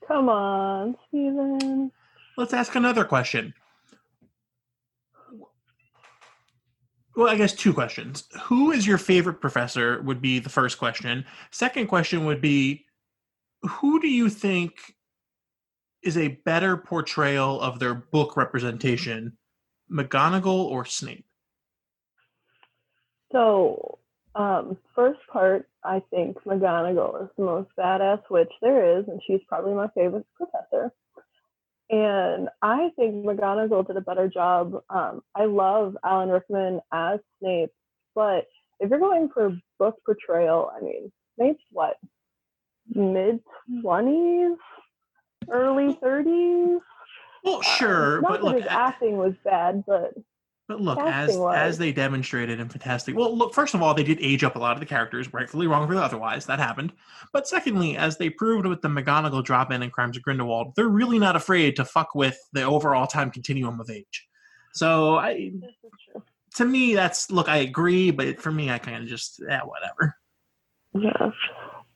Come 0.08 0.30
on, 0.30 0.96
Stephen. 1.08 1.92
Let's 2.38 2.54
ask 2.54 2.76
another 2.76 3.06
question. 3.06 3.54
Well, 7.16 7.30
I 7.30 7.38
guess 7.38 7.54
two 7.54 7.74
questions. 7.74 8.26
Who 8.44 8.72
is 8.72 8.86
your 8.86 8.98
favorite 8.98 9.40
professor 9.40 10.02
would 10.02 10.22
be 10.22 10.40
the 10.40 10.50
first 10.50 10.78
question. 10.78 11.26
Second 11.50 11.88
question 11.88 12.26
would 12.26 12.42
be 12.42 12.86
who 13.62 14.02
do 14.02 14.08
you 14.08 14.30
think 14.30 14.74
is 16.04 16.18
a 16.18 16.40
better 16.46 16.78
portrayal 16.78 17.60
of 17.62 17.80
their 17.80 17.96
book 17.96 18.38
representation, 18.38 19.38
McGonagall 19.92 20.66
or 20.66 20.86
Snape? 20.86 21.26
So, 23.32 24.00
um, 24.36 24.78
first 24.94 25.20
part, 25.32 25.68
I 25.86 26.02
think 26.10 26.38
McGonagall 26.44 27.24
is 27.24 27.30
the 27.38 27.44
most 27.44 27.70
badass 27.78 28.22
witch 28.30 28.52
there 28.62 29.00
is, 29.00 29.08
and 29.08 29.22
she's 29.26 29.42
probably 29.48 29.74
my 29.74 29.88
favorite 29.96 30.26
professor. 30.36 30.92
And 31.90 32.50
I 32.62 32.90
think 32.96 33.26
McGonagall 33.26 33.86
did 33.86 33.98
a 33.98 34.02
better 34.02 34.28
job. 34.28 34.82
Um, 34.90 35.22
I 35.36 35.46
love 35.46 35.96
Alan 36.04 36.30
Rickman 36.30 36.82
as 36.92 37.20
Snape, 37.40 37.72
but 38.16 38.46
if 38.80 38.90
you're 38.90 39.00
going 39.00 39.30
for 39.34 39.58
book 39.78 39.98
portrayal, 40.06 40.72
I 40.76 40.82
mean, 40.84 41.12
Snape's 41.36 41.64
what, 41.72 41.98
mid 42.94 43.40
20s, 43.84 44.56
early 45.50 45.94
30s? 45.94 46.80
Well, 47.44 47.62
sure, 47.62 48.18
uh, 48.18 48.22
not 48.22 48.30
but 48.30 48.38
that 48.38 48.44
look, 48.44 48.56
his 48.56 48.66
acting 48.68 49.18
was 49.18 49.34
bad, 49.44 49.84
but 49.86 50.16
but 50.68 50.82
look, 50.82 51.00
as 51.00 51.38
as 51.54 51.78
they 51.78 51.92
demonstrated 51.92 52.60
in 52.60 52.70
Fantastic, 52.70 53.16
well, 53.16 53.36
look, 53.36 53.54
first 53.54 53.76
of 53.76 53.82
all, 53.84 53.94
they 53.94 54.04
did 54.04 54.18
age 54.20 54.44
up 54.44 54.56
a 54.56 54.60
lot 54.60 54.74
of 54.74 54.80
the 54.80 54.86
characters, 54.86 55.32
rightfully 55.32 55.68
wrong 55.68 55.88
for 55.88 55.96
otherwise. 55.96 56.48
That 56.48 56.60
happened. 56.60 56.92
But 57.34 57.48
secondly, 57.48 57.98
as 57.98 58.18
they 58.18 58.30
proved 58.30 58.66
with 58.66 58.82
the 58.82 58.88
McGonagall 58.88 59.44
drop 59.44 59.72
in 59.72 59.84
and 59.84 59.92
Crimes 59.92 60.18
of 60.18 60.24
Grindelwald, 60.24 60.74
they're 60.76 60.88
really 60.88 61.20
not 61.20 61.36
afraid 61.36 61.76
to 61.76 61.86
fuck 61.86 62.16
with 62.16 62.40
the 62.54 62.64
overall 62.64 63.06
time 63.06 63.30
continuum 63.30 63.80
of 63.80 63.90
age. 63.90 64.28
So, 64.74 65.16
I, 65.16 65.52
to 66.56 66.66
me, 66.66 66.96
that's 66.96 67.30
look, 67.30 67.48
I 67.48 67.58
agree, 67.58 68.10
but 68.10 68.42
for 68.42 68.52
me, 68.52 68.72
I 68.72 68.80
kind 68.80 69.04
of 69.04 69.08
just 69.08 69.42
yeah, 69.48 69.62
whatever. 69.62 70.16
Yeah, 70.94 71.32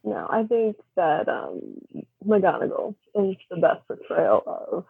no, 0.03 0.27
I 0.29 0.43
think 0.43 0.75
that 0.95 1.27
um, 1.27 1.59
McGonagall 2.25 2.95
is 3.15 3.35
the 3.49 3.57
best 3.57 3.87
portrayal 3.87 4.43
of 4.45 4.85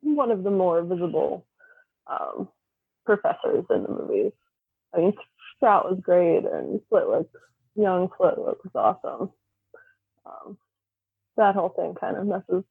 one 0.00 0.30
of 0.30 0.44
the 0.44 0.50
more 0.50 0.82
visible. 0.82 1.44
Um, 2.06 2.48
professors 3.04 3.64
in 3.70 3.82
the 3.82 3.88
movies. 3.88 4.32
I 4.94 4.98
mean, 4.98 5.12
Sprout 5.56 5.90
was 5.90 6.00
great, 6.00 6.44
and 6.44 6.80
Flitwick, 6.88 7.26
young 7.76 8.08
Flitwick 8.16 8.58
was 8.64 8.72
awesome. 8.74 9.30
Um, 10.26 10.58
that 11.36 11.54
whole 11.54 11.70
thing 11.70 11.94
kind 11.98 12.16
of 12.16 12.26
messes 12.26 12.64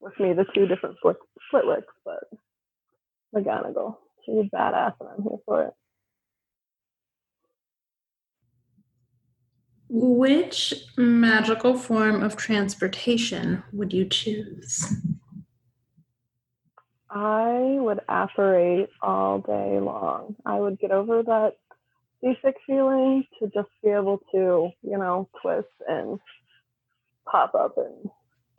with 0.00 0.18
me, 0.20 0.32
the 0.32 0.44
two 0.54 0.66
different 0.66 0.96
Flit- 1.00 1.16
Flitwicks, 1.52 1.82
but 2.04 2.24
McGonagall, 3.34 3.96
she's 4.24 4.50
badass, 4.50 4.94
and 5.00 5.08
I'm 5.10 5.22
here 5.22 5.38
for 5.46 5.62
it. 5.64 5.74
Which 9.88 10.74
magical 10.96 11.76
form 11.76 12.22
of 12.22 12.36
transportation 12.36 13.62
would 13.72 13.92
you 13.92 14.06
choose? 14.06 14.92
I 17.14 17.76
would 17.78 18.00
apparate 18.08 18.90
all 19.00 19.38
day 19.38 19.78
long. 19.78 20.34
I 20.44 20.58
would 20.58 20.80
get 20.80 20.90
over 20.90 21.22
that 21.22 21.52
seasick 22.20 22.56
feeling 22.66 23.24
to 23.38 23.46
just 23.54 23.68
be 23.84 23.90
able 23.90 24.18
to, 24.32 24.70
you 24.82 24.98
know, 24.98 25.28
twist 25.40 25.68
and 25.88 26.18
pop 27.30 27.54
up 27.54 27.74
in 27.76 28.10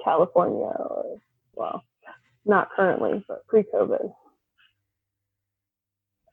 California 0.02 0.72
or, 0.80 1.18
well, 1.54 1.84
not 2.46 2.70
currently, 2.74 3.26
but 3.28 3.46
pre 3.48 3.64
COVID. 3.64 4.14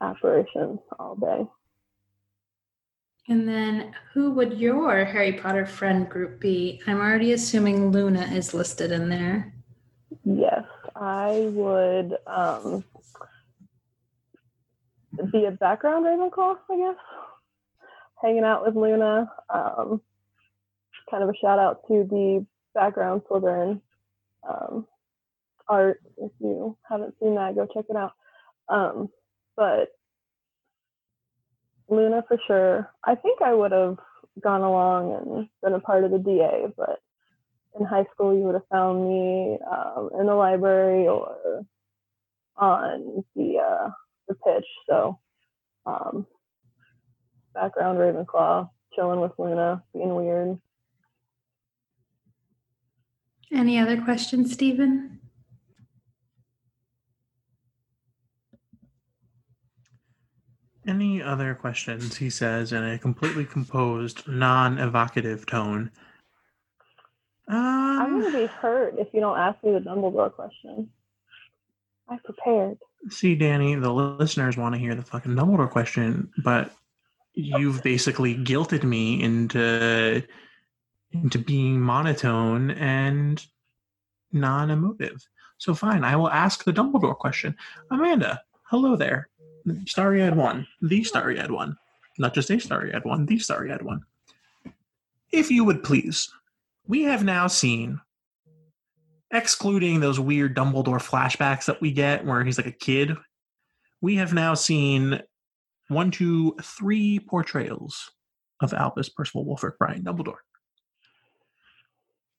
Apparition 0.01 0.79
all 1.01 1.17
day. 1.17 1.45
And 3.29 3.49
then 3.49 3.95
who 4.15 4.31
would 4.33 4.61
your 4.61 5.05
Harry 5.05 5.33
Potter 5.33 5.67
friend 5.67 6.09
group 6.09 6.41
be? 6.41 6.81
I'm 6.87 7.01
already 7.01 7.33
assuming 7.33 7.91
Luna 7.91 8.23
is 8.33 8.55
listed 8.55 8.93
in 8.93 9.09
there. 9.09 9.53
Yes, 10.25 10.65
I 10.95 11.51
would 11.53 12.17
um, 12.27 12.85
be 15.33 15.45
a 15.45 15.51
background 15.51 16.05
Ravenclaw, 16.05 16.57
I 16.71 16.77
guess. 16.77 17.03
Hanging 18.21 18.45
out 18.45 18.65
with 18.65 18.77
Luna. 18.77 19.31
Um, 19.53 20.01
kind 21.11 21.23
of 21.23 21.29
a 21.29 21.37
shout 21.41 21.59
out 21.59 21.83
to 21.89 22.07
the 22.09 22.47
background 22.75 23.23
Slytherin 23.31 23.81
um, 24.49 24.87
art. 25.69 26.01
If 26.19 26.33
you 26.41 26.77
haven't 26.89 27.15
seen 27.21 27.35
that, 27.35 27.55
go 27.55 27.67
check 27.73 27.87
it 27.89 27.97
out. 27.97 28.13
Um, 28.69 29.09
but 29.57 29.89
Luna 31.89 32.25
for 32.27 32.39
sure. 32.47 32.91
I 33.05 33.15
think 33.15 33.43
I 33.43 33.55
would 33.55 33.73
have 33.73 33.99
gone 34.43 34.63
along 34.63 35.15
and 35.15 35.49
been 35.63 35.75
a 35.75 35.81
part 35.81 36.05
of 36.05 36.11
the 36.11 36.19
DA, 36.19 36.67
but 36.77 37.01
in 37.79 37.87
high 37.87 38.05
school 38.13 38.35
you 38.35 38.45
would 38.45 38.55
have 38.55 38.67
found 38.71 39.09
me 39.09 39.59
um, 39.71 40.11
in 40.19 40.27
the 40.27 40.35
library 40.35 41.09
or 41.09 41.65
on 42.57 43.25
the 43.35 43.59
uh, 43.59 43.91
the 44.29 44.35
pitch. 44.35 44.67
So 44.89 45.19
um, 45.87 46.27
background 47.55 47.99
Ravenclaw, 47.99 48.69
chilling 48.95 49.21
with 49.21 49.33
Luna, 49.39 49.83
being 49.93 50.15
weird. 50.15 50.59
Any 53.53 53.79
other 53.79 54.01
questions, 54.01 54.53
Stephen? 54.53 55.21
Any 60.87 61.23
other 61.23 61.55
questions? 61.55 62.17
He 62.17 62.29
says 62.29 62.73
in 62.73 62.83
a 62.83 62.99
completely 62.99 63.45
composed, 63.45 64.27
non 64.27 64.79
evocative 64.79 65.47
tone. 65.47 65.91
I'm 67.49 68.15
Um, 68.17 68.23
gonna 68.23 68.39
be 68.39 68.47
hurt 68.47 68.95
if 68.99 69.09
you 69.13 69.21
don't 69.21 69.39
ask 69.39 69.63
me 69.65 69.73
the 69.73 69.81
Dumbledore 69.81 70.33
question. 70.33 70.91
I 72.09 72.19
prepared. 72.25 72.79
see, 73.09 73.35
Danny, 73.35 73.75
the 73.75 73.93
listeners 73.93 74.57
want 74.57 74.75
to 74.75 74.79
hear 74.81 74.95
the 74.95 75.03
fucking 75.03 75.33
Dumbledore 75.35 75.71
question, 75.71 76.31
but 76.45 76.73
you've 77.35 77.83
basically 77.83 78.37
guilted 78.37 78.85
me 78.85 79.23
into 79.23 80.23
into 81.13 81.39
being 81.39 81.81
monotone 81.81 82.71
and 82.73 83.45
non-emotive. 84.33 85.27
So 85.59 85.75
fine, 85.75 86.05
I 86.05 86.17
will 86.17 86.31
ask 86.31 86.65
the 86.65 86.73
Dumbledore 86.73 87.17
question. 87.17 87.55
Amanda, 87.91 88.43
hello 88.65 88.97
there. 88.97 89.29
Starry 89.87 90.23
Eyed 90.23 90.37
One, 90.37 90.67
the 90.81 91.05
Starry 91.05 91.39
Eyed 91.41 91.51
One, 91.51 91.77
not 92.19 92.35
just 92.35 92.51
a 92.51 92.59
Starry 92.59 92.95
Eyed 92.95 93.05
One, 93.05 93.27
the 93.27 93.39
Starry 93.39 93.71
Eyed 93.73 93.83
One. 93.83 94.05
If 95.31 95.51
you 95.51 95.65
would 95.65 95.83
please, 95.85 96.31
we 96.87 97.03
have 97.05 97.25
now 97.25 97.47
seen, 97.47 98.01
excluding 99.31 100.01
those 100.01 100.21
weird 100.21 100.57
Dumbledore 100.57 101.01
flashbacks 101.01 101.67
that 101.67 101.81
we 101.81 101.93
get 101.93 102.25
where 102.25 102.45
he's 102.45 102.59
like 102.59 102.67
a 102.67 102.73
kid, 102.73 103.17
we 104.01 104.17
have 104.17 104.35
now 104.35 104.55
seen 104.55 105.23
one, 105.89 106.11
two, 106.11 106.57
three 106.63 107.19
portrayals 107.19 108.11
of 108.61 108.73
Albus 108.73 109.09
Percival 109.09 109.45
Wulfric 109.45 109.79
Brian 109.79 110.03
Dumbledore. 110.03 110.39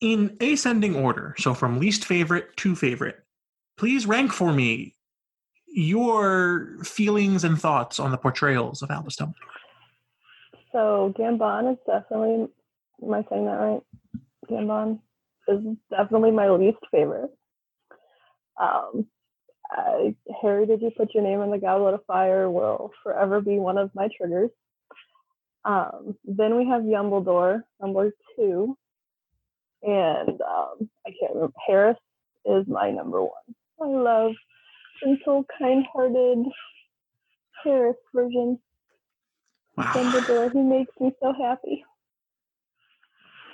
In 0.01 0.35
ascending 0.41 0.95
order, 0.95 1.33
so 1.37 1.53
from 1.53 1.79
least 1.79 2.03
favorite 2.03 2.55
to 2.57 2.75
favorite, 2.75 3.17
please 3.77 4.05
rank 4.05 4.33
for 4.33 4.51
me 4.51 4.95
your 5.67 6.77
feelings 6.83 7.43
and 7.43 7.59
thoughts 7.59 7.99
on 7.99 8.11
the 8.11 8.17
portrayals 8.17 8.81
of 8.81 8.91
Albus 8.91 9.15
Dumbledore. 9.15 9.33
So 10.71 11.13
Gambon 11.17 11.71
is 11.71 11.77
definitely. 11.87 12.47
Am 13.01 13.13
I 13.13 13.25
saying 13.29 13.45
that 13.45 13.53
right? 13.53 13.81
Gambon 14.49 14.99
is 15.47 15.59
definitely 15.89 16.31
my 16.31 16.49
least 16.49 16.79
favorite. 16.91 17.31
Um, 18.61 19.07
I, 19.71 20.15
Harry, 20.41 20.65
did 20.65 20.81
you 20.81 20.91
put 20.95 21.13
your 21.13 21.23
name 21.23 21.41
in 21.41 21.51
the 21.51 21.57
Goblet 21.57 21.95
of 21.95 22.05
Fire? 22.05 22.49
Will 22.49 22.91
forever 23.01 23.41
be 23.41 23.57
one 23.57 23.77
of 23.77 23.89
my 23.95 24.07
triggers. 24.15 24.51
Um, 25.65 26.15
then 26.25 26.57
we 26.57 26.67
have 26.67 26.81
Yumbledore, 26.81 27.61
number 27.81 28.11
two, 28.35 28.77
and 29.81 30.41
um, 30.41 30.89
I 31.07 31.11
can't 31.19 31.33
remember. 31.33 31.53
Harris 31.65 31.97
is 32.45 32.65
my 32.67 32.91
number 32.91 33.21
one. 33.21 33.31
I 33.81 33.87
love 33.87 34.31
gentle, 35.01 35.45
kind-hearted 35.57 36.45
Harris 37.63 37.95
version. 38.13 38.59
Wow. 39.77 39.91
Dumbledore, 39.95 40.51
he 40.51 40.59
makes 40.59 40.91
me 40.99 41.11
so 41.21 41.33
happy. 41.33 41.83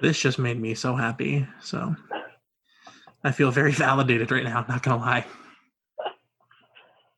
This 0.02 0.20
just 0.20 0.40
made 0.40 0.60
me 0.60 0.74
so 0.76 0.96
happy. 0.96 1.48
So 1.62 1.96
I 3.24 3.32
feel 3.32 3.52
very 3.52 3.72
validated 3.88 4.32
right 4.32 4.44
now, 4.44 4.66
not 4.68 4.84
gonna 4.84 5.02
lie. 5.02 5.26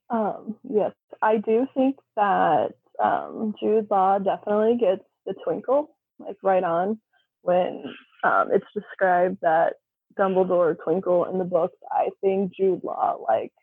Um, 0.09 0.55
yes, 0.69 0.91
I 1.21 1.37
do 1.37 1.67
think 1.73 1.97
that 2.15 2.73
um, 3.01 3.55
Jude 3.59 3.87
Law 3.89 4.19
definitely 4.19 4.77
gets 4.77 5.03
the 5.25 5.33
twinkle, 5.45 5.95
like 6.19 6.35
right 6.43 6.63
on, 6.63 6.99
when 7.43 7.83
um, 8.23 8.49
it's 8.51 8.65
described 8.73 9.37
that 9.41 9.75
Dumbledore 10.19 10.75
twinkle 10.83 11.25
in 11.25 11.37
the 11.37 11.45
books. 11.45 11.77
I 11.89 12.09
think 12.19 12.53
Jude 12.55 12.83
Law 12.83 13.17
like 13.27 13.53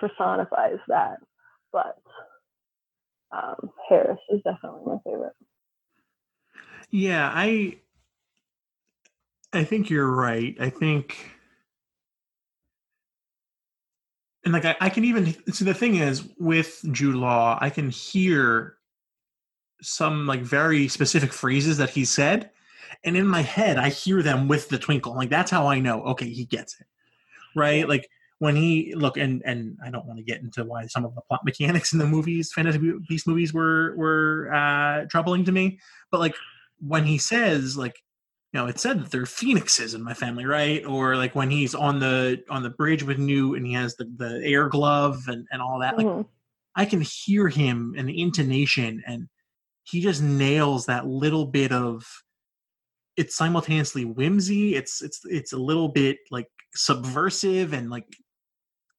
personifies 0.00 0.78
that, 0.88 1.18
but 1.72 1.98
um, 3.32 3.70
Harris 3.88 4.18
is 4.30 4.40
definitely 4.42 4.82
my 4.86 4.96
favorite. 5.04 5.34
Yeah, 6.90 7.30
I 7.32 7.76
I 9.52 9.64
think 9.64 9.88
you're 9.88 10.10
right. 10.10 10.56
I 10.60 10.70
think 10.70 11.16
and 14.44 14.52
like 14.52 14.64
I, 14.64 14.76
I 14.80 14.88
can 14.88 15.04
even 15.04 15.34
see 15.52 15.64
the 15.64 15.74
thing 15.74 15.96
is 15.96 16.28
with 16.38 16.80
Jude 16.92 17.16
Law, 17.16 17.58
I 17.60 17.70
can 17.70 17.90
hear 17.90 18.76
some 19.82 20.26
like 20.26 20.40
very 20.40 20.88
specific 20.88 21.32
phrases 21.32 21.78
that 21.78 21.90
he 21.90 22.04
said, 22.04 22.50
and 23.04 23.16
in 23.16 23.26
my 23.26 23.42
head 23.42 23.78
I 23.78 23.90
hear 23.90 24.22
them 24.22 24.48
with 24.48 24.68
the 24.68 24.78
twinkle. 24.78 25.14
Like 25.14 25.30
that's 25.30 25.50
how 25.50 25.66
I 25.66 25.80
know, 25.80 26.02
okay, 26.04 26.28
he 26.28 26.44
gets 26.44 26.80
it. 26.80 26.86
Right? 27.56 27.88
Like 27.88 28.08
when 28.38 28.56
he 28.56 28.94
look 28.94 29.16
and 29.16 29.42
and 29.44 29.76
I 29.84 29.90
don't 29.90 30.06
want 30.06 30.18
to 30.18 30.24
get 30.24 30.40
into 30.40 30.64
why 30.64 30.86
some 30.86 31.04
of 31.04 31.14
the 31.14 31.22
plot 31.22 31.40
mechanics 31.44 31.92
in 31.92 31.98
the 31.98 32.06
movies, 32.06 32.52
fantasy 32.52 32.92
beast 33.08 33.26
movies 33.26 33.52
were 33.52 33.94
were 33.96 34.52
uh 34.54 35.04
troubling 35.10 35.44
to 35.44 35.52
me, 35.52 35.78
but 36.10 36.20
like 36.20 36.34
when 36.80 37.04
he 37.04 37.18
says 37.18 37.76
like 37.76 37.96
you 38.52 38.60
know 38.60 38.66
it 38.66 38.78
said 38.78 39.00
that 39.00 39.10
there 39.10 39.22
are 39.22 39.26
phoenixes 39.26 39.94
in 39.94 40.02
my 40.02 40.14
family 40.14 40.44
right 40.46 40.84
or 40.86 41.16
like 41.16 41.34
when 41.34 41.50
he's 41.50 41.74
on 41.74 41.98
the 41.98 42.42
on 42.48 42.62
the 42.62 42.70
bridge 42.70 43.02
with 43.02 43.18
newt 43.18 43.56
and 43.58 43.66
he 43.66 43.72
has 43.74 43.94
the 43.96 44.04
the 44.16 44.40
air 44.44 44.68
glove 44.68 45.22
and 45.28 45.46
and 45.52 45.60
all 45.60 45.78
that 45.80 45.96
like 45.96 46.06
Mhm. 46.06 46.26
i 46.76 46.84
can 46.84 47.00
hear 47.02 47.48
him 47.48 47.94
and 47.98 48.08
the 48.08 48.20
intonation 48.22 49.02
and 49.06 49.28
he 49.84 50.00
just 50.00 50.22
nails 50.22 50.86
that 50.86 51.06
little 51.06 51.44
bit 51.46 51.72
of 51.72 52.04
it's 53.16 53.36
simultaneously 53.36 54.04
whimsy 54.04 54.74
it's 54.76 55.02
it's 55.02 55.20
it's 55.24 55.52
a 55.52 55.58
little 55.58 55.88
bit 55.88 56.18
like 56.30 56.48
subversive 56.74 57.72
and 57.74 57.90
like 57.90 58.06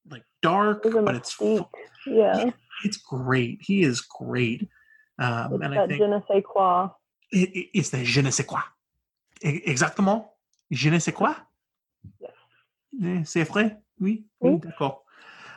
like 0.10 0.24
dark 0.42 0.86
a 0.86 1.02
but 1.02 1.16
it's. 1.16 1.36
Yeah, 2.08 2.50
it's 2.86 2.98
great 2.98 3.60
he 3.62 3.82
is 3.82 4.02
great 4.02 4.68
um 5.20 5.54
it's 5.54 5.64
and 5.64 5.74
i 5.74 5.78
that 5.78 5.90
think 5.90 6.00
je 6.02 6.08
ne 6.08 6.20
sais 6.28 6.44
quoi. 6.46 6.88
it, 7.32 7.50
it- 7.56 7.70
it's 7.74 7.90
the 7.90 8.04
je 8.04 8.22
ne 8.22 8.30
sais 8.32 8.46
quoi. 8.46 8.62
Exactement. 9.42 10.34
Je 10.72 10.90
ne 10.90 11.00
sais 11.00 11.14
quoi. 11.14 11.36
C'est 13.24 13.44
vrai? 13.44 13.78
Oui. 14.00 14.26
Oui, 14.42 14.52
Oui. 14.54 14.60
d'accord. 14.60 15.04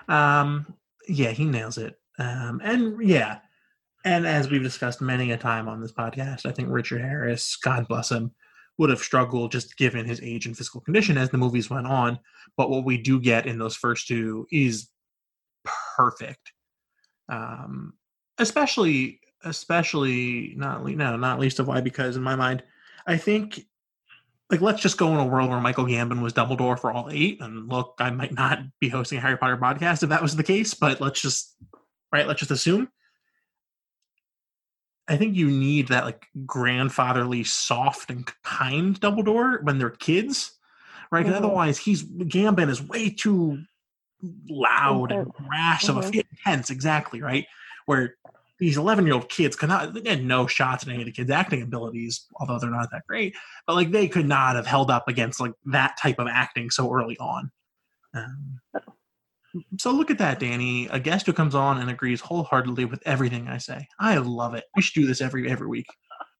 Um, 0.08 0.66
yeah, 1.08 1.30
he 1.30 1.44
nails 1.44 1.78
it. 1.78 1.98
Um, 2.18 2.60
and 2.62 3.02
yeah, 3.02 3.38
and 4.04 4.26
as 4.26 4.50
we've 4.50 4.62
discussed 4.62 5.00
many 5.00 5.32
a 5.32 5.36
time 5.36 5.68
on 5.68 5.80
this 5.80 5.92
podcast, 5.92 6.46
I 6.46 6.52
think 6.52 6.68
Richard 6.70 7.00
Harris, 7.00 7.56
God 7.56 7.88
bless 7.88 8.10
him, 8.10 8.32
would 8.78 8.90
have 8.90 9.00
struggled 9.00 9.52
just 9.52 9.76
given 9.76 10.04
his 10.06 10.20
age 10.22 10.46
and 10.46 10.56
physical 10.56 10.80
condition 10.80 11.16
as 11.16 11.30
the 11.30 11.38
movies 11.38 11.70
went 11.70 11.86
on. 11.86 12.18
But 12.56 12.70
what 12.70 12.84
we 12.84 12.98
do 12.98 13.20
get 13.20 13.46
in 13.46 13.58
those 13.58 13.76
first 13.76 14.06
two 14.08 14.46
is 14.50 14.88
perfect. 15.96 16.52
Um, 17.28 17.94
especially, 18.38 19.20
especially 19.44 20.54
not 20.56 20.84
le- 20.84 20.92
no, 20.96 21.16
not 21.16 21.38
least 21.40 21.58
of 21.60 21.66
why 21.68 21.80
because 21.80 22.16
in 22.16 22.22
my 22.22 22.36
mind, 22.36 22.62
I 23.06 23.16
think 23.16 23.64
like 24.50 24.60
let's 24.60 24.82
just 24.82 24.98
go 24.98 25.08
in 25.14 25.18
a 25.20 25.26
world 25.26 25.48
where 25.50 25.60
Michael 25.60 25.86
Gambon 25.86 26.22
was 26.22 26.32
Dumbledore 26.34 26.78
for 26.78 26.92
all 26.92 27.08
eight. 27.10 27.40
And 27.40 27.68
look, 27.68 27.94
I 27.98 28.10
might 28.10 28.34
not 28.34 28.58
be 28.80 28.88
hosting 28.88 29.18
a 29.18 29.20
Harry 29.20 29.36
Potter 29.38 29.56
podcast 29.56 30.02
if 30.02 30.10
that 30.10 30.22
was 30.22 30.36
the 30.36 30.42
case, 30.42 30.74
but 30.74 31.00
let's 31.00 31.20
just 31.20 31.56
right, 32.12 32.26
let's 32.26 32.40
just 32.40 32.50
assume. 32.50 32.88
I 35.08 35.16
think 35.16 35.34
you 35.36 35.48
need 35.50 35.88
that 35.88 36.04
like 36.04 36.26
grandfatherly, 36.46 37.44
soft 37.44 38.10
and 38.10 38.30
kind 38.44 38.98
Dumbledore 39.00 39.62
when 39.62 39.78
they're 39.78 39.90
kids, 39.90 40.52
right? 41.10 41.24
'Cause 41.24 41.34
Mhm. 41.34 41.38
otherwise, 41.38 41.78
he's 41.78 42.04
Gambon 42.04 42.68
is 42.68 42.82
way 42.82 43.10
too 43.10 43.62
loud 44.48 45.10
and 45.10 45.26
Intense. 45.26 45.48
rash 45.50 45.88
of 45.88 45.96
a 45.96 46.02
Mhm. 46.02 46.24
intense, 46.30 46.70
exactly 46.70 47.20
right. 47.20 47.46
Where 47.86 48.16
these 48.62 48.76
11 48.76 49.04
year 49.06 49.14
old 49.14 49.28
kids 49.28 49.56
could 49.56 49.68
not 49.68 49.92
they 49.92 50.08
had 50.08 50.24
no 50.24 50.46
shots 50.46 50.84
at 50.84 50.88
any 50.88 51.02
of 51.02 51.06
the 51.06 51.12
kids' 51.12 51.32
acting 51.32 51.62
abilities, 51.62 52.26
although 52.36 52.60
they're 52.60 52.70
not 52.70 52.92
that 52.92 53.02
great. 53.08 53.34
But 53.66 53.74
like 53.74 53.90
they 53.90 54.06
could 54.06 54.28
not 54.28 54.54
have 54.54 54.66
held 54.66 54.88
up 54.88 55.08
against 55.08 55.40
like 55.40 55.52
that 55.66 55.96
type 56.00 56.20
of 56.20 56.28
acting 56.28 56.70
so 56.70 56.92
early 56.94 57.18
on. 57.18 57.50
Um, 58.14 58.60
so 59.80 59.90
look 59.90 60.12
at 60.12 60.18
that, 60.18 60.38
Danny. 60.38 60.86
A 60.92 61.00
guest 61.00 61.26
who 61.26 61.32
comes 61.32 61.56
on 61.56 61.78
and 61.78 61.90
agrees 61.90 62.20
wholeheartedly 62.20 62.84
with 62.84 63.02
everything 63.04 63.48
I 63.48 63.58
say. 63.58 63.88
I 63.98 64.18
love 64.18 64.54
it. 64.54 64.64
We 64.76 64.82
should 64.82 65.00
do 65.00 65.08
this 65.08 65.20
every 65.20 65.50
every 65.50 65.66
week. 65.66 65.86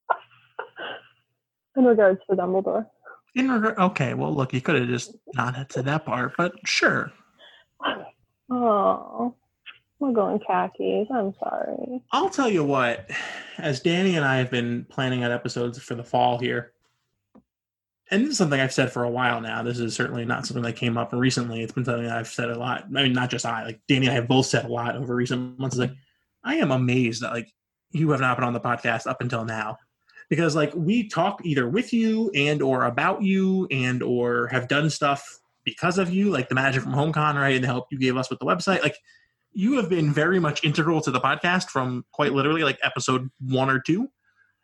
In 1.77 1.85
regards 1.85 2.21
to 2.31 2.37
Dumbledore. 2.37 2.87
In 3.35 3.51
regard, 3.51 3.79
okay, 3.79 4.15
well, 4.15 4.33
look, 4.33 4.53
you 4.53 4.61
could 4.61 4.77
have 4.77 4.87
just 4.87 5.17
not 5.35 5.73
said 5.73 5.87
that 5.87 6.07
part, 6.07 6.35
but 6.37 6.53
sure. 6.65 7.11
Oh, 8.55 9.35
we're 10.03 10.13
going 10.13 10.39
khakis. 10.41 11.09
I'm 11.11 11.35
sorry. 11.39 12.03
I'll 12.13 12.31
tell 12.31 12.51
you 12.51 12.65
what, 12.65 13.11
as 13.59 13.81
Danny 13.81 14.17
and 14.17 14.25
I 14.25 14.37
have 14.37 14.51
been 14.51 14.85
planning 14.91 15.25
out 15.25 15.31
episodes 15.31 15.79
for 15.81 15.95
the 15.95 16.05
fall 16.05 16.39
here, 16.39 16.73
and 18.11 18.23
this 18.23 18.33
is 18.33 18.37
something 18.37 18.61
I've 18.61 18.75
said 18.75 18.93
for 18.93 19.05
a 19.05 19.11
while 19.11 19.41
now. 19.41 19.63
This 19.63 19.79
is 19.79 19.95
certainly 19.95 20.27
not 20.27 20.45
something 20.45 20.65
that 20.65 20.77
came 20.77 20.99
up 20.99 21.15
recently. 21.15 21.63
It's 21.63 21.73
been 21.73 21.87
something 21.87 22.05
that 22.05 22.19
I've 22.19 22.29
said 22.29 22.51
a 22.51 22.59
lot. 22.59 22.85
I 22.95 23.03
mean, 23.03 23.15
not 23.15 23.31
just 23.31 23.47
I, 23.47 23.65
like 23.65 23.81
Danny 23.89 24.07
and 24.07 24.13
I 24.13 24.17
have 24.17 24.29
both 24.29 24.45
said 24.45 24.67
a 24.67 24.69
lot 24.69 24.97
over 24.97 25.15
recent 25.15 25.59
months. 25.59 25.77
It's 25.77 25.89
like, 25.89 25.97
I 26.45 26.57
am 26.57 26.73
amazed 26.73 27.23
that 27.23 27.33
like 27.33 27.51
you 27.91 28.11
have 28.11 28.21
not 28.21 28.37
been 28.37 28.45
on 28.45 28.53
the 28.53 28.61
podcast 28.61 29.07
up 29.07 29.23
until 29.23 29.47
now. 29.47 29.79
Because 30.29 30.55
like 30.55 30.75
we 30.75 31.09
talk 31.09 31.41
either 31.45 31.69
with 31.69 31.93
you 31.93 32.31
and 32.35 32.61
or 32.61 32.85
about 32.85 33.23
you 33.23 33.67
and 33.71 34.03
or 34.03 34.47
have 34.49 34.69
done 34.69 34.91
stuff 34.91 35.41
because 35.65 35.97
of 35.97 36.11
you, 36.11 36.31
like 36.31 36.49
the 36.49 36.55
magic 36.55 36.83
from 36.83 36.93
HomeCon, 36.93 37.35
right? 37.35 37.55
And 37.55 37.65
the 37.65 37.69
help 37.69 37.87
you 37.91 37.99
gave 37.99 38.17
us 38.17 38.29
with 38.29 38.41
the 38.41 38.47
website. 38.47 38.83
Like 38.83 38.97
you 39.53 39.75
have 39.77 39.89
been 39.89 40.13
very 40.13 40.39
much 40.41 40.65
integral 40.65 41.01
to 41.03 41.11
the 41.11 41.21
podcast 41.21 41.69
from 41.69 42.05
quite 42.13 42.33
literally 42.33 42.63
like 42.65 42.79
episode 42.83 43.31
one 43.41 43.69
or 43.71 43.81
two. 43.81 44.09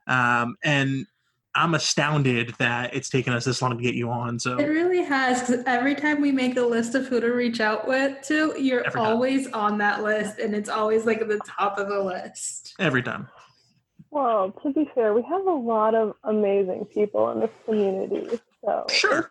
Um, 0.07 0.57
and 0.64 1.07
I'm 1.55 1.74
astounded 1.74 2.55
that 2.59 2.95
it's 2.95 3.09
taken 3.11 3.32
us 3.32 3.45
this 3.45 3.61
long 3.61 3.76
to 3.76 3.82
get 3.82 3.95
you 3.95 4.11
on. 4.11 4.39
So 4.39 4.57
It 4.59 4.64
really 4.66 5.03
has 5.05 5.41
because 5.41 5.64
every 5.66 5.95
time 5.95 6.20
we 6.20 6.30
make 6.32 6.57
a 6.57 6.62
list 6.62 6.95
of 6.95 7.07
who 7.09 7.20
to 7.20 7.28
reach 7.32 7.61
out 7.61 7.86
with 7.89 8.22
to, 8.28 8.55
you're 8.61 8.84
Every 8.86 9.01
time. 9.01 9.11
always 9.11 9.47
on 9.53 9.76
that 9.78 10.03
list, 10.03 10.39
and 10.39 10.55
it's 10.55 10.68
always 10.68 11.05
like 11.05 11.20
at 11.20 11.28
the 11.28 11.41
top 11.47 11.78
of 11.78 11.89
the 11.89 12.01
list. 12.03 12.74
every 12.78 13.03
time. 13.03 13.28
Well, 14.11 14.53
to 14.62 14.72
be 14.72 14.89
fair, 14.95 15.12
we 15.12 15.22
have 15.22 15.45
a 15.47 15.51
lot 15.51 15.95
of 15.95 16.14
amazing 16.24 16.86
people 16.86 17.30
in 17.32 17.41
this 17.41 17.51
community. 17.66 18.41
So, 18.64 18.86
Sure. 18.89 19.30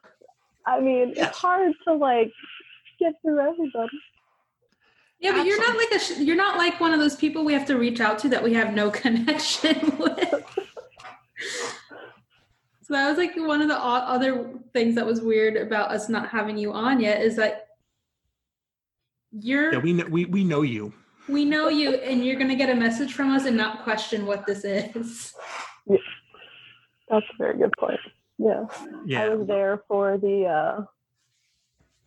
I 0.67 0.79
mean, 0.81 1.13
Yes. 1.15 1.29
it's 1.29 1.37
hard 1.37 1.73
to 1.87 1.93
like 1.93 2.31
get 2.99 3.13
through 3.23 3.39
everybody. 3.39 3.89
Yeah, 5.19 5.31
but 5.31 5.45
you're 5.45 5.59
not 5.59 5.75
like 5.77 5.91
a 5.91 5.99
sh- 5.99 6.19
you're 6.19 6.35
not 6.35 6.57
like 6.57 6.79
one 6.79 6.93
of 6.93 6.99
those 6.99 7.15
people 7.15 7.43
we 7.43 7.53
have 7.53 7.65
to 7.67 7.77
reach 7.77 7.99
out 7.99 8.19
to 8.19 8.29
that 8.29 8.43
we 8.43 8.53
have 8.53 8.73
no 8.73 8.89
connection 9.03 9.95
with. 9.97 10.43
so 12.83 12.93
that 12.93 13.09
was 13.09 13.17
like 13.17 13.35
one 13.35 13.61
of 13.61 13.67
the 13.67 13.77
o- 13.77 14.05
other 14.15 14.49
things 14.73 14.95
that 14.95 15.05
was 15.05 15.21
weird 15.21 15.57
about 15.57 15.91
us 15.91 16.07
not 16.09 16.29
having 16.29 16.57
you 16.57 16.71
on 16.71 16.99
yet 16.99 17.21
is 17.21 17.35
that 17.35 17.67
you're 19.31 19.73
Yeah, 19.73 19.79
we 19.79 19.93
know, 19.93 20.05
we 20.05 20.25
we 20.25 20.43
know 20.43 20.61
you. 20.61 20.93
we 21.27 21.45
know 21.45 21.67
you 21.67 21.95
and 21.95 22.23
you're 22.23 22.37
gonna 22.37 22.55
get 22.55 22.69
a 22.69 22.75
message 22.75 23.13
from 23.13 23.31
us 23.31 23.45
and 23.45 23.57
not 23.57 23.83
question 23.83 24.25
what 24.25 24.45
this 24.45 24.63
is. 24.63 25.33
Yeah. 25.87 25.97
That's 27.09 27.25
a 27.33 27.37
very 27.37 27.57
good 27.57 27.73
point. 27.79 27.99
Yeah. 28.37 28.65
I 29.17 29.29
was 29.29 29.47
there 29.47 29.81
for 29.87 30.17
the 30.17 30.45
uh 30.45 30.85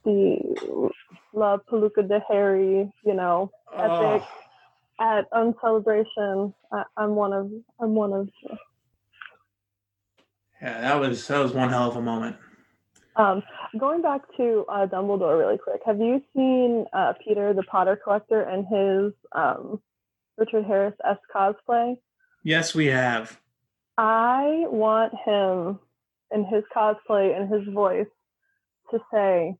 the 0.05 0.91
La 1.33 1.59
Peluca 1.59 2.07
de 2.07 2.21
Harry, 2.29 2.91
you 3.05 3.15
know, 3.15 3.51
epic 3.79 3.91
Oh, 3.91 4.27
at 5.01 5.31
Uncelebration. 5.33 6.53
I, 6.73 6.85
I'm 6.97 7.15
one 7.15 7.33
of 7.33 7.51
I'm 7.81 7.95
one 7.95 8.13
of 8.13 8.29
yeah, 10.61 10.81
that 10.81 11.01
was 11.01 11.27
that 11.29 11.39
was 11.39 11.53
one 11.53 11.71
hell 11.71 11.89
of 11.89 11.97
a 11.97 12.03
moment. 12.03 12.37
um 13.17 13.43
going 13.79 14.03
back 14.03 14.23
to 14.37 14.65
uh 14.69 14.87
Dumbledore 14.87 15.39
really 15.39 15.59
quick. 15.59 15.81
Have 15.87 15.99
you 16.01 16.23
seen 16.35 16.87
uh 16.93 17.15
Peter 17.25 17.53
the 17.55 17.63
Potter 17.65 17.97
Collector 18.03 18.43
and 18.43 18.67
his 18.67 19.13
um 19.33 19.81
Richard 20.39 20.65
Harris 20.65 20.95
S 21.05 21.19
cosplay? 21.35 21.97
Yes, 22.43 22.75
we 22.75 22.87
have. 22.87 23.39
I 23.99 24.65
want 24.69 25.13
him 25.27 25.79
in 26.33 26.45
his 26.47 26.65
cosplay 26.75 27.37
and 27.37 27.53
his 27.53 27.73
voice 27.75 28.07
to 28.91 28.99
say, 29.13 29.57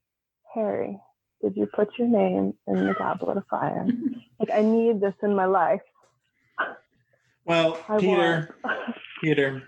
Harry, 0.55 0.99
did 1.43 1.57
you 1.57 1.67
put 1.67 1.89
your 1.99 2.09
name 2.09 2.55
in 2.67 2.87
the 2.87 2.95
goblet 2.95 3.37
of 3.37 3.47
fire? 3.49 3.87
like 4.39 4.51
I 4.51 4.63
need 4.63 5.01
this 5.01 5.15
in 5.23 5.35
my 5.35 5.47
life. 5.47 5.81
Well, 7.45 7.79
I 7.89 7.99
Peter. 7.99 8.55
Peter, 9.23 9.63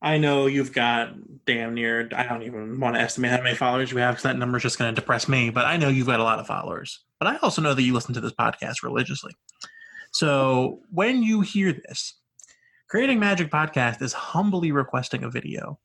I 0.00 0.18
know 0.18 0.46
you've 0.46 0.72
got 0.72 1.14
damn 1.46 1.74
near. 1.74 2.08
I 2.14 2.24
don't 2.24 2.42
even 2.42 2.78
want 2.78 2.94
to 2.94 3.00
estimate 3.00 3.32
how 3.32 3.42
many 3.42 3.56
followers 3.56 3.90
you 3.90 3.98
have 3.98 4.14
because 4.14 4.22
that 4.22 4.38
number 4.38 4.56
is 4.56 4.62
just 4.62 4.78
going 4.78 4.94
to 4.94 5.00
depress 5.00 5.28
me. 5.28 5.50
But 5.50 5.64
I 5.64 5.76
know 5.76 5.88
you've 5.88 6.06
got 6.06 6.20
a 6.20 6.24
lot 6.24 6.38
of 6.38 6.46
followers. 6.46 7.04
But 7.18 7.28
I 7.28 7.36
also 7.38 7.60
know 7.60 7.74
that 7.74 7.82
you 7.82 7.92
listen 7.92 8.14
to 8.14 8.20
this 8.20 8.32
podcast 8.32 8.82
religiously. 8.82 9.34
So 10.12 10.80
when 10.90 11.22
you 11.22 11.40
hear 11.40 11.72
this, 11.72 12.14
Creating 12.92 13.18
Magic 13.18 13.50
Podcast 13.50 14.02
is 14.02 14.12
humbly 14.12 14.70
requesting 14.70 15.24
a 15.24 15.30
video 15.30 15.78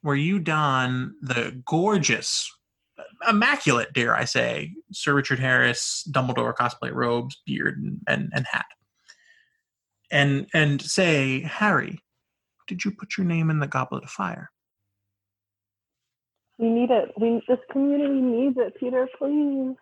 where 0.00 0.16
you 0.16 0.38
don 0.38 1.14
the 1.20 1.60
gorgeous, 1.66 2.50
immaculate, 3.28 3.92
dare 3.92 4.14
I 4.14 4.24
say, 4.24 4.72
Sir 4.92 5.14
Richard 5.14 5.38
Harris 5.38 6.08
Dumbledore 6.10 6.54
cosplay 6.54 6.92
robes, 6.92 7.40
beard, 7.46 7.78
and, 7.78 8.00
and, 8.08 8.32
and 8.34 8.46
hat. 8.50 8.66
And 10.10 10.46
and 10.54 10.80
say, 10.80 11.40
Harry, 11.40 12.00
did 12.68 12.84
you 12.84 12.92
put 12.92 13.16
your 13.16 13.26
name 13.26 13.50
in 13.50 13.58
the 13.58 13.66
goblet 13.66 14.04
of 14.04 14.10
fire? 14.10 14.50
we 16.58 16.68
need 16.68 16.90
it. 16.90 17.12
We 17.18 17.42
this 17.48 17.58
community 17.70 18.20
needs 18.20 18.56
it, 18.58 18.74
Peter, 18.78 19.08
please. 19.18 19.76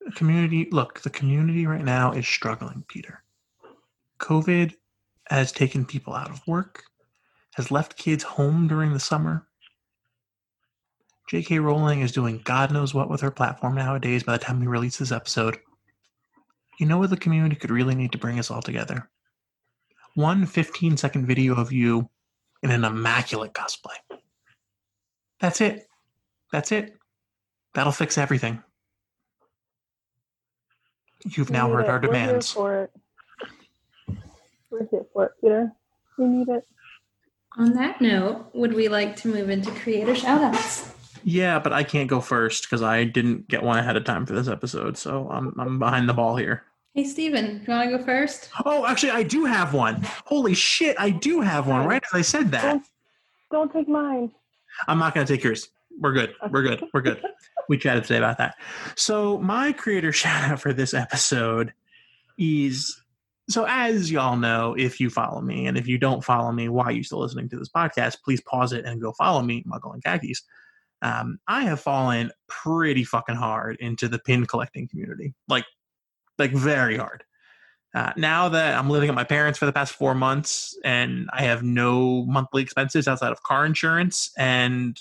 The 0.00 0.12
community 0.14 0.68
look, 0.70 1.00
the 1.00 1.10
community 1.10 1.66
right 1.66 1.84
now 1.84 2.12
is 2.12 2.26
struggling, 2.26 2.84
Peter. 2.88 3.22
COVID 4.20 4.74
has 5.28 5.50
taken 5.50 5.84
people 5.84 6.14
out 6.14 6.30
of 6.30 6.46
work, 6.46 6.84
has 7.54 7.70
left 7.70 7.96
kids 7.96 8.22
home 8.22 8.68
during 8.68 8.92
the 8.92 9.00
summer. 9.00 9.46
J.K. 11.28 11.58
Rowling 11.58 12.00
is 12.00 12.12
doing 12.12 12.40
God 12.44 12.70
knows 12.72 12.92
what 12.92 13.08
with 13.08 13.20
her 13.22 13.30
platform 13.30 13.74
nowadays 13.74 14.22
by 14.22 14.32
the 14.36 14.44
time 14.44 14.60
we 14.60 14.66
release 14.66 14.98
this 14.98 15.12
episode. 15.12 15.58
You 16.78 16.86
know 16.86 16.98
what 16.98 17.10
the 17.10 17.16
community 17.16 17.56
could 17.56 17.70
really 17.70 17.94
need 17.94 18.12
to 18.12 18.18
bring 18.18 18.38
us 18.38 18.50
all 18.50 18.60
together? 18.62 19.08
One 20.14 20.44
15 20.46 20.96
second 20.96 21.26
video 21.26 21.54
of 21.54 21.72
you 21.72 22.08
in 22.62 22.70
an 22.70 22.84
immaculate 22.84 23.52
cosplay. 23.54 23.96
That's 25.40 25.60
it. 25.60 25.86
That's 26.52 26.72
it. 26.72 26.96
That'll 27.74 27.92
fix 27.92 28.16
everything. 28.18 28.62
You've 31.24 31.50
We 31.50 31.54
now 31.54 31.70
heard 31.70 31.84
it. 31.84 31.88
our 31.88 31.96
We're 31.96 32.00
here 32.02 32.26
demands. 32.26 32.52
for 32.52 32.82
it. 32.82 32.90
We're 34.70 34.86
here 34.90 35.04
for 35.12 35.24
it, 35.26 35.32
Peter. 35.40 35.72
We 36.18 36.26
need 36.26 36.48
it. 36.48 36.66
On 37.56 37.72
that 37.74 38.00
note, 38.00 38.46
would 38.52 38.74
we 38.74 38.88
like 38.88 39.16
to 39.16 39.28
move 39.28 39.48
into 39.48 39.70
creator 39.70 40.12
shoutouts? 40.14 40.90
Yeah, 41.24 41.58
but 41.58 41.72
I 41.72 41.82
can't 41.82 42.08
go 42.08 42.20
first 42.20 42.64
because 42.64 42.82
I 42.82 43.04
didn't 43.04 43.48
get 43.48 43.62
one 43.62 43.78
ahead 43.78 43.96
of 43.96 44.04
time 44.04 44.26
for 44.26 44.34
this 44.34 44.48
episode, 44.48 44.96
so 44.96 45.28
I'm 45.30 45.58
I'm 45.58 45.78
behind 45.78 46.08
the 46.08 46.12
ball 46.12 46.36
here. 46.36 46.64
Hey 46.94 47.04
Stephen, 47.04 47.58
do 47.58 47.64
you 47.66 47.72
wanna 47.72 47.98
go 47.98 48.04
first? 48.04 48.50
Oh, 48.64 48.86
actually, 48.86 49.10
I 49.10 49.22
do 49.22 49.44
have 49.46 49.74
one. 49.74 50.02
Holy 50.26 50.54
shit, 50.54 50.96
I 50.98 51.10
do 51.10 51.40
have 51.40 51.66
one. 51.66 51.86
Right 51.86 52.02
as 52.04 52.16
I 52.18 52.22
said 52.22 52.50
that, 52.52 52.62
Don't 52.62 52.84
don't 53.50 53.72
take 53.72 53.88
mine. 53.88 54.32
I'm 54.88 54.98
not 54.98 55.14
going 55.14 55.26
to 55.26 55.32
take 55.32 55.44
yours. 55.44 55.68
We're 56.00 56.12
good. 56.12 56.34
We're 56.50 56.62
good. 56.62 56.84
We're 56.92 57.02
good. 57.02 57.22
We 57.66 57.78
chatted 57.78 58.04
today 58.04 58.18
about 58.18 58.36
that. 58.36 58.56
So 58.94 59.38
my 59.38 59.72
creator 59.72 60.12
shout 60.12 60.50
out 60.50 60.60
for 60.60 60.74
this 60.74 60.92
episode 60.92 61.72
is 62.36 63.00
so 63.48 63.64
as 63.66 64.10
y'all 64.10 64.36
know, 64.36 64.74
if 64.76 65.00
you 65.00 65.08
follow 65.08 65.40
me, 65.40 65.66
and 65.66 65.78
if 65.78 65.88
you 65.88 65.96
don't 65.96 66.22
follow 66.22 66.52
me, 66.52 66.68
why 66.68 66.84
are 66.84 66.92
you 66.92 67.02
still 67.02 67.20
listening 67.20 67.48
to 67.48 67.56
this 67.56 67.70
podcast? 67.70 68.18
Please 68.22 68.42
pause 68.42 68.74
it 68.74 68.84
and 68.84 69.00
go 69.00 69.12
follow 69.12 69.40
me, 69.40 69.64
Muggle 69.66 69.94
and 69.94 70.04
Khakis. 70.04 70.42
Um, 71.04 71.38
I 71.46 71.64
have 71.64 71.80
fallen 71.80 72.32
pretty 72.48 73.04
fucking 73.04 73.34
hard 73.34 73.76
into 73.78 74.08
the 74.08 74.18
pin 74.18 74.46
collecting 74.46 74.88
community, 74.88 75.34
like, 75.48 75.66
like 76.38 76.50
very 76.50 76.96
hard. 76.96 77.22
Uh, 77.94 78.12
now 78.16 78.48
that 78.48 78.76
I'm 78.76 78.88
living 78.88 79.10
at 79.10 79.14
my 79.14 79.22
parents 79.22 79.58
for 79.58 79.66
the 79.66 79.72
past 79.72 79.92
four 79.92 80.14
months 80.14 80.76
and 80.82 81.28
I 81.32 81.42
have 81.42 81.62
no 81.62 82.24
monthly 82.24 82.62
expenses 82.62 83.06
outside 83.06 83.30
of 83.30 83.42
car 83.42 83.66
insurance 83.66 84.32
and 84.36 84.98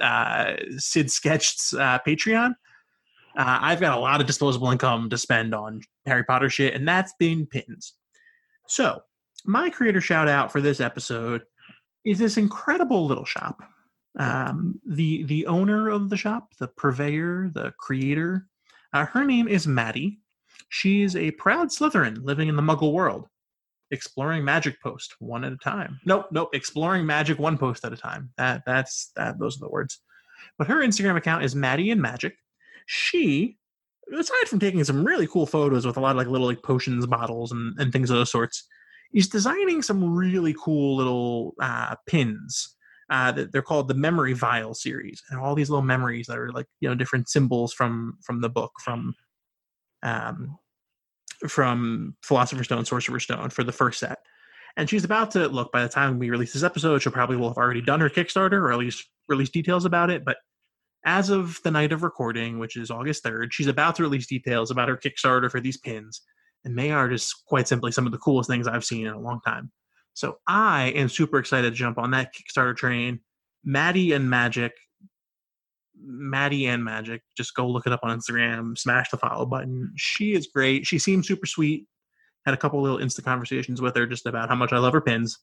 uh, 0.00 0.54
Sid 0.78 1.10
Sketched's 1.10 1.74
uh, 1.74 1.98
Patreon, 2.06 2.52
uh, 3.36 3.58
I've 3.60 3.80
got 3.80 3.98
a 3.98 4.00
lot 4.00 4.20
of 4.20 4.28
disposable 4.28 4.70
income 4.70 5.10
to 5.10 5.18
spend 5.18 5.54
on 5.54 5.82
Harry 6.06 6.24
Potter 6.24 6.48
shit, 6.48 6.74
and 6.74 6.86
that's 6.86 7.12
been 7.18 7.46
pins. 7.46 7.94
So, 8.68 9.02
my 9.44 9.68
creator 9.68 10.00
shout 10.00 10.28
out 10.28 10.52
for 10.52 10.60
this 10.60 10.80
episode 10.80 11.42
is 12.04 12.18
this 12.18 12.36
incredible 12.36 13.06
little 13.06 13.24
shop. 13.24 13.60
Um, 14.18 14.80
the 14.86 15.22
the 15.24 15.46
owner 15.46 15.88
of 15.88 16.10
the 16.10 16.16
shop, 16.16 16.54
the 16.58 16.68
purveyor, 16.68 17.50
the 17.54 17.72
creator, 17.78 18.46
uh, 18.92 19.06
her 19.06 19.24
name 19.24 19.46
is 19.48 19.66
Maddie. 19.66 20.18
She 20.68 21.02
is 21.02 21.16
a 21.16 21.30
proud 21.32 21.68
Slytherin 21.68 22.24
living 22.24 22.48
in 22.48 22.56
the 22.56 22.62
Muggle 22.62 22.92
world. 22.92 23.28
exploring 23.90 24.44
magic 24.44 24.80
post 24.80 25.14
one 25.18 25.44
at 25.44 25.52
a 25.52 25.56
time. 25.56 25.98
Nope, 26.04 26.26
nope, 26.30 26.50
exploring 26.54 27.06
magic 27.06 27.38
one 27.38 27.58
post 27.58 27.84
at 27.84 27.92
a 27.92 27.96
time. 27.96 28.30
That 28.36 28.62
that's 28.66 29.10
that 29.16 29.38
those 29.38 29.56
are 29.56 29.60
the 29.60 29.68
words. 29.68 30.00
But 30.58 30.68
her 30.68 30.76
Instagram 30.76 31.16
account 31.16 31.44
is 31.44 31.54
Maddie 31.54 31.90
and 31.90 32.00
Magic. 32.00 32.34
She, 32.86 33.58
aside 34.16 34.48
from 34.48 34.58
taking 34.58 34.82
some 34.84 35.04
really 35.04 35.26
cool 35.26 35.46
photos 35.46 35.86
with 35.86 35.96
a 35.96 36.00
lot 36.00 36.12
of 36.12 36.16
like 36.16 36.28
little 36.28 36.46
like 36.46 36.62
potions 36.62 37.06
bottles 37.06 37.52
and, 37.52 37.78
and 37.78 37.92
things 37.92 38.10
of 38.10 38.16
those 38.16 38.30
sorts, 38.30 38.66
is 39.12 39.28
designing 39.28 39.82
some 39.82 40.14
really 40.16 40.54
cool 40.62 40.96
little 40.96 41.54
uh, 41.60 41.94
pins. 42.06 42.76
Uh, 43.10 43.44
they're 43.52 43.60
called 43.60 43.88
the 43.88 43.94
Memory 43.94 44.34
Vial 44.34 44.72
series, 44.72 45.22
and 45.30 45.40
all 45.40 45.54
these 45.54 45.68
little 45.68 45.82
memories 45.82 46.26
that 46.28 46.38
are 46.38 46.52
like 46.52 46.66
you 46.80 46.88
know 46.88 46.94
different 46.94 47.28
symbols 47.28 47.72
from 47.72 48.18
from 48.24 48.40
the 48.40 48.48
book 48.48 48.72
from 48.82 49.14
um, 50.02 50.58
from 51.48 52.16
Philosopher's 52.22 52.66
Stone, 52.66 52.84
Sorcerer's 52.84 53.24
Stone 53.24 53.50
for 53.50 53.64
the 53.64 53.72
first 53.72 53.98
set. 53.98 54.18
And 54.76 54.88
she's 54.88 55.04
about 55.04 55.30
to 55.32 55.48
look 55.48 55.72
by 55.72 55.82
the 55.82 55.88
time 55.88 56.18
we 56.18 56.30
release 56.30 56.52
this 56.52 56.62
episode, 56.62 57.02
she'll 57.02 57.12
probably 57.12 57.36
will 57.36 57.48
have 57.48 57.56
already 57.56 57.82
done 57.82 58.00
her 58.00 58.10
Kickstarter 58.10 58.52
or 58.52 58.72
at 58.72 58.78
least 58.78 59.08
released 59.28 59.52
details 59.52 59.84
about 59.84 60.10
it. 60.10 60.24
But 60.24 60.36
as 61.04 61.30
of 61.30 61.58
the 61.64 61.70
night 61.70 61.92
of 61.92 62.02
recording, 62.02 62.58
which 62.58 62.76
is 62.76 62.90
August 62.90 63.24
3rd, 63.24 63.48
she's 63.52 63.66
about 63.66 63.96
to 63.96 64.02
release 64.02 64.26
details 64.26 64.70
about 64.70 64.88
her 64.88 64.96
Kickstarter 64.96 65.50
for 65.50 65.60
these 65.60 65.76
pins. 65.76 66.22
And 66.64 66.78
they 66.78 66.90
are 66.90 67.08
just 67.08 67.44
quite 67.46 67.66
simply 67.66 67.90
some 67.90 68.06
of 68.06 68.12
the 68.12 68.18
coolest 68.18 68.48
things 68.48 68.68
I've 68.68 68.84
seen 68.84 69.06
in 69.06 69.14
a 69.14 69.20
long 69.20 69.40
time. 69.44 69.72
So 70.14 70.38
I 70.46 70.88
am 70.96 71.08
super 71.08 71.38
excited 71.38 71.70
to 71.70 71.76
jump 71.76 71.98
on 71.98 72.10
that 72.12 72.32
Kickstarter 72.34 72.76
train. 72.76 73.20
Maddie 73.64 74.12
and 74.12 74.28
Magic 74.28 74.72
Maddie 76.02 76.66
and 76.66 76.84
Magic. 76.84 77.22
Just 77.36 77.54
go 77.54 77.66
look 77.66 77.86
it 77.86 77.92
up 77.92 78.00
on 78.02 78.18
Instagram, 78.18 78.76
smash 78.76 79.10
the 79.10 79.16
follow 79.16 79.46
button. 79.46 79.92
She 79.96 80.32
is 80.32 80.46
great. 80.46 80.86
She 80.86 80.98
seems 80.98 81.26
super 81.26 81.46
sweet. 81.46 81.86
Had 82.46 82.54
a 82.54 82.56
couple 82.56 82.80
little 82.80 82.98
Insta 82.98 83.22
conversations 83.22 83.80
with 83.80 83.96
her 83.96 84.06
just 84.06 84.26
about 84.26 84.48
how 84.48 84.54
much 84.54 84.72
I 84.72 84.78
love 84.78 84.94
her 84.94 85.00
pins. 85.00 85.38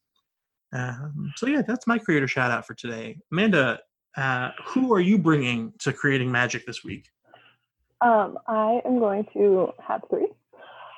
Um, 0.73 1.31
so 1.35 1.47
yeah, 1.47 1.61
that's 1.65 1.87
my 1.87 1.97
creator 1.97 2.27
shout 2.27 2.51
out 2.51 2.65
for 2.65 2.73
today. 2.73 3.17
Amanda, 3.31 3.79
uh, 4.17 4.49
who 4.65 4.93
are 4.93 4.99
you 4.99 5.17
bringing 5.17 5.73
to 5.79 5.93
creating 5.93 6.31
magic 6.31 6.65
this 6.65 6.83
week? 6.83 7.07
Um, 8.01 8.37
I 8.47 8.81
am 8.85 8.99
going 8.99 9.25
to 9.33 9.69
have 9.85 10.01
three. 10.09 10.27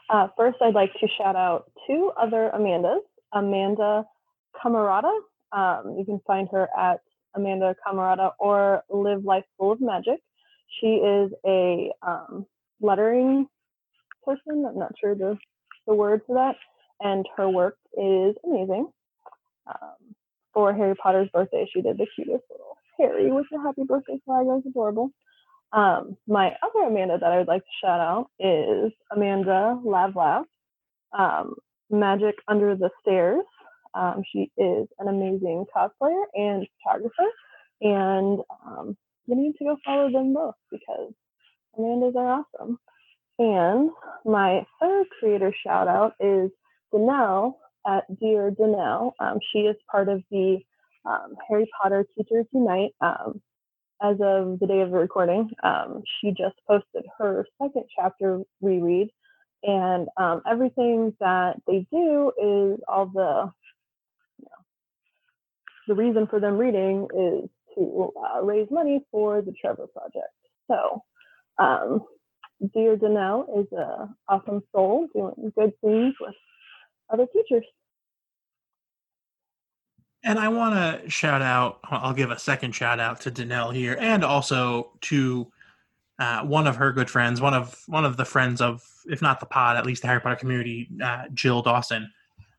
Uh, 0.10 0.28
first, 0.36 0.58
I'd 0.62 0.74
like 0.74 0.92
to 0.94 1.08
shout 1.18 1.36
out 1.36 1.72
two 1.86 2.12
other 2.20 2.52
Amandas. 2.56 3.02
Amanda 3.34 4.06
Camarada. 4.56 5.12
Um, 5.52 5.96
you 5.98 6.06
can 6.06 6.20
find 6.26 6.48
her 6.52 6.70
at 6.78 7.02
Amanda 7.36 7.76
Camarada 7.86 8.32
or 8.40 8.84
Live 8.90 9.24
Life 9.24 9.46
Full 9.58 9.72
of 9.72 9.82
Magic. 9.82 10.20
She 10.80 10.88
is 10.88 11.32
a 11.46 11.92
um, 12.02 12.46
lettering 12.82 13.48
person. 14.26 14.66
I'm 14.68 14.78
not 14.78 14.94
sure 15.00 15.16
the, 15.16 15.38
the 15.88 15.94
word 15.94 16.22
for 16.28 16.36
that. 16.36 16.56
And 17.02 17.26
her 17.38 17.50
work 17.50 17.78
is 17.94 18.36
amazing. 18.46 18.88
Um, 19.68 20.16
for 20.54 20.74
Harry 20.74 20.96
Potter's 20.96 21.30
birthday, 21.32 21.70
she 21.72 21.82
did 21.82 21.98
the 21.98 22.08
cutest 22.16 22.44
little 22.50 22.78
Harry 22.98 23.32
with 23.32 23.46
the 23.52 23.60
happy 23.60 23.84
birthday 23.84 24.20
flag. 24.26 24.46
That 24.46 24.56
was 24.56 24.64
adorable. 24.68 25.12
Um, 25.72 26.18
my 26.28 26.52
other 26.64 26.88
Amanda 26.88 27.18
that 27.20 27.32
I 27.32 27.38
would 27.38 27.48
like 27.48 27.62
to 27.62 27.68
shout 27.82 28.00
out 28.00 28.30
is 28.40 28.92
Amanda 29.12 29.80
Lavlav, 29.86 30.46
um, 31.18 31.56
Magic 31.90 32.36
Under 32.48 32.76
the 32.76 32.90
Stairs. 33.02 33.46
Um, 33.94 34.24
she 34.32 34.52
is 34.58 34.88
an 35.00 35.08
amazing 35.08 35.66
cosplayer 35.76 36.24
and 36.34 36.68
photographer, 36.84 37.30
and 37.82 38.40
um, 38.66 38.98
you 39.26 39.36
need 39.36 39.54
to 39.58 39.66
go 39.66 39.78
follow 39.84 40.12
them 40.12 40.34
both 40.34 40.56
because 40.72 41.12
Amanda's 41.78 42.16
are 42.16 42.44
awesome. 42.44 42.80
And 43.40 43.90
my 44.26 44.66
third 44.82 45.08
creator 45.20 45.54
shout 45.66 45.88
out 45.88 46.14
is 46.20 46.52
Danelle 46.94 47.54
at 47.88 48.04
Dear 48.20 48.52
Danelle. 48.52 49.14
Um, 49.20 49.40
she 49.52 49.60
is 49.60 49.76
part 49.90 50.10
of 50.10 50.22
the 50.30 50.60
um, 51.06 51.36
Harry 51.48 51.70
Potter 51.82 52.06
Teachers 52.18 52.46
Unite. 52.52 52.92
Um, 53.02 53.42
as 54.02 54.16
of 54.22 54.60
the 54.60 54.68
day 54.68 54.82
of 54.82 54.92
the 54.92 54.98
recording, 54.98 55.50
um, 55.64 56.04
she 56.20 56.30
just 56.30 56.56
posted 56.68 57.06
her 57.18 57.46
second 57.62 57.84
chapter 57.98 58.42
reread 58.62 59.10
and 59.64 60.08
um, 60.18 60.42
everything 60.50 61.14
that 61.20 61.62
they 61.68 61.86
do 61.92 62.32
is 62.42 62.80
all 62.88 63.08
the 63.08 63.52
you 64.38 64.46
know, 64.46 64.64
the 65.88 65.96
reason 65.96 66.28
for 66.28 66.40
them 66.40 66.58
reading 66.58 67.08
is 67.14 67.50
to 67.76 68.14
uh, 68.18 68.42
raise 68.42 68.68
money 68.72 69.02
for 69.12 69.42
the 69.42 69.54
Trevor 69.60 69.88
Project. 69.88 70.34
So, 70.70 71.04
um, 71.58 72.06
Dear 72.74 72.98
Danelle 72.98 73.62
is 73.62 73.68
an 73.72 74.16
awesome 74.28 74.62
soul 74.74 75.08
doing 75.14 75.52
good 75.58 75.74
things 75.82 76.14
with 76.20 76.36
other 77.10 77.26
teachers. 77.34 77.66
And 80.24 80.38
I 80.38 80.50
want 80.50 80.76
to 80.76 81.10
shout 81.10 81.42
out, 81.42 81.80
I'll 81.86 82.14
give 82.14 82.32
a 82.32 82.40
second 82.40 82.74
shout 82.74 83.00
out 83.00 83.22
to 83.22 83.32
Danelle 83.32 83.74
here 83.74 83.96
and 84.00 84.24
also 84.24 84.92
to 85.02 85.50
uh, 86.20 86.44
one 86.44 86.68
of 86.68 86.76
her 86.76 86.92
good 86.92 87.10
friends, 87.10 87.42
one 87.42 87.54
of 87.54 87.82
one 87.88 88.06
of 88.06 88.18
the 88.18 88.26
friends 88.26 88.62
of, 88.62 88.88
if 89.08 89.22
not 89.22 89.40
the 89.40 89.46
pod, 89.46 89.78
at 89.78 89.86
least 89.86 90.02
the 90.02 90.08
Harry 90.08 90.20
Potter 90.20 90.36
community, 90.36 90.88
uh, 91.02 91.24
Jill 91.34 91.62
Dawson 91.62 92.12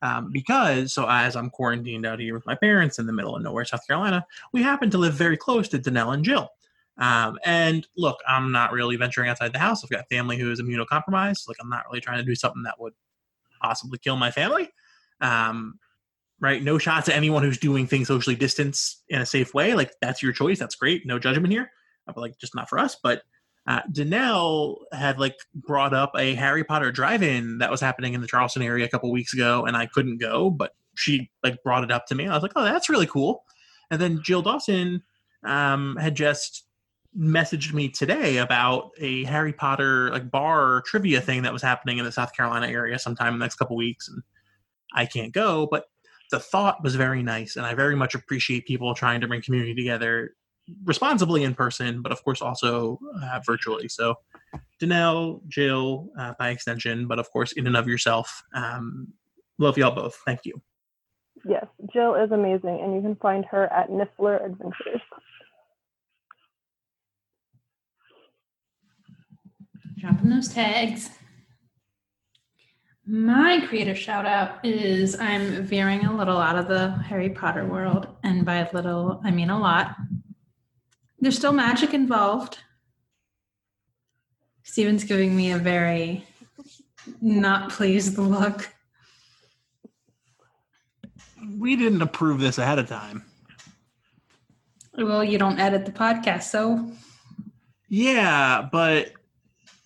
um, 0.02 0.30
because 0.32 0.92
so 0.92 1.06
as 1.08 1.36
I'm 1.36 1.50
quarantined 1.50 2.06
out 2.06 2.20
here 2.20 2.34
with 2.34 2.46
my 2.46 2.54
parents 2.54 2.98
in 2.98 3.06
the 3.06 3.12
middle 3.12 3.36
of 3.36 3.42
nowhere, 3.42 3.64
South 3.64 3.86
Carolina, 3.86 4.26
we 4.52 4.62
happen 4.62 4.90
to 4.90 4.98
live 4.98 5.14
very 5.14 5.36
close 5.36 5.68
to 5.68 5.78
Danelle 5.78 6.14
and 6.14 6.24
Jill. 6.24 6.48
Um, 6.98 7.38
and 7.44 7.86
look, 7.96 8.18
I'm 8.26 8.52
not 8.52 8.72
really 8.72 8.96
venturing 8.96 9.28
outside 9.28 9.52
the 9.52 9.58
house. 9.58 9.84
I've 9.84 9.90
got 9.90 10.08
family 10.08 10.38
who 10.38 10.50
is 10.50 10.60
immunocompromised. 10.60 11.48
Like 11.48 11.56
I'm 11.60 11.70
not 11.70 11.84
really 11.86 12.00
trying 12.00 12.18
to 12.18 12.24
do 12.24 12.34
something 12.34 12.62
that 12.64 12.80
would 12.80 12.94
possibly 13.62 13.98
kill 13.98 14.16
my 14.16 14.30
family. 14.30 14.70
Um, 15.20 15.78
right? 16.40 16.62
No 16.62 16.78
shots 16.78 17.08
at 17.08 17.16
anyone 17.16 17.42
who's 17.42 17.58
doing 17.58 17.86
things 17.86 18.08
socially 18.08 18.36
distance 18.36 19.02
in 19.08 19.20
a 19.20 19.26
safe 19.26 19.52
way. 19.52 19.74
Like 19.74 19.92
that's 20.00 20.22
your 20.22 20.32
choice. 20.32 20.58
That's 20.58 20.74
great. 20.74 21.06
No 21.06 21.18
judgment 21.18 21.52
here. 21.52 21.70
But 22.06 22.16
like 22.16 22.38
just 22.38 22.54
not 22.54 22.68
for 22.68 22.78
us. 22.78 22.96
But 23.02 23.22
uh, 23.66 23.82
Danelle 23.92 24.76
had 24.92 25.18
like 25.18 25.36
brought 25.54 25.94
up 25.94 26.12
a 26.16 26.34
Harry 26.34 26.64
Potter 26.64 26.90
drive-in 26.90 27.58
that 27.58 27.70
was 27.70 27.80
happening 27.80 28.14
in 28.14 28.20
the 28.20 28.26
Charleston 28.26 28.62
area 28.62 28.84
a 28.84 28.88
couple 28.88 29.10
weeks 29.12 29.34
ago, 29.34 29.64
and 29.66 29.76
I 29.76 29.86
couldn't 29.86 30.18
go, 30.18 30.50
but 30.50 30.74
she 30.96 31.30
like 31.42 31.62
brought 31.62 31.84
it 31.84 31.90
up 31.90 32.06
to 32.06 32.14
me. 32.14 32.26
I 32.26 32.34
was 32.34 32.42
like, 32.42 32.52
"Oh, 32.56 32.64
that's 32.64 32.88
really 32.88 33.06
cool." 33.06 33.44
And 33.90 34.00
then 34.00 34.22
Jill 34.22 34.42
Dawson 34.42 35.02
um, 35.44 35.96
had 36.00 36.14
just 36.14 36.64
messaged 37.18 37.72
me 37.72 37.88
today 37.88 38.38
about 38.38 38.90
a 38.98 39.24
Harry 39.24 39.52
Potter 39.52 40.10
like 40.10 40.30
bar 40.30 40.82
trivia 40.86 41.20
thing 41.20 41.42
that 41.42 41.52
was 41.52 41.62
happening 41.62 41.98
in 41.98 42.04
the 42.04 42.12
South 42.12 42.34
Carolina 42.34 42.68
area 42.68 42.98
sometime 42.98 43.34
in 43.34 43.38
the 43.38 43.44
next 43.44 43.56
couple 43.56 43.76
weeks, 43.76 44.08
and 44.08 44.22
I 44.94 45.06
can't 45.06 45.32
go, 45.32 45.68
but 45.70 45.84
the 46.30 46.40
thought 46.40 46.82
was 46.82 46.94
very 46.94 47.22
nice, 47.22 47.56
and 47.56 47.66
I 47.66 47.74
very 47.74 47.96
much 47.96 48.14
appreciate 48.14 48.66
people 48.66 48.94
trying 48.94 49.20
to 49.20 49.28
bring 49.28 49.42
community 49.42 49.74
together 49.74 50.34
responsibly 50.84 51.44
in 51.44 51.54
person, 51.54 52.02
but 52.02 52.12
of 52.12 52.22
course 52.24 52.40
also 52.40 52.98
uh, 53.22 53.40
virtually. 53.44 53.88
So, 53.88 54.16
Danelle, 54.80 55.40
Jill, 55.48 56.10
uh, 56.18 56.32
by 56.38 56.50
extension, 56.50 57.06
but 57.06 57.18
of 57.18 57.30
course 57.30 57.52
in 57.52 57.66
and 57.66 57.76
of 57.76 57.86
yourself. 57.86 58.42
Um, 58.54 59.08
love 59.58 59.78
y'all 59.78 59.94
both. 59.94 60.18
Thank 60.24 60.40
you. 60.44 60.60
Yes, 61.44 61.66
Jill 61.92 62.14
is 62.16 62.30
amazing, 62.32 62.80
and 62.82 62.94
you 62.94 63.00
can 63.00 63.16
find 63.16 63.44
her 63.46 63.72
at 63.72 63.88
Niffler 63.88 64.44
Adventures. 64.44 65.00
Dropping 69.98 70.30
those 70.30 70.48
tags. 70.48 71.10
My 73.06 73.64
creative 73.66 73.98
shout 73.98 74.24
out 74.24 74.64
is 74.64 75.18
I'm 75.18 75.64
veering 75.64 76.04
a 76.04 76.16
little 76.16 76.38
out 76.38 76.56
of 76.56 76.68
the 76.68 76.90
Harry 76.90 77.30
Potter 77.30 77.66
world, 77.66 78.06
and 78.22 78.44
by 78.44 78.56
a 78.56 78.72
little, 78.72 79.20
I 79.24 79.30
mean 79.30 79.50
a 79.50 79.58
lot. 79.58 79.96
There's 81.20 81.36
still 81.36 81.52
magic 81.52 81.92
involved. 81.92 82.58
Stephen's 84.62 85.04
giving 85.04 85.36
me 85.36 85.52
a 85.52 85.58
very 85.58 86.24
not 87.20 87.70
pleased 87.70 88.18
look. 88.18 88.70
We 91.58 91.76
didn't 91.76 92.02
approve 92.02 92.40
this 92.40 92.58
ahead 92.58 92.78
of 92.78 92.88
time. 92.88 93.24
Well, 94.96 95.24
you 95.24 95.38
don't 95.38 95.58
edit 95.58 95.86
the 95.86 95.92
podcast, 95.92 96.44
so. 96.44 96.90
Yeah, 97.88 98.68
but 98.70 99.12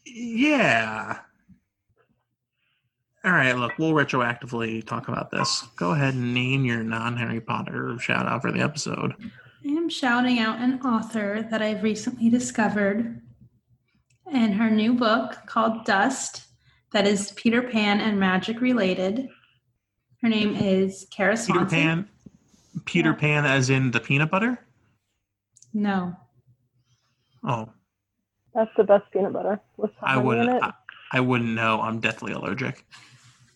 yeah. 0.05 1.19
All 3.25 3.33
right, 3.33 3.57
look, 3.57 3.73
we'll 3.79 3.93
retroactively 3.93 4.85
talk 4.85 5.09
about 5.09 5.31
this. 5.31 5.65
Go 5.77 5.93
ahead 5.93 6.15
and 6.15 6.35
name 6.35 6.65
your 6.65 6.83
non 6.83 7.17
Harry 7.17 7.41
Potter 7.41 7.97
shout 7.99 8.27
out 8.27 8.43
for 8.43 8.53
the 8.53 8.61
episode. 8.61 9.15
I 9.67 9.71
am 9.71 9.89
shouting 9.89 10.41
out 10.41 10.61
an 10.61 10.81
author 10.83 11.47
that 11.51 11.63
I've 11.63 11.83
recently 11.83 12.29
discovered 12.29 13.23
and 14.31 14.55
her 14.55 14.69
new 14.69 14.93
book 14.93 15.39
called 15.47 15.87
Dust 15.87 16.43
that 16.93 17.07
is 17.07 17.33
Peter 17.33 17.63
Pan 17.63 18.01
and 18.01 18.21
magic 18.21 18.61
related. 18.61 19.29
Her 20.23 20.29
name 20.29 20.55
is 20.55 21.07
Kara 21.11 21.37
Swanson. 21.37 21.67
Peter 21.67 21.83
Pan. 21.83 22.09
Peter 22.85 23.11
yeah. 23.11 23.17
Pan, 23.17 23.47
as 23.47 23.71
in 23.71 23.91
the 23.91 24.01
peanut 24.01 24.31
butter. 24.31 24.59
No. 25.73 26.15
Oh. 27.43 27.71
That's 28.55 28.71
the 28.77 28.85
best 28.85 29.05
peanut 29.13 29.33
butter. 29.33 29.61
I 30.03 30.19
wouldn't. 30.19 30.63
I, 30.63 30.73
I, 31.13 31.21
wouldn't 31.21 31.51
know. 31.51 31.81
I'm 31.81 32.01
deathly 32.01 32.33
allergic. 32.33 32.85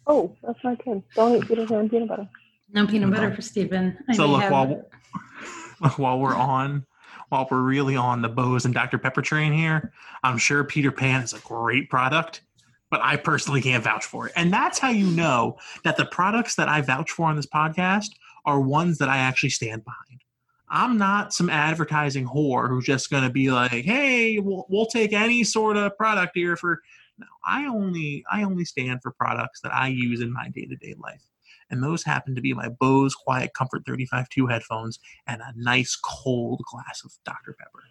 Oh, 0.06 0.34
that's 0.42 0.58
my 0.64 0.74
kid. 0.74 1.02
Don't 1.14 1.36
eat 1.36 1.46
Peter 1.46 1.66
Pan 1.66 1.88
peanut 1.88 2.08
butter. 2.08 2.28
No 2.72 2.86
peanut 2.86 3.10
butter 3.10 3.34
for 3.34 3.42
Stephen. 3.42 3.98
I 4.08 4.14
so 4.14 4.26
may 4.26 4.32
look 4.32 4.42
have- 4.42 4.52
while 4.52 4.90
while 5.96 6.18
we're 6.18 6.36
on 6.36 6.86
while 7.30 7.46
we're 7.50 7.60
really 7.60 7.96
on 7.96 8.22
the 8.22 8.28
Bose 8.28 8.64
and 8.64 8.72
Dr. 8.72 8.98
Pepper 8.98 9.22
train 9.22 9.52
here, 9.52 9.92
I'm 10.22 10.38
sure 10.38 10.64
Peter 10.64 10.90
Pan 10.90 11.22
is 11.22 11.34
a 11.34 11.38
great 11.40 11.90
product, 11.90 12.42
but 12.90 13.00
I 13.02 13.16
personally 13.16 13.60
can't 13.60 13.84
vouch 13.84 14.04
for 14.04 14.26
it. 14.26 14.32
And 14.34 14.52
that's 14.52 14.78
how 14.78 14.90
you 14.90 15.06
know 15.06 15.58
that 15.84 15.96
the 15.96 16.06
products 16.06 16.54
that 16.56 16.68
I 16.68 16.80
vouch 16.80 17.10
for 17.10 17.26
on 17.26 17.36
this 17.36 17.46
podcast 17.46 18.10
are 18.46 18.60
ones 18.60 18.98
that 18.98 19.08
I 19.10 19.18
actually 19.18 19.50
stand 19.50 19.84
behind. 19.84 20.22
I'm 20.70 20.98
not 20.98 21.32
some 21.32 21.48
advertising 21.50 22.26
whore 22.26 22.68
who's 22.68 22.84
just 22.84 23.10
going 23.10 23.24
to 23.24 23.30
be 23.30 23.50
like, 23.50 23.84
"Hey, 23.84 24.38
we'll, 24.38 24.66
we'll 24.68 24.86
take 24.86 25.12
any 25.12 25.44
sort 25.44 25.76
of 25.76 25.96
product 25.96 26.32
here 26.34 26.56
for." 26.56 26.82
No, 27.18 27.26
I 27.44 27.66
only 27.66 28.24
I 28.30 28.42
only 28.44 28.64
stand 28.64 29.02
for 29.02 29.10
products 29.12 29.60
that 29.62 29.74
I 29.74 29.88
use 29.88 30.20
in 30.20 30.32
my 30.32 30.48
day 30.50 30.66
to 30.66 30.76
day 30.76 30.94
life, 30.98 31.22
and 31.70 31.82
those 31.82 32.04
happen 32.04 32.34
to 32.34 32.40
be 32.40 32.54
my 32.54 32.68
Bose 32.68 33.14
Quiet 33.14 33.52
Comfort 33.54 33.84
35.2 33.84 34.50
headphones 34.50 34.98
and 35.26 35.40
a 35.40 35.52
nice 35.56 35.96
cold 35.96 36.62
glass 36.70 37.02
of 37.04 37.12
Dr. 37.24 37.56
Pepper. 37.58 37.84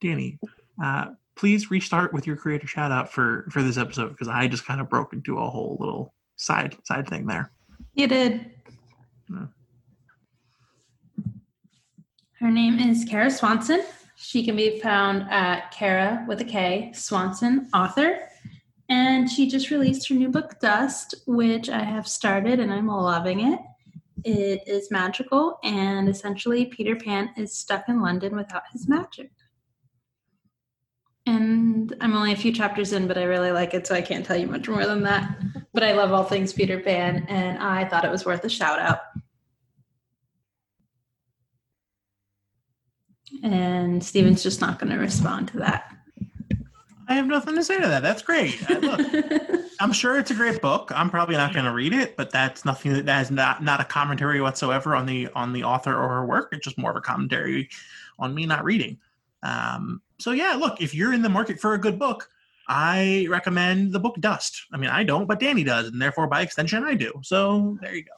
Danny, 0.00 0.38
uh, 0.82 1.06
please 1.36 1.70
restart 1.70 2.12
with 2.12 2.26
your 2.26 2.36
creator 2.36 2.66
shout 2.66 2.92
out 2.92 3.12
for 3.12 3.46
for 3.50 3.62
this 3.62 3.76
episode 3.76 4.10
because 4.10 4.28
I 4.28 4.48
just 4.48 4.66
kind 4.66 4.80
of 4.80 4.88
broke 4.88 5.12
into 5.12 5.38
a 5.38 5.48
whole 5.48 5.76
little 5.80 6.14
side 6.36 6.76
side 6.84 7.08
thing 7.08 7.26
there. 7.26 7.52
You 7.94 8.06
did. 8.06 8.50
Her 12.40 12.50
name 12.50 12.78
is 12.78 13.04
Kara 13.04 13.30
Swanson. 13.30 13.82
She 14.16 14.44
can 14.44 14.56
be 14.56 14.80
found 14.80 15.22
at 15.30 15.72
Kara 15.72 16.24
with 16.28 16.40
a 16.40 16.44
K, 16.44 16.92
Swanson, 16.94 17.68
author. 17.74 18.27
And 18.88 19.30
she 19.30 19.48
just 19.48 19.70
released 19.70 20.08
her 20.08 20.14
new 20.14 20.30
book, 20.30 20.60
Dust, 20.60 21.14
which 21.26 21.68
I 21.68 21.82
have 21.82 22.08
started 22.08 22.58
and 22.58 22.72
I'm 22.72 22.88
loving 22.88 23.52
it. 23.52 23.60
It 24.24 24.66
is 24.66 24.90
magical, 24.90 25.58
and 25.62 26.08
essentially, 26.08 26.66
Peter 26.66 26.96
Pan 26.96 27.30
is 27.36 27.56
stuck 27.56 27.88
in 27.88 28.00
London 28.00 28.34
without 28.34 28.64
his 28.72 28.88
magic. 28.88 29.30
And 31.24 31.94
I'm 32.00 32.16
only 32.16 32.32
a 32.32 32.36
few 32.36 32.52
chapters 32.52 32.92
in, 32.92 33.06
but 33.06 33.18
I 33.18 33.24
really 33.24 33.52
like 33.52 33.74
it, 33.74 33.86
so 33.86 33.94
I 33.94 34.02
can't 34.02 34.26
tell 34.26 34.36
you 34.36 34.46
much 34.46 34.68
more 34.68 34.86
than 34.86 35.02
that. 35.04 35.38
But 35.72 35.82
I 35.84 35.92
love 35.92 36.12
all 36.12 36.24
things 36.24 36.52
Peter 36.52 36.80
Pan, 36.80 37.26
and 37.28 37.58
I 37.58 37.84
thought 37.84 38.04
it 38.04 38.10
was 38.10 38.24
worth 38.26 38.44
a 38.44 38.48
shout 38.48 38.80
out. 38.80 39.00
And 43.44 44.02
Stephen's 44.02 44.42
just 44.42 44.60
not 44.60 44.80
going 44.80 44.92
to 44.92 44.98
respond 44.98 45.48
to 45.48 45.58
that. 45.58 45.92
I 47.08 47.14
have 47.14 47.26
nothing 47.26 47.54
to 47.54 47.64
say 47.64 47.80
to 47.80 47.86
that. 47.88 48.02
That's 48.02 48.20
great. 48.20 48.68
Look, 48.68 49.00
I'm 49.80 49.92
sure 49.92 50.18
it's 50.18 50.30
a 50.30 50.34
great 50.34 50.60
book. 50.60 50.92
I'm 50.94 51.08
probably 51.08 51.36
not 51.36 51.54
going 51.54 51.64
to 51.64 51.72
read 51.72 51.94
it, 51.94 52.16
but 52.18 52.30
that's 52.30 52.66
nothing 52.66 52.92
that 52.92 53.06
that 53.06 53.22
is 53.22 53.30
not 53.30 53.62
not 53.62 53.80
a 53.80 53.84
commentary 53.84 54.42
whatsoever 54.42 54.94
on 54.94 55.06
the 55.06 55.28
on 55.34 55.54
the 55.54 55.64
author 55.64 55.94
or 55.94 56.08
her 56.08 56.26
work. 56.26 56.50
It's 56.52 56.64
just 56.64 56.76
more 56.76 56.90
of 56.90 56.96
a 56.96 57.00
commentary 57.00 57.70
on 58.18 58.34
me 58.34 58.44
not 58.44 58.62
reading. 58.62 58.98
Um, 59.42 60.02
so 60.18 60.32
yeah, 60.32 60.52
look, 60.52 60.82
if 60.82 60.94
you're 60.94 61.14
in 61.14 61.22
the 61.22 61.30
market 61.30 61.58
for 61.58 61.72
a 61.72 61.78
good 61.78 61.98
book, 61.98 62.28
I 62.68 63.26
recommend 63.30 63.92
the 63.94 64.00
book 64.00 64.16
Dust. 64.20 64.66
I 64.70 64.76
mean, 64.76 64.90
I 64.90 65.02
don't, 65.02 65.26
but 65.26 65.40
Danny 65.40 65.64
does, 65.64 65.86
and 65.86 66.02
therefore 66.02 66.26
by 66.26 66.42
extension, 66.42 66.84
I 66.84 66.94
do. 66.94 67.12
So 67.22 67.78
there 67.80 67.94
you 67.94 68.04
go. 68.04 68.12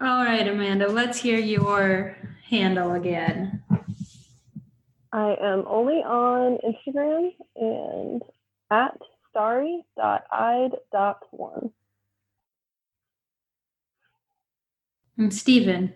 all 0.00 0.24
right, 0.24 0.48
Amanda, 0.48 0.88
let's 0.88 1.20
hear 1.20 1.38
your 1.38 2.16
handle 2.48 2.94
again. 2.94 3.62
I 5.12 5.36
am 5.42 5.64
only 5.66 5.96
on 5.96 6.58
Instagram 6.64 7.32
and 7.56 8.22
at 8.70 8.96
starry.ide.one. 9.30 11.70
And 15.18 15.34
Stephen. 15.34 15.94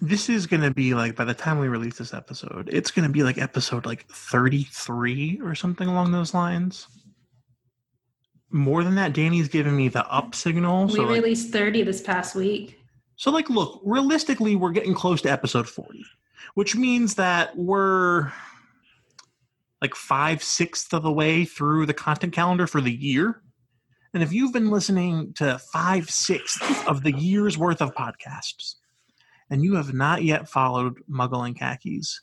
This 0.00 0.30
is 0.30 0.46
going 0.46 0.62
to 0.62 0.70
be 0.70 0.94
like 0.94 1.14
by 1.14 1.26
the 1.26 1.34
time 1.34 1.58
we 1.58 1.68
release 1.68 1.98
this 1.98 2.14
episode, 2.14 2.70
it's 2.72 2.90
going 2.90 3.06
to 3.06 3.12
be 3.12 3.22
like 3.22 3.36
episode 3.36 3.84
like 3.84 4.08
33 4.08 5.42
or 5.44 5.54
something 5.54 5.86
along 5.86 6.12
those 6.12 6.32
lines. 6.32 6.88
More 8.50 8.82
than 8.82 8.94
that, 8.94 9.12
Danny's 9.12 9.48
giving 9.48 9.76
me 9.76 9.88
the 9.88 10.06
up 10.06 10.34
signal. 10.34 10.86
we 10.86 10.94
So 10.94 11.02
like, 11.02 11.16
released 11.16 11.52
30 11.52 11.82
this 11.82 12.00
past 12.00 12.34
week. 12.34 12.79
So, 13.20 13.30
like, 13.30 13.50
look, 13.50 13.82
realistically, 13.84 14.56
we're 14.56 14.70
getting 14.70 14.94
close 14.94 15.20
to 15.20 15.30
episode 15.30 15.68
40, 15.68 16.02
which 16.54 16.74
means 16.74 17.16
that 17.16 17.54
we're 17.54 18.32
like 19.82 19.94
five 19.94 20.42
sixths 20.42 20.94
of 20.94 21.02
the 21.02 21.12
way 21.12 21.44
through 21.44 21.84
the 21.84 21.92
content 21.92 22.32
calendar 22.32 22.66
for 22.66 22.80
the 22.80 22.90
year. 22.90 23.42
And 24.14 24.22
if 24.22 24.32
you've 24.32 24.54
been 24.54 24.70
listening 24.70 25.34
to 25.34 25.58
five 25.58 26.08
sixths 26.08 26.86
of 26.86 27.02
the 27.02 27.12
year's 27.12 27.58
worth 27.58 27.82
of 27.82 27.94
podcasts 27.94 28.76
and 29.50 29.62
you 29.62 29.74
have 29.74 29.92
not 29.92 30.24
yet 30.24 30.48
followed 30.48 31.02
Muggle 31.06 31.46
and 31.46 31.54
Khakis, 31.54 32.22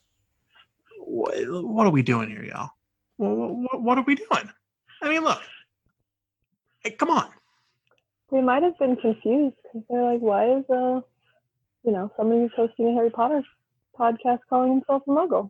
what, 1.06 1.86
are 1.86 1.92
we 1.92 2.02
doing 2.02 2.32
here, 2.32 2.44
y'all? 2.44 2.72
What 3.18 4.00
are 4.00 4.04
we 4.08 4.16
doing? 4.16 4.50
I 5.04 5.10
mean, 5.10 5.24
look, 5.24 5.44
hey, 6.80 6.90
come 6.90 7.12
on. 7.12 7.30
They 8.32 8.42
might 8.42 8.64
have 8.64 8.78
been 8.78 8.96
confused 8.98 9.56
because 9.64 9.88
they're 9.90 10.04
like, 10.04 10.20
why 10.20 10.58
is 10.58 10.66
uh, 10.70 11.02
you 11.84 11.92
know, 11.92 12.12
somebody 12.18 12.42
who's 12.42 12.52
hosting 12.56 12.90
a 12.90 12.94
Harry 12.94 13.10
Potter 13.10 13.42
podcast 13.98 14.40
calling 14.50 14.74
himself 14.74 15.04
a 15.08 15.10
Muggle? 15.12 15.50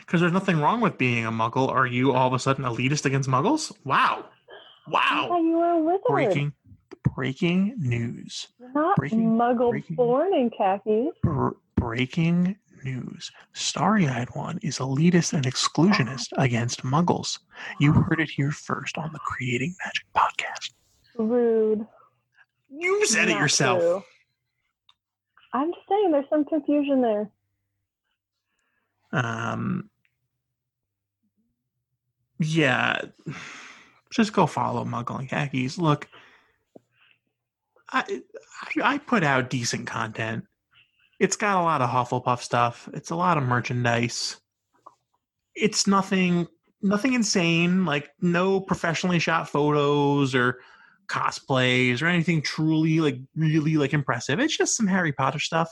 Because 0.00 0.20
there's 0.20 0.32
nothing 0.32 0.60
wrong 0.60 0.80
with 0.80 0.98
being 0.98 1.24
a 1.26 1.30
muggle. 1.30 1.68
Are 1.68 1.86
you 1.86 2.12
all 2.12 2.26
of 2.26 2.32
a 2.32 2.38
sudden 2.38 2.64
elitist 2.64 3.04
against 3.04 3.28
muggles? 3.28 3.72
Wow. 3.84 4.24
Wow. 4.88 5.26
thought 5.28 5.40
you 5.42 5.56
were 5.58 5.70
a 5.70 5.78
wizard. 5.78 6.02
Breaking 6.08 6.52
breaking 7.14 7.74
news. 7.78 8.48
Not 8.74 8.96
breaking- 8.96 9.30
Muggle 9.36 9.70
breaking- 9.70 9.96
born 9.96 10.32
in 10.34 10.50
khakis. 10.50 11.14
Br- 11.22 11.50
breaking 11.76 12.56
news. 12.84 13.30
Starry 13.52 14.08
Eyed 14.08 14.28
One 14.34 14.58
is 14.62 14.78
elitist 14.78 15.32
and 15.32 15.44
exclusionist 15.44 16.28
against 16.38 16.82
muggles. 16.82 17.38
You 17.80 17.92
heard 17.92 18.20
it 18.20 18.30
here 18.30 18.50
first 18.50 18.96
on 18.98 19.12
the 19.12 19.18
Creating 19.18 19.74
Magic 19.84 20.04
podcast. 20.16 20.72
Rude. 21.16 21.86
You 22.70 23.06
said 23.06 23.28
it 23.28 23.38
yourself. 23.38 23.80
true. 23.80 24.02
I'm 25.52 25.72
just 25.72 25.88
saying 25.88 26.12
there's 26.12 26.28
some 26.28 26.44
confusion 26.44 27.00
there. 27.00 27.30
Um, 29.12 29.88
yeah, 32.38 33.00
just 34.10 34.32
go 34.32 34.46
follow 34.46 34.84
Muggle 34.84 35.18
and 35.18 35.28
Khakis. 35.28 35.78
Look, 35.78 36.08
I, 37.90 38.22
I 38.76 38.94
I 38.94 38.98
put 38.98 39.24
out 39.24 39.50
decent 39.50 39.86
content. 39.86 40.44
It's 41.18 41.36
got 41.36 41.60
a 41.60 41.64
lot 41.64 41.80
of 41.80 41.90
Hufflepuff 41.90 42.40
stuff. 42.40 42.88
It's 42.92 43.10
a 43.10 43.16
lot 43.16 43.38
of 43.38 43.44
merchandise. 43.44 44.36
It's 45.54 45.86
nothing 45.86 46.46
nothing 46.82 47.14
insane, 47.14 47.84
like 47.84 48.10
no 48.20 48.60
professionally 48.60 49.18
shot 49.18 49.48
photos 49.48 50.34
or 50.34 50.60
cosplays 51.08 52.02
or 52.02 52.06
anything 52.06 52.42
truly 52.42 53.00
like 53.00 53.18
really 53.34 53.76
like 53.76 53.94
impressive. 53.94 54.40
It's 54.40 54.56
just 54.56 54.76
some 54.76 54.86
Harry 54.86 55.12
Potter 55.12 55.38
stuff. 55.38 55.70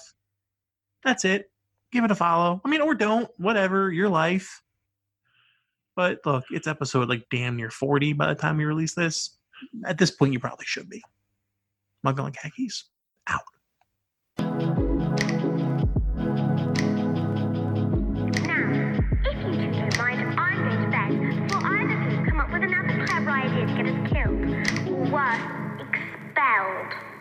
That's 1.05 1.25
it 1.25 1.51
give 1.93 2.05
it 2.05 2.11
a 2.11 2.15
follow. 2.15 2.61
I 2.65 2.69
mean, 2.69 2.81
or 2.81 2.95
don't, 2.95 3.29
whatever, 3.39 3.91
your 3.91 4.09
life. 4.09 4.63
But 5.95 6.19
look, 6.27 6.45
it's 6.51 6.67
episode 6.67 7.09
like 7.09 7.25
damn 7.31 7.57
near 7.57 7.71
40 7.71 8.13
by 8.13 8.27
the 8.27 8.35
time 8.35 8.59
we 8.59 8.65
release 8.65 8.95
this. 8.95 9.39
At 9.87 9.99
this 9.99 10.11
point, 10.11 10.33
you 10.33 10.39
probably 10.39 10.67
should 10.67 10.91
be. 10.91 11.03
Muggle 12.05 12.27
and 12.27 12.37
khakis, 12.37 12.85
out. 13.27 13.41
Expelled. 26.37 27.16